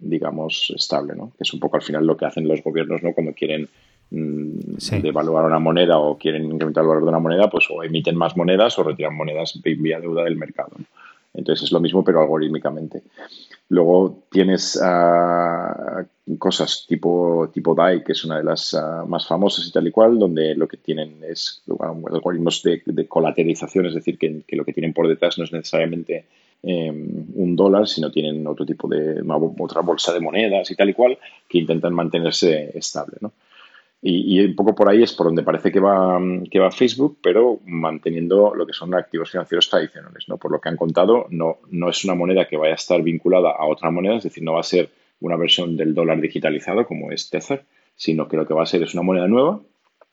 digamos, 0.00 0.72
estable, 0.74 1.14
¿no? 1.14 1.32
Que 1.36 1.42
es 1.42 1.52
un 1.52 1.60
poco 1.60 1.76
al 1.76 1.82
final 1.82 2.06
lo 2.06 2.16
que 2.16 2.24
hacen 2.24 2.48
los 2.48 2.62
gobiernos, 2.62 3.02
¿no? 3.02 3.12
Cuando 3.12 3.34
quieren 3.34 3.68
mm, 4.10 5.02
devaluar 5.02 5.44
una 5.44 5.58
moneda 5.58 5.98
o 5.98 6.16
quieren 6.16 6.44
incrementar 6.44 6.82
el 6.82 6.88
valor 6.88 7.02
de 7.02 7.08
una 7.10 7.18
moneda, 7.18 7.50
pues 7.50 7.66
o 7.70 7.82
emiten 7.82 8.16
más 8.16 8.36
monedas 8.36 8.78
o 8.78 8.84
retiran 8.84 9.14
monedas 9.14 9.60
vía 9.62 10.00
deuda 10.00 10.24
del 10.24 10.36
mercado. 10.36 10.72
Entonces 11.34 11.64
es 11.64 11.72
lo 11.72 11.80
mismo, 11.80 12.04
pero 12.04 12.20
algorítmicamente. 12.20 13.02
Luego 13.72 14.24
tienes 14.30 14.78
ah, 14.82 16.04
cosas 16.38 16.84
tipo, 16.86 17.48
tipo 17.54 17.74
DAI, 17.74 18.04
que 18.04 18.12
es 18.12 18.22
una 18.22 18.36
de 18.36 18.44
las 18.44 18.74
ah, 18.74 19.06
más 19.08 19.26
famosas 19.26 19.66
y 19.66 19.72
tal 19.72 19.86
y 19.86 19.90
cual, 19.90 20.18
donde 20.18 20.54
lo 20.54 20.68
que 20.68 20.76
tienen 20.76 21.24
es 21.26 21.62
algoritmos 21.80 22.62
de, 22.62 23.08
colateralización, 23.08 23.86
es 23.86 23.94
decir, 23.94 24.18
que, 24.18 24.44
lo 24.54 24.66
que 24.66 24.74
tienen 24.74 24.92
por 24.92 25.08
detrás 25.08 25.38
no 25.38 25.44
es 25.44 25.52
necesariamente 25.54 26.26
em, 26.62 27.24
un 27.34 27.56
dólar, 27.56 27.88
sino 27.88 28.10
tienen 28.10 28.46
otro 28.46 28.66
tipo 28.66 28.86
de, 28.88 29.22
otra 29.58 29.80
bolsa 29.80 30.12
de 30.12 30.20
monedas 30.20 30.70
y 30.70 30.76
tal 30.76 30.90
y 30.90 30.92
cual, 30.92 31.18
que 31.48 31.56
intentan 31.56 31.94
mantenerse 31.94 32.76
estable. 32.76 33.16
¿no? 33.22 33.32
Y, 34.04 34.44
un 34.44 34.56
poco 34.56 34.74
por 34.74 34.88
ahí 34.88 35.04
es 35.04 35.12
por 35.12 35.26
donde 35.26 35.44
parece 35.44 35.70
que 35.70 35.78
va, 35.78 36.20
que 36.50 36.58
va 36.58 36.72
Facebook, 36.72 37.18
pero 37.22 37.60
manteniendo 37.64 38.52
lo 38.52 38.66
que 38.66 38.72
son 38.72 38.92
activos 38.94 39.30
financieros 39.30 39.70
tradicionales. 39.70 40.28
¿no? 40.28 40.38
Por 40.38 40.50
lo 40.50 40.60
que 40.60 40.68
han 40.68 40.76
contado, 40.76 41.26
no, 41.30 41.58
no 41.70 41.88
es 41.88 42.04
una 42.04 42.16
moneda 42.16 42.48
que 42.48 42.56
vaya 42.56 42.72
a 42.72 42.76
estar 42.76 43.00
vinculada 43.00 43.50
a 43.50 43.64
otra 43.64 43.92
moneda, 43.92 44.16
es 44.16 44.24
decir, 44.24 44.42
no 44.42 44.54
va 44.54 44.60
a 44.60 44.64
ser 44.64 44.90
una 45.20 45.36
versión 45.36 45.76
del 45.76 45.94
dólar 45.94 46.20
digitalizado 46.20 46.84
como 46.84 47.12
es 47.12 47.30
Tether, 47.30 47.64
sino 47.94 48.26
que 48.26 48.36
lo 48.36 48.44
que 48.44 48.54
va 48.54 48.64
a 48.64 48.66
ser 48.66 48.82
es 48.82 48.92
una 48.94 49.04
moneda 49.04 49.28
nueva, 49.28 49.60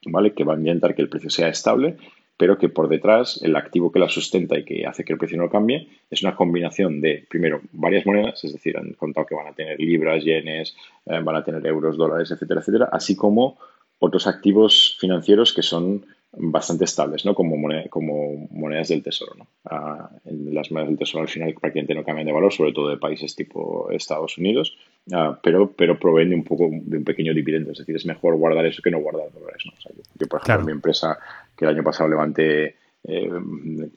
¿vale? 0.05 0.33
que 0.33 0.43
va 0.43 0.53
a 0.53 0.57
intentar 0.57 0.93
que 0.93 1.01
el 1.01 1.09
precio 1.09 1.31
sea 1.31 1.49
estable, 1.49 1.97
pero 2.37 2.59
que 2.59 2.69
por 2.69 2.89
detrás 2.89 3.41
el 3.43 3.55
activo 3.55 3.91
que 3.91 3.99
la 3.99 4.07
sustenta 4.07 4.57
y 4.57 4.65
que 4.65 4.85
hace 4.85 5.03
que 5.03 5.13
el 5.13 5.19
precio 5.19 5.37
no 5.37 5.49
cambie 5.49 5.89
es 6.11 6.21
una 6.21 6.35
combinación 6.35 7.01
de, 7.01 7.25
primero, 7.27 7.61
varias 7.71 8.05
monedas, 8.05 8.43
es 8.43 8.53
decir, 8.53 8.77
han 8.77 8.93
contado 8.93 9.25
que 9.25 9.35
van 9.35 9.47
a 9.47 9.53
tener 9.53 9.79
libras, 9.79 10.23
yenes, 10.23 10.75
eh, 11.07 11.19
van 11.21 11.35
a 11.35 11.43
tener 11.43 11.65
euros, 11.65 11.97
dólares, 11.97 12.29
etcétera, 12.29 12.61
etcétera, 12.61 12.89
así 12.93 13.15
como 13.15 13.57
otros 13.99 14.27
activos 14.27 14.97
financieros 14.99 15.53
que 15.53 15.61
son 15.61 16.05
bastante 16.31 16.85
estables, 16.85 17.25
¿no? 17.25 17.33
Como, 17.33 17.55
como 17.89 18.47
monedas 18.51 18.89
del 18.89 19.01
tesoro, 19.01 19.33
¿no? 19.35 19.47
Ah, 19.65 20.09
en 20.25 20.53
las 20.53 20.71
monedas 20.71 20.89
del 20.89 20.99
tesoro 20.99 21.23
al 21.23 21.29
final 21.29 21.53
prácticamente 21.59 21.95
no 21.95 22.03
cambian 22.03 22.27
de 22.27 22.33
valor, 22.33 22.53
sobre 22.53 22.71
todo 22.71 22.89
de 22.89 22.97
países 22.97 23.35
tipo 23.35 23.89
Estados 23.91 24.37
Unidos, 24.37 24.77
ah, 25.11 25.39
pero, 25.41 25.71
pero 25.71 25.99
proveen 25.99 26.29
de 26.29 26.35
un 26.35 26.43
poco 26.43 26.69
de 26.71 26.97
un 26.97 27.03
pequeño 27.03 27.33
dividendo, 27.33 27.71
es 27.71 27.79
decir, 27.79 27.95
es 27.95 28.05
mejor 28.05 28.35
guardar 28.37 28.65
eso 28.65 28.81
que 28.81 28.91
no 28.91 28.99
guardar 28.99 29.31
dólares, 29.33 29.63
¿no? 29.65 29.73
yo, 30.19 30.27
por 30.27 30.41
ejemplo, 30.41 30.61
en 30.61 30.65
mi 30.67 30.71
empresa, 30.73 31.17
que 31.57 31.65
el 31.65 31.71
año 31.71 31.83
pasado 31.83 32.09
levanté 32.09 32.75
eh, 33.03 33.29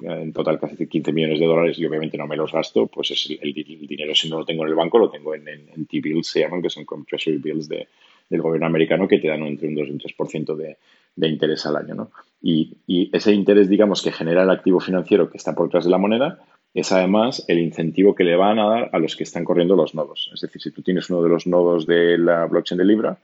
en 0.03 0.33
total 0.33 0.59
casi 0.59 0.87
15 0.87 1.13
millones 1.13 1.41
de 1.41 1.47
dólares 1.47 1.79
y 1.79 1.85
obviamente 1.85 2.17
no 2.17 2.27
me 2.27 2.37
los 2.37 2.53
gasto, 2.53 2.87
pues 2.87 3.11
es 3.11 3.29
el, 3.43 3.53
dinero 3.53 4.15
si 4.15 4.31
no 4.31 4.39
lo 4.39 4.45
tengo 4.45 4.63
en 4.63 4.71
el 4.71 4.75
banco, 4.75 4.99
lo 4.99 5.11
tengo 5.11 5.35
en, 5.35 5.49
en, 5.49 5.87
T-bills, 5.87 6.27
se 6.27 6.41
llaman, 6.41 6.63
que 6.63 6.71
son 6.71 6.87
treasury 7.05 7.39
bills 7.39 7.69
de, 7.69 7.89
del 8.33 8.43
gobierno 8.43 8.67
americano 8.67 9.07
que 9.07 9.19
te 9.19 9.29
dan 9.29 9.43
entre 9.43 9.69
un 9.69 9.77
2 9.77 9.89
y 9.89 9.91
un 9.93 10.01
3% 10.01 10.57
de, 10.57 10.79
de 11.17 11.29
interés 11.29 11.65
al 11.67 11.77
año. 11.77 11.95
¿no? 11.95 12.11
Y, 12.41 12.77
ese 13.13 13.33
interés, 13.33 13.69
digamos, 13.69 14.03
que 14.03 14.13
genera 14.13 14.43
el 14.43 14.51
activo 14.51 14.81
financiero 14.81 15.31
que 15.31 15.37
está 15.37 15.55
por 15.55 15.67
detrás 15.67 15.85
de 15.85 15.91
la 15.91 15.99
moneda, 15.99 16.41
es 16.75 16.91
además 16.91 17.45
el 17.49 17.59
incentivo 17.59 18.15
que 18.15 18.25
le 18.25 18.37
van 18.37 18.59
a 18.59 18.69
dar 18.69 18.91
a 18.93 18.99
los 18.99 19.15
que 19.15 19.25
están 19.25 19.45
corriendo 19.45 19.77
los 19.77 19.95
nodos. 19.95 20.31
Es 20.35 20.41
decir, 20.41 20.63
si 20.63 20.71
tú 20.71 20.83
tienes 20.83 21.11
uno 21.11 21.23
de 21.23 21.29
los 21.29 21.47
nodos 21.47 21.87
de 21.87 22.17
la 22.19 22.47
blockchain 22.47 22.79
de 22.79 22.85
Libra, 22.85 23.19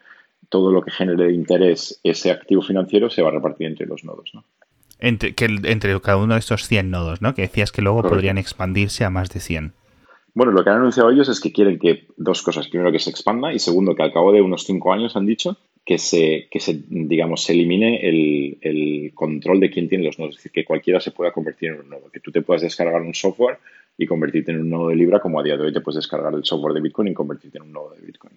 todo 0.50 0.70
lo 0.70 0.82
que 0.82 0.90
genere 0.90 1.32
interés 1.32 1.98
ese 2.04 2.30
activo 2.30 2.62
financiero 2.62 3.10
se 3.10 3.22
va 3.22 3.28
a 3.28 3.32
repartir 3.32 3.66
entre 3.66 3.86
los 3.86 4.04
nodos. 4.04 4.30
¿no? 4.34 4.44
Entre, 4.98 5.34
que, 5.34 5.46
entre 5.46 5.98
cada 6.00 6.18
uno 6.18 6.34
de 6.34 6.40
estos 6.40 6.66
100 6.66 6.90
nodos, 6.90 7.22
¿no? 7.22 7.34
Que 7.34 7.42
decías 7.42 7.72
que 7.72 7.82
luego 7.82 8.02
podrían 8.02 8.36
expandirse 8.36 9.04
a 9.04 9.10
más 9.10 9.30
de 9.30 9.40
100. 9.40 9.72
Bueno, 10.38 10.52
lo 10.52 10.62
que 10.62 10.70
han 10.70 10.76
anunciado 10.76 11.10
ellos 11.10 11.28
es 11.28 11.40
que 11.40 11.50
quieren 11.50 11.80
que 11.80 12.06
dos 12.16 12.42
cosas. 12.42 12.68
Primero, 12.68 12.92
que 12.92 13.00
se 13.00 13.10
expanda 13.10 13.52
y 13.52 13.58
segundo, 13.58 13.96
que 13.96 14.04
al 14.04 14.12
cabo 14.12 14.30
de 14.30 14.40
unos 14.40 14.62
cinco 14.62 14.92
años 14.92 15.16
han 15.16 15.26
dicho 15.26 15.56
que 15.84 15.98
se, 15.98 16.46
que 16.48 16.60
se 16.60 16.80
digamos, 16.86 17.42
se 17.42 17.54
elimine 17.54 18.08
el, 18.08 19.10
control 19.16 19.58
de 19.58 19.68
quién 19.68 19.88
tiene 19.88 20.04
los 20.04 20.16
nodos. 20.16 20.36
Es 20.36 20.38
decir, 20.38 20.52
que 20.52 20.64
cualquiera 20.64 21.00
se 21.00 21.10
pueda 21.10 21.32
convertir 21.32 21.70
en 21.70 21.80
un 21.80 21.90
nodo. 21.90 22.08
Que 22.12 22.20
tú 22.20 22.30
te 22.30 22.42
puedas 22.42 22.62
descargar 22.62 23.02
un 23.02 23.14
software 23.14 23.58
y 23.98 24.06
convertirte 24.06 24.52
en 24.52 24.60
un 24.60 24.70
nodo 24.70 24.90
de 24.90 24.94
Libra, 24.94 25.18
como 25.18 25.40
a 25.40 25.42
día 25.42 25.56
de 25.56 25.64
hoy 25.64 25.72
te 25.72 25.80
puedes 25.80 25.96
descargar 25.96 26.32
el 26.32 26.44
software 26.44 26.74
de 26.74 26.82
Bitcoin 26.82 27.08
y 27.08 27.14
convertirte 27.14 27.58
en 27.58 27.64
un 27.64 27.72
nodo 27.72 27.94
de 27.96 28.06
Bitcoin. 28.06 28.34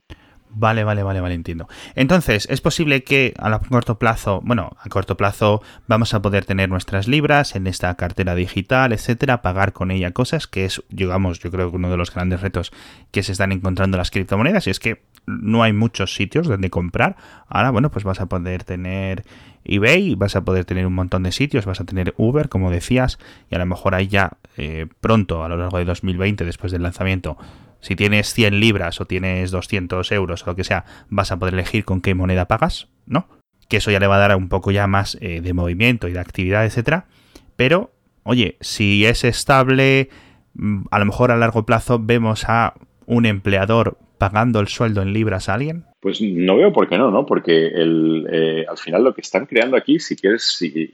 Vale, 0.54 0.84
vale, 0.84 1.02
vale, 1.04 1.22
vale, 1.22 1.36
entiendo. 1.36 1.68
Entonces, 1.96 2.46
es 2.50 2.60
posible 2.60 3.04
que 3.04 3.34
a 3.38 3.58
corto 3.60 3.98
plazo, 3.98 4.42
bueno, 4.44 4.76
a 4.80 4.90
corto 4.90 5.16
plazo 5.16 5.62
vamos 5.88 6.14
a 6.14 6.22
poder 6.22 6.46
tener 6.46 6.70
nuestras 6.70 7.08
libras 7.08 7.56
en 7.56 7.68
esta 7.68 7.96
cartera 7.96 8.36
digital, 8.36 8.92
etcétera, 8.92 9.42
pagar 9.42 9.72
con 9.72 9.92
ella 9.92 10.12
cosas, 10.12 10.48
que 10.48 10.66
es, 10.66 10.84
digamos, 10.90 11.40
yo 11.40 11.52
creo 11.52 11.70
que 11.70 11.78
uno 11.78 11.90
de 11.90 11.98
los 11.98 12.14
grandes 12.14 12.42
retos 12.42 12.72
que 13.12 13.24
se 13.24 13.32
están 13.32 13.54
encontrando 13.54 13.98
las 13.98 14.12
criptomonedas, 14.12 14.68
y 14.68 14.72
es 14.72 14.80
que 14.80 15.02
no 15.26 15.64
hay 15.64 15.72
muchos 15.72 16.16
sitios 16.16 16.48
donde 16.48 16.70
comprar. 16.70 17.16
Ahora, 17.48 17.72
bueno, 17.72 17.90
pues 17.90 18.04
vas 18.04 18.20
a 18.20 18.26
poder 18.26 18.64
tener 18.66 19.24
eBay, 19.64 20.16
vas 20.16 20.36
a 20.36 20.42
poder 20.42 20.66
tener 20.66 20.86
un 20.86 20.94
montón 20.94 21.24
de 21.24 21.32
sitios, 21.32 21.66
vas 21.66 21.80
a 21.80 21.86
tener 21.86 22.14
Uber, 22.18 22.50
como 22.50 22.72
decías, 22.72 23.20
y 23.50 23.56
a 23.56 23.60
lo 23.60 23.66
mejor 23.66 23.96
ahí 23.96 24.08
ya 24.08 24.32
eh, 24.58 24.88
pronto, 25.00 25.44
a 25.44 25.50
lo 25.50 25.56
largo 25.56 25.78
de 25.78 25.86
2020, 25.86 26.44
después 26.44 26.72
del 26.74 26.84
lanzamiento, 26.84 27.38
si 27.82 27.96
tienes 27.96 28.34
100 28.34 28.60
libras 28.60 29.02
o 29.02 29.06
tienes 29.06 29.52
200 29.52 30.12
euros 30.12 30.44
o 30.44 30.52
lo 30.52 30.56
que 30.56 30.64
sea, 30.64 30.86
vas 31.10 31.32
a 31.32 31.38
poder 31.38 31.56
elegir 31.56 31.84
con 31.84 32.02
qué 32.02 32.16
moneda 32.16 32.48
pagas, 32.48 32.88
¿no? 33.06 33.28
Que 33.68 33.78
eso 33.78 33.92
ya 33.92 34.00
le 34.00 34.08
va 34.08 34.16
a 34.16 34.20
dar 34.20 34.36
un 34.36 34.50
poco 34.50 34.72
ya 34.72 34.88
más 34.88 35.18
eh, 35.22 35.42
de 35.42 35.54
movimiento 35.54 36.08
y 36.08 36.14
de 36.14 36.20
actividad, 36.20 36.66
etcétera. 36.66 37.08
Pero, 37.56 37.92
oye, 38.24 38.58
si 38.62 39.06
es 39.06 39.24
estable, 39.24 40.10
mm, 40.54 40.84
a 40.92 41.00
lo 41.00 41.06
mejor 41.06 41.32
a 41.32 41.38
largo 41.38 41.66
plazo 41.66 42.00
vemos 42.00 42.46
a 42.48 42.76
un 43.06 43.26
empleador 43.26 43.98
pagando 44.18 44.60
el 44.60 44.68
sueldo 44.68 45.02
en 45.02 45.14
libras 45.14 45.50
a 45.50 45.56
alguien. 45.56 45.86
Pues 46.00 46.22
no 46.22 46.58
veo 46.58 46.72
por 46.72 46.88
qué 46.88 46.98
no, 46.98 47.10
¿no? 47.10 47.26
Porque 47.26 47.68
el, 47.68 48.28
eh, 48.32 48.66
al 48.70 48.78
final 48.78 49.04
lo 49.04 49.14
que 49.16 49.22
están 49.22 49.48
creando 49.48 49.76
aquí, 49.76 50.00
si 50.00 50.16
quieres, 50.16 50.44
si, 50.44 50.92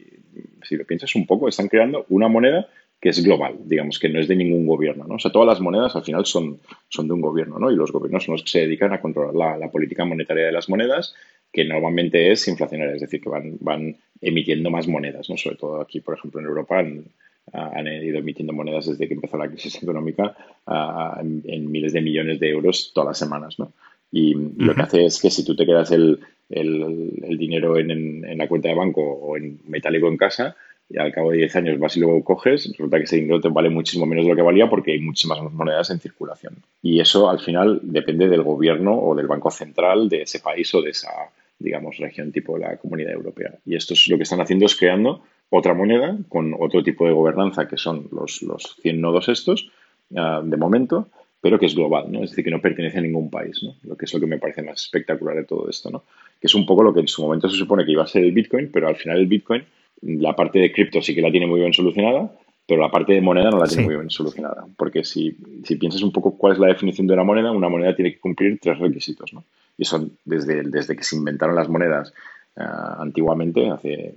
si 0.64 0.76
lo 0.78 0.86
piensas 0.86 1.14
un 1.16 1.26
poco, 1.26 1.50
están 1.50 1.68
creando 1.68 2.06
una 2.10 2.30
moneda 2.30 2.68
que 3.00 3.10
es 3.10 3.24
global, 3.24 3.56
digamos, 3.66 4.00
que 4.00 4.10
no 4.10 4.20
es 4.20 4.28
de 4.28 4.36
ningún 4.36 4.66
gobierno, 4.66 5.06
¿no? 5.08 5.16
O 5.16 5.20
sea, 5.20 5.32
todas 5.32 5.48
las 5.48 5.62
monedas 5.62 5.96
al 5.96 6.04
final 6.04 6.26
son, 6.26 6.60
son 6.90 7.08
de 7.08 7.14
un 7.14 7.22
gobierno, 7.22 7.60
¿no? 7.60 7.72
Y 7.72 7.76
los 7.76 7.92
gobiernos 7.92 8.24
son 8.24 8.34
los 8.34 8.44
que 8.44 8.50
se 8.50 8.60
dedican 8.62 8.92
a 8.92 9.02
controlar 9.02 9.60
la, 9.60 9.72
política 9.72 10.04
monetaria 10.04 10.48
de 10.48 10.52
las 10.52 10.68
monedas, 10.68 11.14
que 11.52 11.64
normalmente 11.64 12.32
es 12.32 12.48
inflacionaria, 12.48 12.96
es 12.96 13.02
decir, 13.02 13.22
que 13.22 13.30
van, 13.30 13.58
van 13.60 13.96
emitiendo 14.20 14.72
más 14.72 14.88
monedas, 14.88 15.30
¿no? 15.30 15.38
Sobre 15.38 15.58
todo 15.58 15.80
aquí, 15.80 16.00
por 16.00 16.18
ejemplo, 16.18 16.40
en 16.40 16.48
Europa 16.48 16.80
han, 16.80 17.06
han 17.54 17.88
ido 17.88 18.18
emitiendo 18.18 18.54
monedas 18.54 18.88
desde 18.88 19.08
que 19.08 19.14
empezó 19.14 19.38
la 19.38 19.48
crisis 19.48 19.82
económica 19.82 20.36
en, 21.20 21.72
miles 21.72 21.94
de 21.94 22.02
millones 22.02 22.40
de 22.40 22.50
euros 22.50 22.92
todas 22.94 23.10
las 23.10 23.20
semanas, 23.20 23.60
¿no? 23.60 23.72
Y 24.12 24.34
lo 24.34 24.74
que 24.74 24.82
hace 24.82 25.06
es 25.06 25.22
que 25.22 25.30
si 25.30 25.44
tú 25.44 25.56
te 25.56 25.66
quedas 25.66 25.92
el, 25.92 26.20
el, 26.50 27.38
dinero 27.38 27.78
en, 27.78 27.92
en, 27.92 28.38
la 28.38 28.48
cuenta 28.48 28.70
de 28.70 28.76
banco 28.76 29.02
o 29.02 29.36
en 29.36 29.60
metálico 29.68 30.08
en 30.08 30.16
casa, 30.16 30.56
y 30.90 30.98
al 30.98 31.12
cabo 31.12 31.32
de 31.32 31.38
10 31.38 31.56
años 31.58 31.80
vas 31.80 31.98
y 31.98 32.00
luego 32.00 32.24
coges, 32.24 32.68
resulta 32.70 32.98
que 32.98 33.04
ese 33.04 33.18
dinero 33.18 33.42
te 33.42 33.50
vale 33.50 33.70
muchísimo 33.70 34.06
menos 34.06 34.26
de 34.26 34.32
lo 34.32 34.36
que 34.36 34.42
valía 34.42 34.70
porque 34.70 34.94
hay 34.94 35.00
muchísimas 35.00 35.40
monedas 35.52 35.90
en 35.90 36.00
circulación. 36.00 36.56
Y 36.82 37.00
eso 37.00 37.30
al 37.30 37.40
final 37.40 37.80
depende 37.84 38.30
del 38.30 38.44
gobierno 38.44 38.98
o 38.98 39.14
del 39.16 39.28
banco 39.28 39.52
central 39.52 40.08
de 40.08 40.22
ese 40.22 40.40
país 40.40 40.74
o 40.76 40.82
de 40.82 40.92
esa, 40.92 41.10
digamos, 41.60 41.98
región 41.98 42.32
tipo 42.32 42.58
la 42.58 42.78
comunidad 42.78 43.12
europea. 43.12 43.54
Y 43.66 43.76
esto 43.76 43.96
es 43.96 44.08
lo 44.08 44.18
que 44.18 44.24
están 44.24 44.40
haciendo 44.40 44.66
es 44.66 44.78
creando 44.78 45.24
otra 45.50 45.74
moneda 45.74 46.18
con 46.30 46.56
otro 46.58 46.82
tipo 46.84 47.06
de 47.06 47.14
gobernanza 47.14 47.68
que 47.68 47.78
son 47.78 48.08
los, 48.12 48.42
los 48.42 48.78
100 48.82 49.02
nodos 49.02 49.28
estos, 49.28 49.70
ah, 50.16 50.42
de 50.44 50.58
momento, 50.58 51.10
pero 51.42 51.60
que 51.60 51.66
es 51.66 51.76
global, 51.76 52.12
¿no? 52.12 52.24
Es 52.24 52.32
decir, 52.32 52.46
que 52.46 52.52
no 52.52 52.62
pertenece 52.62 52.98
a 52.98 53.02
ningún 53.02 53.30
país, 53.30 53.62
¿no? 53.62 53.76
Lo 53.84 53.96
que 53.96 54.06
es 54.06 54.14
lo 54.14 54.20
que 54.20 54.26
me 54.26 54.40
parece 54.40 54.62
más 54.62 54.84
espectacular 54.84 55.36
de 55.36 55.44
todo 55.44 55.70
esto, 55.70 55.90
¿no? 55.90 56.04
Que 56.40 56.48
es 56.48 56.56
un 56.56 56.66
poco 56.66 56.84
lo 56.84 56.94
que 56.94 57.02
en 57.02 57.08
su 57.08 57.22
momento 57.22 57.50
se 57.50 57.58
supone 57.58 57.86
que 57.86 57.92
iba 57.92 58.04
a 58.04 58.08
ser 58.08 58.24
el 58.24 58.32
Bitcoin, 58.32 58.70
pero 58.72 58.88
al 58.88 58.96
final 58.96 59.18
el 59.18 59.28
Bitcoin 59.28 59.64
la 60.02 60.36
parte 60.36 60.60
de 60.60 60.72
cripto 60.72 61.02
sí 61.02 61.16
que 61.16 61.22
la 61.22 61.32
tiene 61.32 61.48
muy 61.48 61.60
bien 61.60 61.74
solucionada, 61.74 62.32
pero 62.68 62.82
la 62.82 62.92
parte 62.92 63.14
de 63.14 63.22
moneda 63.22 63.50
no 63.50 63.60
la 63.60 63.68
tiene 63.68 63.86
muy 63.86 63.96
bien 63.96 64.10
solucionada. 64.10 64.66
Porque 64.76 65.04
si, 65.04 65.32
piensas 65.80 66.02
un 66.02 66.12
poco 66.12 66.38
cuál 66.38 66.54
es 66.54 66.60
la 66.60 66.68
definición 66.68 67.08
de 67.08 67.14
una 67.14 67.24
moneda, 67.24 67.52
una 67.52 67.70
moneda 67.70 67.96
tiene 67.96 68.12
que 68.12 68.20
cumplir 68.20 68.60
tres 68.60 68.78
requisitos. 68.78 69.34
¿no? 69.34 69.46
Y 69.78 69.86
son 69.86 70.12
desde, 70.26 70.64
desde 70.64 70.96
que 70.96 71.04
se 71.04 71.16
inventaron 71.16 71.56
las 71.56 71.70
monedas 71.70 72.14
eh, 72.58 72.64
antiguamente, 73.00 73.70
hace 73.70 74.14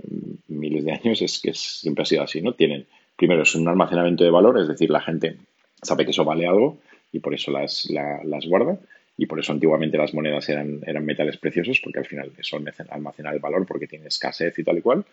miles 0.48 0.84
de 0.84 0.92
años, 0.92 1.22
es 1.22 1.40
que 1.40 1.54
siempre 1.54 2.02
ha 2.02 2.06
sido 2.06 2.22
así. 2.22 2.42
¿no? 2.42 2.54
Tienen, 2.54 2.86
primero, 3.16 3.42
es 3.42 3.54
un 3.54 3.68
almacenamiento 3.68 4.24
de 4.24 4.30
valor, 4.30 4.58
es 4.58 4.66
decir, 4.66 4.90
la 4.90 5.00
gente 5.00 5.36
sabe 5.80 6.04
que 6.04 6.10
eso 6.10 6.24
vale 6.24 6.46
algo 6.46 6.78
y 7.12 7.20
por 7.20 7.34
eso 7.34 7.52
las, 7.52 7.88
las 7.90 8.46
guarda. 8.46 8.78
Y 9.16 9.26
por 9.26 9.38
eso 9.38 9.52
antiguamente 9.52 9.98
las 9.98 10.14
monedas 10.14 10.48
eran, 10.48 10.80
eran 10.86 11.04
metales 11.04 11.36
preciosos, 11.36 11.78
porque 11.84 11.98
al 11.98 12.06
final 12.06 12.32
eso 12.38 12.58
almacena 12.88 13.30
el 13.30 13.38
valor 13.38 13.66
porque 13.66 13.86
tiene 13.86 14.06
escasez 14.06 14.58
y 14.58 14.64
tal 14.64 14.78
y 14.78 14.80
cual. 14.80 15.04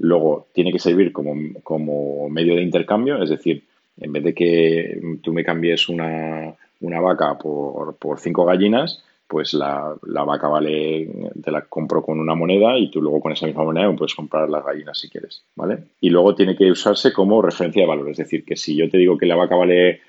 Luego, 0.00 0.46
tiene 0.54 0.72
que 0.72 0.78
servir 0.78 1.12
como, 1.12 2.28
medio 2.30 2.56
de 2.56 2.62
intercambio, 2.62 3.22
es 3.22 3.28
decir, 3.28 3.64
en 3.98 4.12
vez 4.12 4.24
de 4.24 4.34
que 4.34 5.00
tú 5.22 5.32
me 5.32 5.44
cambies 5.44 5.90
una, 5.90 6.56
vaca 6.80 7.36
por, 7.36 8.18
cinco 8.18 8.46
gallinas, 8.46 9.04
pues 9.28 9.52
la, 9.52 9.94
vaca 10.02 10.48
vale, 10.48 11.06
te 11.42 11.50
la 11.50 11.62
compro 11.66 12.02
con 12.02 12.18
una 12.18 12.34
moneda 12.34 12.78
y 12.78 12.90
tú 12.90 13.02
luego 13.02 13.20
con 13.20 13.32
esa 13.32 13.46
misma 13.46 13.62
moneda 13.62 13.94
puedes 13.94 14.14
comprar 14.14 14.48
las 14.48 14.64
gallinas 14.64 14.98
si 14.98 15.10
quieres, 15.10 15.44
¿vale? 15.54 15.84
Y 16.00 16.08
luego 16.08 16.34
tiene 16.34 16.56
que 16.56 16.70
usarse 16.70 17.12
como 17.12 17.42
referencia 17.42 17.82
de 17.82 17.88
valor, 17.88 18.08
es 18.08 18.16
decir, 18.16 18.44
que 18.44 18.56
si 18.56 18.74
yo 18.74 18.88
te 18.88 18.96
digo 18.96 19.18
que 19.18 19.26
la 19.26 19.36
vaca 19.36 19.54
vale 19.54 20.00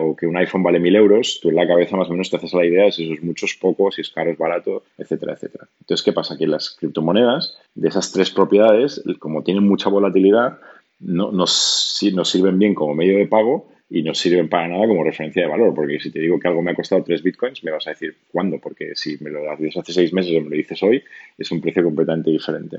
o 0.00 0.14
que 0.14 0.26
un 0.26 0.36
iPhone 0.36 0.62
vale 0.62 0.78
mil 0.78 0.94
euros, 0.94 1.38
tú 1.40 1.48
en 1.48 1.56
la 1.56 1.66
cabeza 1.66 1.96
más 1.96 2.08
o 2.08 2.12
menos 2.12 2.30
te 2.30 2.36
haces 2.36 2.54
la 2.54 2.64
idea 2.64 2.84
de 2.84 2.92
si 2.92 3.04
eso 3.04 3.14
es 3.14 3.22
mucho, 3.22 3.46
es 3.46 3.54
poco, 3.54 3.90
si 3.90 4.00
es 4.00 4.10
caro, 4.10 4.30
es 4.30 4.38
barato, 4.38 4.84
etcétera, 4.96 5.34
etcétera. 5.34 5.66
Entonces, 5.80 6.04
¿qué 6.04 6.12
pasa? 6.12 6.36
Que 6.36 6.46
las 6.46 6.70
criptomonedas, 6.70 7.58
de 7.74 7.88
esas 7.88 8.12
tres 8.12 8.30
propiedades, 8.30 9.02
como 9.18 9.42
tienen 9.42 9.64
mucha 9.64 9.88
volatilidad, 9.88 10.58
no, 11.00 11.32
nos, 11.32 12.00
nos 12.12 12.28
sirven 12.30 12.58
bien 12.58 12.74
como 12.74 12.94
medio 12.94 13.18
de 13.18 13.26
pago 13.26 13.68
y 13.88 14.02
no 14.02 14.14
sirven 14.14 14.48
para 14.48 14.68
nada 14.68 14.86
como 14.86 15.04
referencia 15.04 15.42
de 15.42 15.48
valor, 15.48 15.74
porque 15.74 16.00
si 16.00 16.10
te 16.10 16.18
digo 16.18 16.40
que 16.40 16.48
algo 16.48 16.62
me 16.62 16.72
ha 16.72 16.74
costado 16.74 17.04
tres 17.04 17.22
bitcoins, 17.22 17.62
me 17.62 17.70
vas 17.70 17.86
a 17.86 17.90
decir 17.90 18.16
cuándo, 18.32 18.58
porque 18.58 18.94
si 18.94 19.16
me 19.20 19.30
lo 19.30 19.44
das 19.44 19.60
hace 19.76 19.92
seis 19.92 20.12
meses 20.12 20.32
o 20.36 20.40
me 20.40 20.50
lo 20.50 20.56
dices 20.56 20.82
hoy, 20.82 21.02
es 21.38 21.50
un 21.50 21.60
precio 21.60 21.84
completamente 21.84 22.30
diferente. 22.30 22.78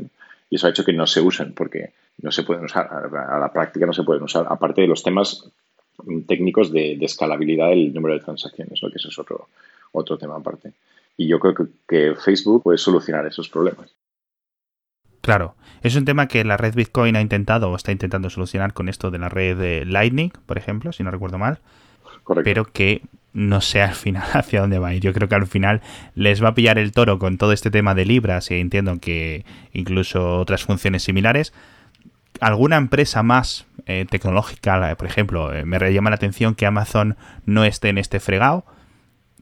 Y 0.50 0.56
eso 0.56 0.68
ha 0.68 0.70
hecho 0.70 0.84
que 0.84 0.94
no 0.94 1.08
se 1.08 1.22
usen, 1.22 1.54
porque 1.54 1.92
no 2.22 2.32
se 2.32 2.44
pueden 2.44 2.66
usar, 2.66 2.88
a 2.88 3.40
la 3.40 3.52
práctica 3.54 3.86
no 3.86 3.94
se 3.94 4.04
pueden 4.04 4.24
usar, 4.24 4.46
aparte 4.50 4.82
de 4.82 4.88
los 4.88 5.04
temas 5.04 5.50
técnicos 6.28 6.72
de, 6.72 6.94
escalabilidad 7.02 7.70
del 7.70 7.94
número 7.94 8.16
de 8.16 8.22
transacciones, 8.22 8.80
que 8.80 8.98
eso 8.98 9.10
es 9.10 9.20
otro, 9.20 9.48
otro 9.92 10.18
tema 10.18 10.36
aparte. 10.36 10.74
Y 11.18 11.28
yo 11.28 11.40
creo 11.40 11.70
que, 11.88 12.16
Facebook 12.16 12.64
puede 12.64 12.78
solucionar 12.78 13.26
esos 13.26 13.50
problemas. 13.50 13.94
Claro, 15.22 15.56
es 15.82 15.96
un 15.96 16.06
tema 16.06 16.28
que 16.28 16.44
la 16.46 16.58
red 16.58 16.74
Bitcoin 16.74 17.16
ha 17.16 17.22
intentado 17.22 17.70
o 17.70 17.76
está 17.76 17.92
intentando 17.92 18.30
solucionar 18.30 18.74
con 18.74 18.88
esto 18.88 19.12
de 19.12 19.18
la 19.18 19.30
red 19.30 19.58
de 19.58 19.86
Lightning, 19.86 20.32
por 20.46 20.58
ejemplo, 20.58 20.94
si 20.94 21.04
no 21.04 21.12
recuerdo 21.12 21.38
mal. 21.38 21.60
Pero 22.44 22.66
que 22.66 23.02
no 23.34 23.62
sé 23.62 23.82
al 23.82 23.94
final 23.94 24.24
hacia 24.34 24.62
dónde 24.62 24.80
va 24.80 24.90
a 24.90 24.94
ir. 24.94 25.02
Yo 25.02 25.14
creo 25.14 25.28
que 25.28 25.36
al 25.36 25.48
final 25.48 25.82
les 26.16 26.44
va 26.44 26.50
a 26.50 26.54
pillar 26.56 26.78
el 26.78 26.92
toro 26.92 27.20
con 27.20 27.38
todo 27.38 27.52
este 27.52 27.72
tema 27.72 27.94
de 27.94 28.06
libras 28.06 28.50
y 28.52 28.56
entiendo 28.56 29.00
que 29.00 29.46
incluso 29.74 30.38
otras 30.38 30.64
funciones 30.64 31.04
similares. 31.04 31.54
¿Alguna 32.40 32.78
empresa 32.78 33.24
más 33.24 33.66
eh, 33.86 34.06
tecnológica, 34.10 34.96
por 34.98 35.08
ejemplo, 35.08 35.54
eh, 35.54 35.64
me 35.64 35.80
llama 35.94 36.10
la 36.10 36.18
atención 36.18 36.56
que 36.56 36.66
Amazon 36.66 37.16
no 37.46 37.64
esté 37.64 37.90
en 37.90 37.98
este 37.98 38.20
fregado. 38.20 38.66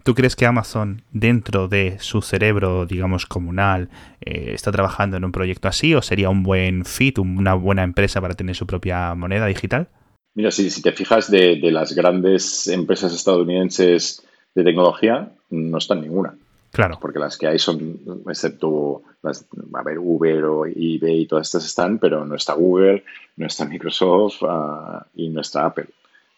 ¿Tú 0.04 0.14
crees 0.14 0.36
que 0.36 0.46
Amazon, 0.46 1.02
dentro 1.12 1.68
de 1.68 1.98
su 2.00 2.22
cerebro, 2.22 2.86
digamos, 2.86 3.26
comunal, 3.26 3.90
eh, 4.22 4.52
está 4.54 4.72
trabajando 4.72 5.18
en 5.18 5.26
un 5.26 5.32
proyecto 5.32 5.68
así 5.68 5.96
o 5.96 6.04
sería 6.04 6.30
un 6.30 6.44
buen 6.44 6.86
fit, 6.86 7.18
una 7.18 7.56
buena 7.56 7.82
empresa 7.82 8.22
para 8.22 8.36
tener 8.36 8.56
su 8.56 8.68
propia 8.68 9.16
moneda 9.16 9.48
digital? 9.48 9.88
Mira, 10.36 10.52
si, 10.52 10.70
te 10.84 10.92
fijas 10.92 11.32
de, 11.32 11.56
de 11.60 11.72
las 11.72 11.96
grandes 11.96 12.68
empresas 12.68 13.16
estadounidenses 13.16 14.22
de 14.54 14.64
tecnología, 14.64 15.32
no 15.50 15.80
está 15.80 15.96
ninguna. 15.96 16.36
Claro. 16.76 16.98
Porque 17.00 17.20
las 17.20 17.38
que 17.38 17.48
hay 17.48 17.58
son, 17.58 18.02
excepto 18.28 19.02
las, 19.22 19.48
a 19.74 19.82
ver, 19.82 19.98
Uber 19.98 20.44
o 20.44 20.66
eBay 20.66 21.22
y 21.22 21.26
todas 21.26 21.48
estas 21.48 21.66
están, 21.66 22.00
pero 22.00 22.26
no 22.26 22.36
está 22.36 22.54
Google, 22.54 23.04
no 23.38 23.48
está 23.48 23.66
Microsoft 23.66 24.44
ah, 24.44 25.06
y 25.16 25.30
no 25.30 25.40
está 25.40 25.68
Apple, 25.68 25.88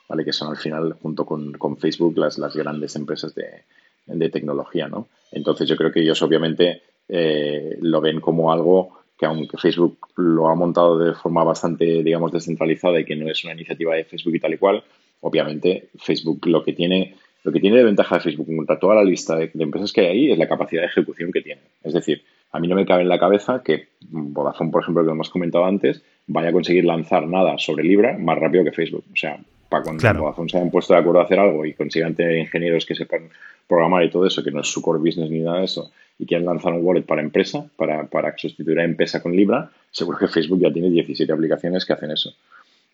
¿vale? 0.08 0.23
Que 0.23 0.34
son 0.34 0.50
al 0.50 0.58
final, 0.58 0.93
junto 1.02 1.26
con, 1.26 1.78
Facebook, 1.78 2.17
las, 2.17 2.38
las 2.38 2.56
grandes 2.56 2.95
empresas 2.95 3.34
de, 3.34 3.63
de, 4.06 4.30
tecnología, 4.30 4.88
¿no? 4.88 5.08
Entonces 5.32 5.67
yo 5.67 5.76
creo 5.76 5.91
que 5.91 6.02
ellos 6.02 6.21
obviamente 6.21 6.84
eh, 7.10 7.78
lo 7.82 8.00
ven 8.00 8.21
como 8.21 8.52
algo 8.52 8.97
que 9.17 9.26
aunque 9.26 9.58
Facebook 9.58 9.97
lo 10.17 10.50
ha 10.50 10.56
montado 10.56 11.00
de 11.00 11.15
forma 11.15 11.43
bastante, 11.43 12.04
digamos, 12.04 12.32
descentralizada 12.32 13.00
y 13.00 13.06
que 13.06 13.15
no 13.15 13.28
es 13.28 13.43
una 13.43 13.54
iniciativa 13.54 13.95
de 13.95 14.06
Facebook 14.06 14.36
y 14.36 14.39
tal 14.39 14.54
y 14.54 14.58
cual, 14.60 14.84
obviamente 15.21 15.89
Facebook 15.97 16.45
lo 16.45 16.63
que 16.63 16.73
tiene 16.73 17.15
lo 17.47 17.53
que 17.53 17.62
tiene 17.62 17.77
de 17.77 17.86
ventaja 17.86 18.15
de 18.15 18.21
Facebook 18.21 18.53
contra 18.53 18.77
toda 18.77 18.95
la 18.95 19.05
lista 19.05 19.38
de, 19.38 19.49
empresas 19.57 19.93
que 19.93 20.01
hay 20.01 20.07
ahí 20.07 20.31
es 20.33 20.37
la 20.37 20.50
capacidad 20.50 20.81
de 20.81 20.87
ejecución 20.87 21.31
que 21.31 21.41
tiene. 21.41 21.62
Es 21.81 21.93
decir, 21.93 22.21
a 22.52 22.60
mí 22.60 22.67
no 22.67 22.75
me 22.75 22.85
cabe 22.85 23.04
en 23.04 23.08
la 23.08 23.17
cabeza 23.17 23.62
que 23.63 23.87
Vodafone, 24.02 24.69
por 24.69 24.81
ejemplo, 24.81 25.06
que 25.06 25.12
hemos 25.12 25.29
comentado 25.29 25.63
antes, 25.63 26.04
vaya 26.27 26.50
a 26.50 26.52
conseguir 26.52 26.83
lanzar 26.83 27.25
nada 27.25 27.58
sobre 27.58 27.85
Libra 27.85 28.17
más 28.17 28.37
rápido 28.37 28.65
que 28.65 28.73
Facebook. 28.73 29.06
O 29.13 29.15
sea, 29.15 29.39
para 29.69 29.81
cuando 29.81 30.13
Vodafone 30.19 30.50
se 30.50 30.58
hayan 30.58 30.69
puesto 30.69 30.93
de 30.93 31.00
acuerdo 31.00 31.21
a 31.21 31.23
hacer 31.23 31.39
algo 31.39 31.65
y 31.65 31.71
consigan 31.71 32.15
tener 32.15 32.37
ingenieros 32.37 32.85
que 32.85 32.95
sepan 32.95 33.29
programar 33.65 34.04
y 34.04 34.10
todo 34.10 34.27
eso, 34.27 34.43
que 34.43 34.52
no 34.52 34.60
es 34.60 34.67
su 34.67 34.81
core 34.81 35.00
business 35.00 35.29
ni 35.29 35.39
nada 35.39 35.60
de 35.60 35.65
eso, 35.65 35.89
y 36.19 36.25
quieran 36.25 36.48
lanzar 36.48 36.73
un 36.73 36.83
wallet 36.83 37.04
para 37.04 37.21
empresa, 37.21 37.65
para, 37.77 38.08
para 38.08 38.37
sustituir 38.37 38.77
a 38.81 38.83
empresa 38.83 39.23
con 39.23 39.33
Libra, 39.33 39.69
seguro 39.89 40.17
que 40.17 40.27
Facebook 40.27 40.60
ya 40.60 40.73
tiene 40.73 40.89
17 40.89 41.31
aplicaciones 41.31 41.85
que 41.85 41.93
hacen 41.93 42.12
eso. 42.12 42.33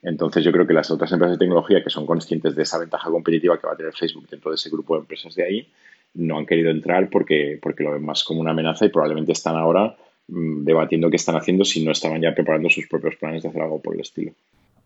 Entonces 0.03 0.43
yo 0.43 0.51
creo 0.51 0.67
que 0.67 0.73
las 0.73 0.91
otras 0.91 1.11
empresas 1.11 1.37
de 1.37 1.45
tecnología 1.45 1.81
que 1.81 1.89
son 1.89 2.05
conscientes 2.05 2.55
de 2.55 2.63
esa 2.63 2.77
ventaja 2.77 3.09
competitiva 3.09 3.57
que 3.57 3.67
va 3.67 3.73
a 3.73 3.77
tener 3.77 3.93
Facebook 3.93 4.27
dentro 4.29 4.51
de 4.51 4.55
ese 4.55 4.69
grupo 4.69 4.95
de 4.95 5.01
empresas 5.01 5.33
de 5.33 5.43
ahí, 5.43 5.67
no 6.15 6.37
han 6.37 6.45
querido 6.45 6.69
entrar 6.69 7.09
porque, 7.09 7.57
porque 7.61 7.83
lo 7.83 7.91
ven 7.91 8.05
más 8.05 8.23
como 8.23 8.41
una 8.41 8.51
amenaza 8.51 8.85
y 8.85 8.89
probablemente 8.89 9.31
están 9.31 9.55
ahora 9.55 9.95
mm, 10.27 10.63
debatiendo 10.65 11.09
qué 11.09 11.15
están 11.15 11.35
haciendo 11.35 11.63
si 11.63 11.83
no 11.83 11.91
estaban 11.91 12.21
ya 12.21 12.35
preparando 12.35 12.69
sus 12.69 12.87
propios 12.87 13.15
planes 13.15 13.43
de 13.43 13.49
hacer 13.49 13.61
algo 13.61 13.81
por 13.81 13.95
el 13.95 14.01
estilo. 14.01 14.33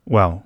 Wow, 0.06 0.44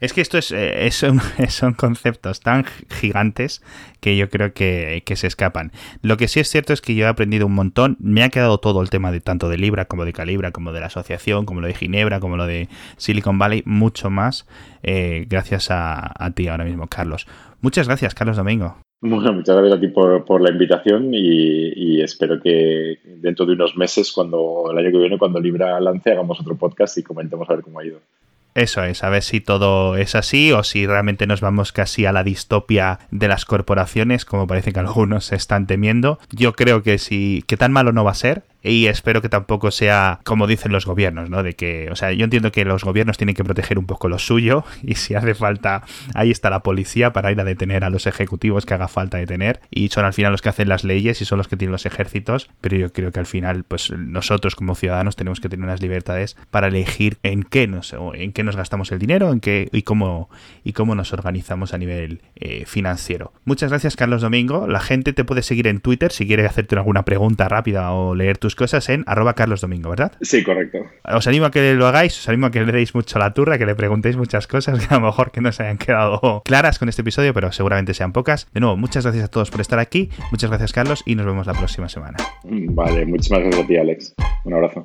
es 0.00 0.12
que 0.12 0.20
esto 0.20 0.38
es, 0.38 0.52
eh, 0.52 0.88
son, 0.92 1.20
son, 1.48 1.74
conceptos 1.74 2.40
tan 2.40 2.64
gigantes 2.88 3.62
que 4.00 4.16
yo 4.16 4.28
creo 4.28 4.52
que, 4.52 5.02
se 5.14 5.26
escapan. 5.26 5.72
Lo 6.02 6.16
que 6.16 6.28
sí 6.28 6.40
es 6.40 6.48
cierto 6.48 6.72
es 6.72 6.80
que 6.80 6.94
yo 6.94 7.06
he 7.06 7.08
aprendido 7.08 7.46
un 7.46 7.54
montón. 7.54 7.96
Me 7.98 8.22
ha 8.22 8.28
quedado 8.28 8.58
todo 8.58 8.82
el 8.82 8.90
tema 8.90 9.10
de 9.10 9.20
tanto 9.20 9.48
de 9.48 9.58
Libra 9.58 9.86
como 9.86 10.04
de 10.04 10.12
Calibra, 10.12 10.52
como 10.52 10.72
de 10.72 10.80
la 10.80 10.86
asociación, 10.86 11.46
como 11.46 11.60
lo 11.60 11.66
de 11.66 11.74
Ginebra, 11.74 12.20
como 12.20 12.36
lo 12.36 12.46
de 12.46 12.68
Silicon 12.96 13.38
Valley, 13.38 13.62
mucho 13.66 14.10
más 14.10 14.46
eh, 14.82 15.26
gracias 15.28 15.68
a, 15.70 16.30
ti 16.34 16.48
ahora 16.48 16.64
mismo, 16.64 16.86
Carlos. 16.86 17.26
Muchas 17.60 17.88
gracias, 17.88 18.14
Carlos 18.14 18.36
Domingo. 18.36 18.76
Bueno, 19.00 19.32
muchas 19.32 19.56
gracias 19.56 19.78
a 19.78 19.80
ti 19.80 19.88
por, 19.88 20.40
la 20.40 20.50
invitación 20.50 21.14
y, 21.14 21.72
y, 21.74 22.02
espero 22.02 22.40
que 22.40 22.98
dentro 23.04 23.46
de 23.46 23.52
unos 23.52 23.76
meses, 23.76 24.10
cuando 24.12 24.70
el 24.72 24.78
año 24.78 24.90
que 24.90 24.98
viene, 24.98 25.18
cuando 25.18 25.40
Libra 25.40 25.78
lance, 25.80 26.10
hagamos 26.10 26.40
otro 26.40 26.56
podcast 26.56 26.98
y 26.98 27.04
comentemos 27.04 27.48
a 27.48 27.54
ver 27.54 27.62
cómo 27.62 27.78
ha 27.78 27.86
ido. 27.86 28.00
Eso 28.54 28.82
es, 28.82 29.04
a 29.04 29.08
ver 29.08 29.22
si 29.22 29.40
todo 29.40 29.96
es 29.96 30.14
así 30.14 30.52
o 30.52 30.64
si 30.64 30.86
realmente 30.86 31.26
nos 31.26 31.40
vamos 31.40 31.72
casi 31.72 32.06
a 32.06 32.12
la 32.12 32.24
distopia 32.24 32.98
de 33.10 33.28
las 33.28 33.44
corporaciones, 33.44 34.24
como 34.24 34.46
parece 34.46 34.72
que 34.72 34.80
algunos 34.80 35.26
se 35.26 35.36
están 35.36 35.66
temiendo. 35.66 36.18
Yo 36.30 36.54
creo 36.54 36.82
que 36.82 36.98
sí, 36.98 37.44
que 37.46 37.56
tan 37.56 37.72
malo 37.72 37.92
no 37.92 38.04
va 38.04 38.12
a 38.12 38.14
ser 38.14 38.42
y 38.62 38.86
espero 38.86 39.22
que 39.22 39.28
tampoco 39.28 39.70
sea 39.70 40.20
como 40.24 40.46
dicen 40.46 40.72
los 40.72 40.86
gobiernos, 40.86 41.30
¿no? 41.30 41.42
De 41.42 41.54
que, 41.54 41.88
o 41.90 41.96
sea, 41.96 42.12
yo 42.12 42.24
entiendo 42.24 42.52
que 42.52 42.64
los 42.64 42.84
gobiernos 42.84 43.16
tienen 43.16 43.34
que 43.34 43.44
proteger 43.44 43.78
un 43.78 43.86
poco 43.86 44.08
lo 44.08 44.18
suyo 44.18 44.64
y 44.82 44.96
si 44.96 45.14
hace 45.14 45.34
falta, 45.34 45.82
ahí 46.14 46.30
está 46.30 46.50
la 46.50 46.60
policía 46.60 47.12
para 47.12 47.30
ir 47.32 47.40
a 47.40 47.44
detener 47.44 47.84
a 47.84 47.90
los 47.90 48.06
ejecutivos 48.06 48.66
que 48.66 48.74
haga 48.74 48.88
falta 48.88 49.18
detener 49.18 49.60
y 49.70 49.88
son 49.88 50.04
al 50.04 50.12
final 50.12 50.32
los 50.32 50.42
que 50.42 50.48
hacen 50.48 50.68
las 50.68 50.84
leyes 50.84 51.20
y 51.22 51.24
son 51.24 51.38
los 51.38 51.48
que 51.48 51.56
tienen 51.56 51.72
los 51.72 51.86
ejércitos, 51.86 52.50
pero 52.60 52.76
yo 52.76 52.92
creo 52.92 53.12
que 53.12 53.20
al 53.20 53.26
final, 53.26 53.64
pues 53.64 53.90
nosotros 53.90 54.54
como 54.54 54.74
ciudadanos 54.74 55.16
tenemos 55.16 55.40
que 55.40 55.48
tener 55.48 55.64
unas 55.64 55.80
libertades 55.80 56.36
para 56.50 56.68
elegir 56.68 57.18
en 57.22 57.42
qué 57.42 57.66
nos, 57.66 57.94
en 58.14 58.32
qué 58.32 58.42
nos 58.42 58.56
gastamos 58.56 58.92
el 58.92 58.98
dinero, 58.98 59.32
en 59.32 59.40
qué 59.40 59.68
y 59.72 59.82
cómo 59.82 60.28
y 60.64 60.72
cómo 60.72 60.94
nos 60.94 61.12
organizamos 61.12 61.74
a 61.74 61.78
nivel 61.78 62.22
eh, 62.36 62.64
financiero. 62.66 63.32
Muchas 63.44 63.70
gracias, 63.70 63.96
Carlos 63.96 64.22
Domingo. 64.22 64.66
La 64.66 64.80
gente 64.80 65.12
te 65.12 65.24
puede 65.24 65.42
seguir 65.42 65.66
en 65.66 65.80
Twitter 65.80 66.12
si 66.12 66.26
quiere 66.26 66.46
hacerte 66.46 66.76
alguna 66.76 67.04
pregunta 67.04 67.48
rápida 67.48 67.92
o 67.92 68.14
leer 68.14 68.38
tus 68.38 68.54
cosas 68.58 68.86
en 68.90 69.04
arroba 69.06 69.32
Carlos 69.32 69.62
Domingo, 69.62 69.88
¿verdad? 69.88 70.12
Sí, 70.20 70.44
correcto. 70.44 70.80
Os 71.04 71.26
animo 71.26 71.46
a 71.46 71.50
que 71.50 71.72
lo 71.72 71.86
hagáis, 71.86 72.18
os 72.18 72.28
animo 72.28 72.46
a 72.46 72.50
que 72.50 72.62
le 72.62 72.70
deis 72.70 72.94
mucho 72.94 73.18
la 73.18 73.32
turra, 73.32 73.56
que 73.56 73.64
le 73.64 73.74
preguntéis 73.74 74.18
muchas 74.18 74.46
cosas 74.46 74.86
que 74.86 74.94
a 74.94 74.98
lo 74.98 75.06
mejor 75.06 75.30
que 75.30 75.40
no 75.40 75.50
se 75.52 75.62
hayan 75.62 75.78
quedado 75.78 76.42
claras 76.44 76.78
con 76.78 76.90
este 76.90 77.00
episodio, 77.02 77.32
pero 77.32 77.50
seguramente 77.52 77.94
sean 77.94 78.12
pocas. 78.12 78.46
De 78.52 78.60
nuevo, 78.60 78.76
muchas 78.76 79.04
gracias 79.04 79.24
a 79.24 79.28
todos 79.28 79.50
por 79.50 79.62
estar 79.62 79.78
aquí, 79.78 80.10
muchas 80.30 80.50
gracias 80.50 80.72
Carlos 80.72 81.02
y 81.06 81.14
nos 81.14 81.24
vemos 81.24 81.46
la 81.46 81.54
próxima 81.54 81.88
semana. 81.88 82.18
Vale, 82.44 83.06
muchísimas 83.06 83.44
gracias 83.44 83.64
a 83.64 83.66
ti 83.66 83.76
Alex. 83.78 84.14
Un 84.44 84.54
abrazo. 84.54 84.82